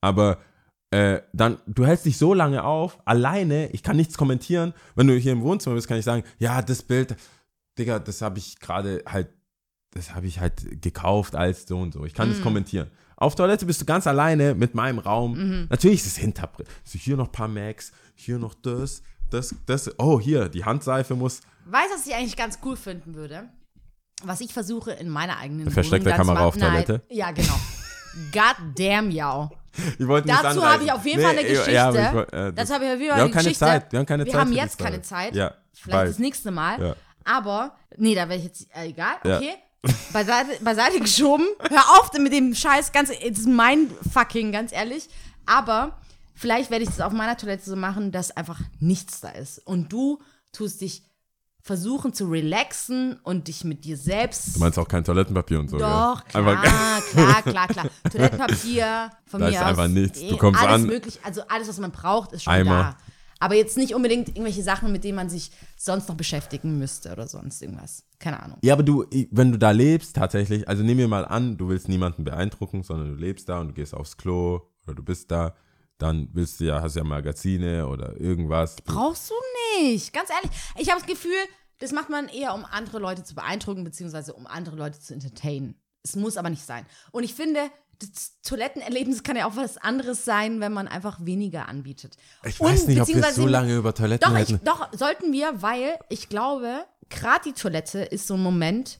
[0.00, 0.38] Aber
[0.90, 4.74] äh, dann, du hältst dich so lange auf, alleine, ich kann nichts kommentieren.
[4.94, 7.16] Wenn du hier im Wohnzimmer bist, kann ich sagen, ja, das Bild,
[7.78, 9.30] Digga, das habe ich gerade halt,
[9.92, 12.04] das habe ich halt gekauft als so und so.
[12.04, 12.32] Ich kann Mhm.
[12.34, 12.90] das kommentieren.
[13.16, 15.32] Auf Toilette bist du ganz alleine mit meinem Raum.
[15.36, 15.66] Mhm.
[15.70, 16.68] Natürlich ist es Hintergrund.
[16.84, 19.90] So, hier noch ein paar Macs, hier noch das, das, das.
[19.98, 21.40] Oh, hier, die Handseife muss.
[21.66, 23.48] Weißt du, was ich eigentlich ganz cool finden würde?
[24.24, 27.04] Was ich versuche in meiner eigenen Versteckte Kamera auf machen- Nein, Toilette?
[27.10, 27.54] Ja, genau.
[28.32, 29.48] God damn, ja.
[29.98, 31.72] Dazu habe ich auf jeden Fall eine Geschichte.
[31.72, 31.96] Ja, ich,
[32.32, 33.58] äh, Dazu habe ich auf jeden wir Fall haben eine keine Geschichte.
[33.64, 33.92] Zeit.
[33.92, 34.40] Wir haben keine Wir Zeit.
[34.40, 35.02] haben für die jetzt keine.
[35.02, 35.34] Zeit.
[35.34, 36.08] Ja, Vielleicht bald.
[36.10, 36.80] das nächste Mal.
[36.82, 36.96] Ja.
[37.24, 39.40] Aber, nee, da werde ich jetzt, äh, egal, Ja.
[40.12, 41.46] Beiseite, beiseite geschoben.
[41.68, 45.08] Hör auf mit dem Scheiß, ganz, es ist mein fucking, ganz ehrlich.
[45.46, 45.98] Aber
[46.34, 49.58] vielleicht werde ich das auf meiner Toilette so machen, dass einfach nichts da ist.
[49.66, 50.20] Und du
[50.52, 51.02] tust dich
[51.64, 55.78] versuchen zu relaxen und dich mit dir selbst Du meinst auch kein Toilettenpapier und so,
[55.78, 56.42] doch, gell?
[56.42, 57.86] klar, klar, klar, klar.
[58.10, 59.66] Toilettenpapier, von Da mir ist aus.
[59.68, 60.20] einfach nichts.
[60.20, 60.82] Du kommst alles an.
[60.86, 62.96] Möglich, also alles, was man braucht, ist schon Eimer.
[62.98, 63.11] da.
[63.42, 67.26] Aber jetzt nicht unbedingt irgendwelche Sachen, mit denen man sich sonst noch beschäftigen müsste oder
[67.26, 68.04] sonst irgendwas.
[68.20, 68.58] Keine Ahnung.
[68.62, 71.88] ja, aber du, wenn du da lebst, tatsächlich, also nehmen wir mal an, du willst
[71.88, 75.56] niemanden beeindrucken, sondern du lebst da und du gehst aufs Klo oder du bist da,
[75.98, 78.76] dann willst du ja, hast ja Magazine oder irgendwas.
[78.84, 79.34] Brauchst du
[79.80, 80.12] nicht.
[80.12, 80.56] Ganz ehrlich.
[80.78, 81.32] Ich habe das Gefühl,
[81.80, 85.74] das macht man eher, um andere Leute zu beeindrucken, beziehungsweise um andere Leute zu entertainen.
[86.04, 86.86] Es muss aber nicht sein.
[87.10, 87.58] Und ich finde,
[87.98, 92.16] das Toilettenerlebnis kann ja auch was anderes sein, wenn man einfach weniger anbietet.
[92.44, 95.62] Ich Und weiß nicht, ob wir so lange über Toiletten Doch, ich, doch, sollten wir,
[95.62, 98.98] weil ich glaube, gerade die Toilette ist so ein Moment,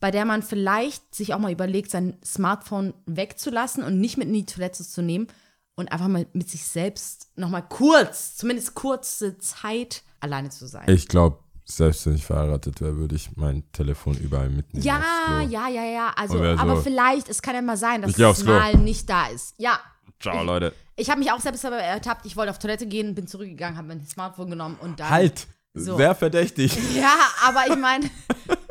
[0.00, 4.34] bei der man vielleicht sich auch mal überlegt, sein Smartphone wegzulassen und nicht mit in
[4.34, 5.26] die Toilette zu nehmen
[5.74, 10.88] und einfach mal mit sich selbst nochmal kurz, zumindest kurze Zeit alleine zu sein.
[10.88, 11.38] Ich glaube,
[11.70, 14.84] selbst wenn ich verheiratet wäre, würde ich mein Telefon überall mitnehmen.
[14.84, 16.12] ja, ja, ja, ja.
[16.16, 19.26] Also, so- aber vielleicht, es kann ja mal sein, dass Ich es mal nicht da
[19.28, 19.54] ist.
[19.58, 19.78] Ja.
[20.20, 20.72] Ciao, Leute.
[20.96, 23.88] Ich habe mich auch selbst dabei ertappt, ich wollte auf Toilette gehen, bin zurückgegangen, habe
[23.88, 25.08] mein Smartphone genommen und dann.
[25.08, 25.46] Halt!
[25.72, 25.96] So.
[25.96, 26.76] Sehr verdächtig.
[26.94, 27.14] Ja,
[27.46, 28.10] aber ich meine,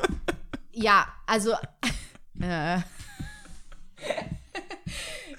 [0.73, 1.53] ja, also,
[2.41, 2.79] äh,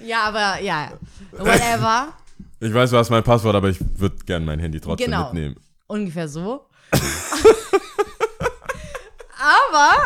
[0.02, 0.92] ja, aber ja,
[1.32, 2.14] whatever,
[2.60, 5.24] Ich weiß, was mein Passwort, aber ich würde gerne mein Handy trotzdem Genau.
[5.26, 5.56] mitnehmen.
[5.86, 6.66] ungefähr so.
[9.38, 10.02] Aber,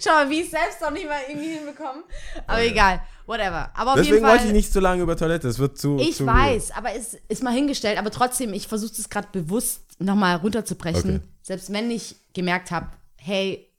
[0.00, 2.04] schau mal, wie ich selbst noch nicht mal irgendwie hinbekommen,
[2.46, 3.70] aber egal, whatever.
[3.74, 4.36] Aber auf Deswegen jeden Fall.
[4.36, 5.48] wollte ich nicht so lange über Toilette.
[5.48, 5.98] Es wird zu.
[5.98, 7.98] Ich zu weiß, aber es ist mal hingestellt.
[7.98, 11.16] Aber trotzdem, ich versuche es gerade bewusst nochmal runterzubrechen.
[11.16, 11.28] Okay.
[11.42, 13.70] Selbst wenn ich gemerkt habe, hey,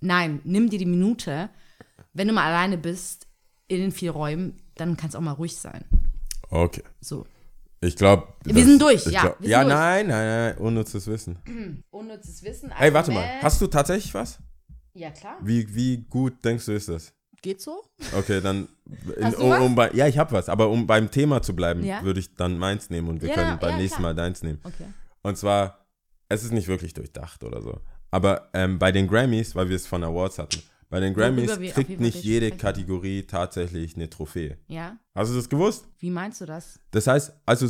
[0.00, 1.50] nein, nimm dir die Minute.
[2.12, 3.26] Wenn du mal alleine bist
[3.68, 5.84] in den vier Räumen, dann kann es auch mal ruhig sein.
[6.50, 6.82] Okay.
[7.00, 7.26] So.
[7.84, 8.28] Ich glaube.
[8.44, 9.74] Wir sind durch, ja, sind ja, durch.
[9.74, 10.58] nein, nein, nein.
[10.58, 11.36] Unnützes Wissen.
[11.90, 12.70] Unnützes Wissen.
[12.70, 13.26] Hey, warte mal.
[13.42, 14.38] Hast du tatsächlich was?
[14.94, 15.36] Ja, klar.
[15.42, 17.12] Wie, wie gut denkst du, ist das?
[17.42, 17.82] Geht so?
[18.16, 18.68] Okay, dann.
[19.16, 20.48] In, um, um bei, ja, ich habe was.
[20.48, 22.02] Aber um beim Thema zu bleiben, Ja.
[22.04, 24.14] würde ich dann meins nehmen und wir Ja, können beim ja, nächsten klar.
[24.14, 24.60] Mal deins nehmen.
[24.62, 24.86] Okay.
[25.22, 25.84] Und zwar,
[26.28, 27.80] es ist nicht wirklich durchdacht oder so.
[28.12, 30.62] Aber ähm, bei den Grammys, weil wir es von Awards hatten,
[30.92, 32.60] bei den Grammys kriegt nicht jede sprechen.
[32.60, 34.58] Kategorie tatsächlich eine Trophäe.
[34.68, 34.98] Ja.
[35.14, 35.88] Hast du das gewusst?
[35.98, 36.78] Wie meinst du das?
[36.92, 37.66] Das heißt, also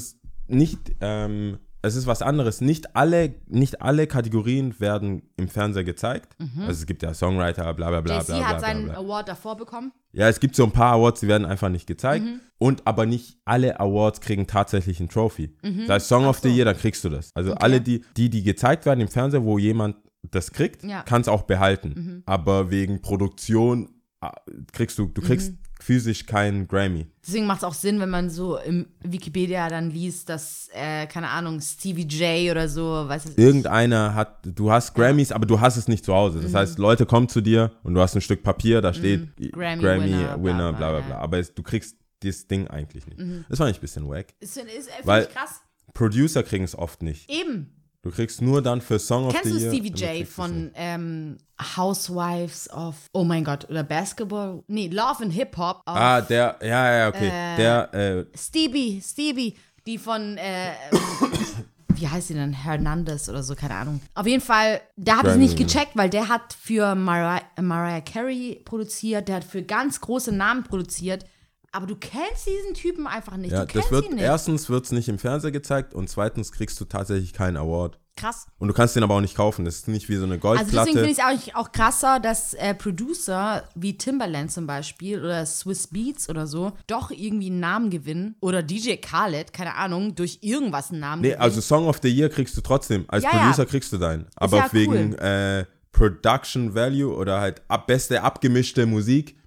[0.48, 2.60] nicht, ähm, es ist was anderes.
[2.60, 6.36] Nicht alle, nicht alle Kategorien werden im Fernseher gezeigt.
[6.58, 8.48] Also es gibt ja Songwriter, bla bla bla JC bla bla.
[8.48, 8.94] hat bla, seinen bla.
[8.98, 9.92] Award davor bekommen.
[10.12, 12.24] Ja, es gibt so ein paar Awards, die werden einfach nicht gezeigt.
[12.24, 12.40] Mhm.
[12.58, 15.56] Und aber nicht alle Awards kriegen tatsächlich ein Trophy.
[15.62, 16.52] Das heißt, Song of the Mhm.
[16.52, 16.56] so.
[16.56, 17.30] Year, dann kriegst du das.
[17.34, 17.62] Also Okay.
[17.62, 19.96] alle, die, die, die gezeigt werden im Fernseher, wo jemand
[20.30, 21.00] das kriegt, Ja.
[21.00, 21.04] Mhm.
[21.04, 22.22] kann es auch behalten.
[22.26, 24.32] Aber wegen Produktion ah,
[24.72, 25.58] kriegst du, du kriegst Mhm.
[25.80, 27.08] physisch keinen Grammy.
[27.26, 31.28] Deswegen macht es auch Sinn, wenn man so im Wikipedia dann liest, dass, äh, keine
[31.28, 35.76] Ahnung, Stevie J oder so, weiß ich Irgendeiner hat, du hast Grammys, aber du hast
[35.76, 36.38] es nicht zu Hause.
[36.38, 36.42] Mhm.
[36.44, 39.82] Das heißt, Leute kommen zu dir und du hast ein Stück Papier, da steht Grammy
[39.82, 41.08] Grammy, Winner, Winner, bla, bla bla, bla bla.
[41.16, 41.18] ja.
[41.18, 43.18] Aber es, du kriegst das Ding eigentlich nicht.
[43.48, 44.26] Das fand ich ein bisschen wack.
[44.38, 45.60] Ist, ist, ist Weil- Weil, krass.
[45.94, 47.28] Producer kriegen es oft nicht.
[47.28, 47.74] Eben.
[48.02, 49.72] Du kriegst nur dann für Song of Kennst the du Year.
[49.72, 51.38] Stevie und du J kriegst es von ähm,
[51.76, 54.64] Housewives of, oh mein Gott, oder Basketball?
[54.66, 55.76] Nee, Love and Hip Hop.
[55.86, 57.30] of Ah, der, ja, ja, okay.
[57.56, 60.72] der, äh, Stevie, Stevie, die von, äh,
[61.94, 62.52] wie heißt sie denn?
[62.52, 64.00] Hernandez oder so, keine Ahnung.
[64.14, 68.00] Auf jeden Fall, da habe ich Grammy, nicht gecheckt, weil der hat für Mariah, Mariah
[68.00, 71.24] Carey produziert, der hat für ganz große Namen produziert.
[71.72, 73.52] Aber du kennst diesen Typen einfach nicht.
[73.52, 74.22] ja, du kennst das wird, ihn nicht.
[74.24, 77.98] erstens wird es nicht im Fernseher gezeigt und zweitens kriegst du tatsächlich keinen Award.
[78.14, 78.46] Krass.
[78.58, 79.64] Und du kannst den aber auch nicht kaufen.
[79.64, 80.70] Das ist nicht wie so eine Also Goldplatte.
[80.76, 85.46] deswegen finde ich es eigentlich auch krasser, dass äh, Producer wie Timbaland zum Beispiel oder
[85.46, 90.40] Swiss Beats oder so doch irgendwie einen Namen gewinnen oder DJ Khaled, keine Ahnung, durch
[90.42, 91.42] irgendwas einen Namen Nee, gewinnen.
[91.42, 93.06] also Song of the Year kriegst du trotzdem.
[93.08, 93.38] Als Ja, ja.
[93.38, 94.26] Producer kriegst du deinen.
[94.36, 95.18] Aber ja wegen cool.
[95.20, 99.38] äh, Production Value oder halt ab, beste abgemischte Musik.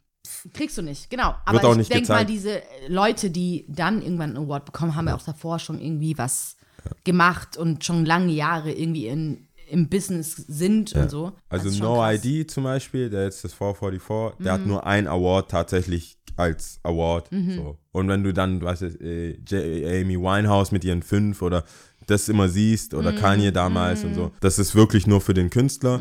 [0.54, 1.36] Kriegst du nicht, genau.
[1.46, 5.08] Aber auch ich nicht denke mal, diese Leute, die dann irgendwann einen Award bekommen, haben
[5.08, 6.58] ja auch davor schon irgendwie was
[7.04, 11.32] gemacht und schon lange Jahre irgendwie in, im Business sind und so.
[11.50, 12.24] Das Also No krass.
[12.24, 12.30] Mhm.
[12.32, 17.30] ID zum Beispiel, der jetzt das 444, der hat nur ein Award tatsächlich als Award.
[17.32, 17.78] So.
[17.92, 21.64] Und wenn du dann, weißt du, äh, Amy Winehouse mit ihren fünf oder
[22.08, 23.16] das immer siehst oder Mhm.
[23.16, 26.00] Kanye damals und so, das ist wirklich nur für den Künstler.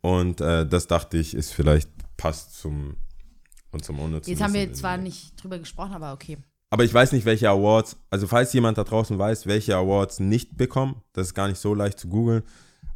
[0.00, 2.96] Und äh, das dachte ich, ist vielleicht passt zum
[3.72, 6.38] und zum unnützen Jetzt haben wir zwar nicht drüber gesprochen, aber okay.
[6.70, 10.56] Aber ich weiß nicht, welche Awards, also falls jemand da draußen weiß, welche Awards nicht
[10.56, 12.42] bekommen, das ist gar nicht so leicht zu googeln.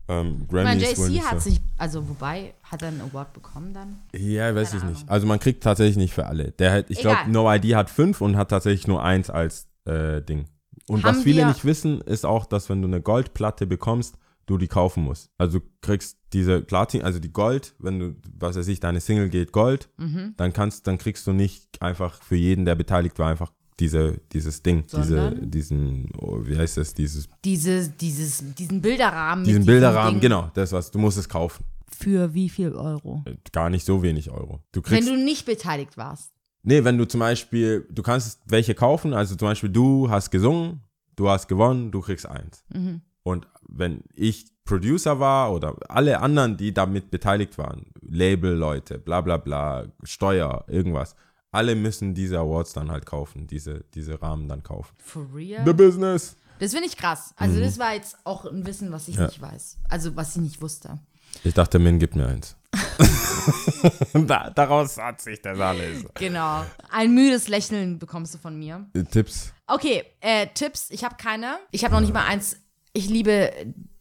[0.06, 3.72] Ähm, Ich meine, Grammys JC nicht hat sich, also wobei, hat er einen Award bekommen
[3.72, 4.00] dann?
[4.14, 5.00] Ja, weiß ich Keine nicht.
[5.00, 5.10] Ahnung.
[5.10, 6.52] Also man kriegt tatsächlich nicht für alle.
[6.52, 7.28] Der hat, ich glaube.
[7.28, 10.44] No ID hat fünf und hat tatsächlich nur eins als äh, Ding.
[10.86, 14.58] Und Haben was viele nicht wissen, ist auch, dass wenn du eine Goldplatte bekommst, du
[14.58, 15.30] die kaufen musst.
[15.38, 19.28] Also du kriegst diese Platin, also die Gold, wenn du, was weiß ich, deine Single
[19.28, 20.34] geht Gold, Mhm.
[20.36, 24.62] dann kannst, dann kriegst du nicht einfach für jeden, der beteiligt war, einfach diese, dieses
[24.62, 25.50] Ding, diese, Sondern?
[25.50, 29.44] diesen, oh, wie heißt das, dieses, Diese, dieses, diesen Bilderrahmen.
[29.44, 30.20] diesen Bilderrahmen, Ding.
[30.20, 31.64] genau, das was, du musst es kaufen.
[31.88, 33.24] Für wie viel Euro?
[33.52, 34.60] Gar nicht so wenig Euro.
[34.72, 36.32] Du Wenn kriegst du nicht beteiligt warst.
[36.62, 40.80] Nee, wenn du zum Beispiel, du kannst welche kaufen, also zum Beispiel du hast gesungen,
[41.16, 42.64] du hast gewonnen, du kriegst eins.
[42.72, 43.02] Mhm.
[43.24, 49.36] Und wenn ich Producer war oder alle anderen, die damit beteiligt waren, Label-Leute, bla bla
[49.38, 51.16] bla, Steuer, irgendwas,
[51.50, 54.94] alle müssen diese Awards dann halt kaufen, diese, diese Rahmen dann kaufen.
[54.98, 55.64] For real?
[55.64, 56.36] The Business.
[56.58, 57.34] Das finde ich krass.
[57.36, 59.22] Also, das war jetzt auch ein Wissen, was ich Mhm.
[59.22, 59.26] Ja.
[59.28, 59.78] nicht weiß.
[59.88, 60.98] Also, was ich nicht wusste.
[61.42, 62.56] Ich dachte, Min gibt mir eins.
[64.26, 66.04] da, daraus hat sich das alles.
[66.14, 66.64] Genau.
[66.90, 68.86] Ein müdes Lächeln bekommst du von mir.
[69.10, 69.52] Tipps.
[69.66, 70.90] Okay, äh, Tipps.
[70.90, 71.58] Ich habe keine.
[71.70, 72.56] Ich habe noch nicht mal eins.
[72.96, 73.50] Ich liebe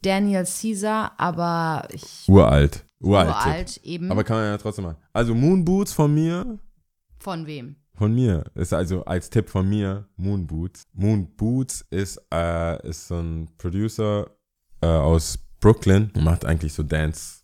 [0.02, 2.28] Daniel Caesar, aber ich.
[2.28, 2.86] Uralt.
[3.00, 3.28] Uralt.
[3.28, 4.10] Uralt eben.
[4.12, 4.98] Aber kann man ja trotzdem machen.
[5.12, 6.60] Also Moon Boots von mir.
[7.18, 7.74] von wem?
[7.94, 8.44] Von mir.
[8.54, 10.84] Ist also als Tipp von mir Moon Boots.
[10.92, 14.30] Moon Boots ist, äh, ist so ein Producer
[14.80, 16.12] äh, aus Brooklyn.
[16.16, 17.42] Macht eigentlich so Dance.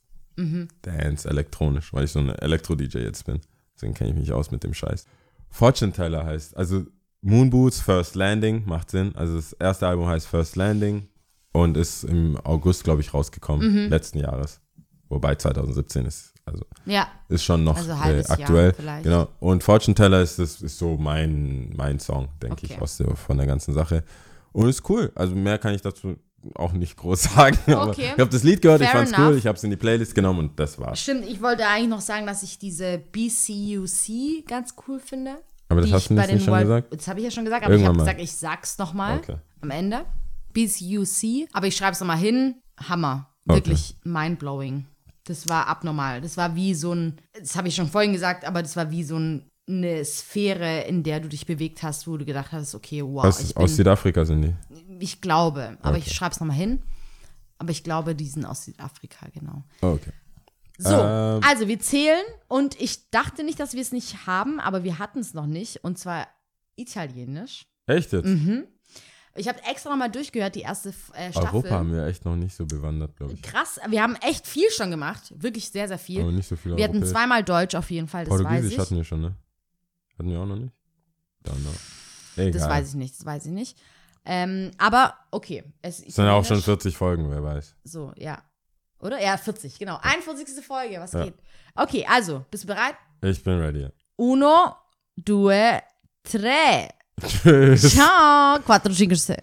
[0.83, 3.41] Dance elektronisch, weil ich so ein Elektro-DJ jetzt bin.
[3.75, 5.05] Deswegen kenne ich mich aus mit dem Scheiß.
[5.51, 6.87] Fortune Teller heißt, also
[7.21, 9.15] Moon Boots First Landing macht Sinn.
[9.17, 11.10] Also das erste Album heißt First Landing
[11.53, 14.61] und ist im August, glaube ich, rausgekommen, letzten Jahres.
[15.09, 17.09] Wobei 2017 ist, also Ja.
[17.29, 18.73] ist schon noch Also äh, aktuell.
[18.73, 19.03] vielleicht.
[19.05, 19.29] Genau.
[19.41, 22.75] Und Fortune Teller ist, das ist so mein, mein Song, denke Okay.
[22.75, 24.05] ich, aus der, von der ganzen Sache.
[24.53, 25.11] Und ist cool.
[25.17, 26.17] Also mehr kann ich dazu
[26.55, 27.59] auch nicht groß sagen.
[27.67, 28.13] Okay.
[28.15, 29.31] ich habe das Lied gehört, ich Fair fand's enough.
[29.33, 31.01] cool, ich habe es in die Playlist genommen und das war's.
[31.01, 35.37] Stimmt, ich wollte eigentlich noch sagen, dass ich diese BCUC ganz cool finde.
[35.69, 36.95] Aber das hast ich du nicht schon World- gesagt?
[36.95, 39.37] Das habe ich ja schon gesagt, aber Irgendwann ich habe gesagt, ich sag's nochmal Okay.
[39.61, 40.05] am Ende.
[40.53, 42.57] BCUC, aber ich schreibe es nochmal hin.
[42.79, 43.29] Hammer.
[43.45, 44.87] Wirklich mindblowing.
[45.25, 46.21] Das war abnormal.
[46.21, 49.03] Das war wie so ein, das habe ich schon vorhin gesagt, aber das war wie
[49.05, 53.03] so ein, eine Sphäre, in der du dich bewegt hast, wo du gedacht hast, okay,
[53.05, 54.55] wow, Aus, ich, aus bin, Südafrika sind die.
[54.99, 56.05] ich glaube, aber Okay.
[56.07, 56.83] ich schreibe es nochmal hin.
[57.59, 59.63] Aber ich glaube, die sind aus Südafrika, genau.
[59.83, 60.13] Oh, okay.
[60.79, 61.41] So, Ähm.
[61.47, 65.19] also wir zählen und ich dachte nicht, dass wir es nicht haben, aber wir hatten
[65.19, 66.27] es noch nicht und zwar
[66.77, 67.67] Italienisch.
[67.87, 68.25] Echt jetzt?
[68.27, 68.65] Mhm.
[69.37, 71.49] Ich habe extra nochmal durchgehört, die erste äh, Staffel.
[71.49, 73.43] Europa haben wir echt noch nicht so bewandert, glaube ich.
[73.43, 76.21] Krass, wir haben echt viel schon gemacht, wirklich sehr, sehr viel.
[76.23, 78.79] Aber nicht so viel wir hatten zweimal Deutsch auf jeden Fall, das weiß Portugiesisch ich.
[78.79, 79.35] hatten wir schon, ne?
[80.19, 80.75] Hatten wir auch noch nicht?
[81.45, 81.71] Dann noch.
[82.37, 82.51] Egal.
[82.53, 83.79] Das weiß ich nicht, das weiß ich nicht.
[84.25, 85.65] Ähm, aber okay.
[85.81, 87.77] Es Es sind ja auch schon Italienisch- 40 Folgen, wer weiß.
[87.85, 88.43] So, ja.
[88.99, 89.21] Oder?
[89.23, 89.99] Ja, 40, genau.
[90.03, 90.63] 41.
[90.65, 91.35] Folge, was geht?
[91.75, 92.97] Okay, also, bist du bereit?
[93.23, 93.89] Ich bin ready.
[94.17, 94.75] Uno,
[95.17, 95.81] due,
[96.23, 96.89] tre.
[97.91, 98.61] Tchau!
[98.65, 99.37] Quatro gigas de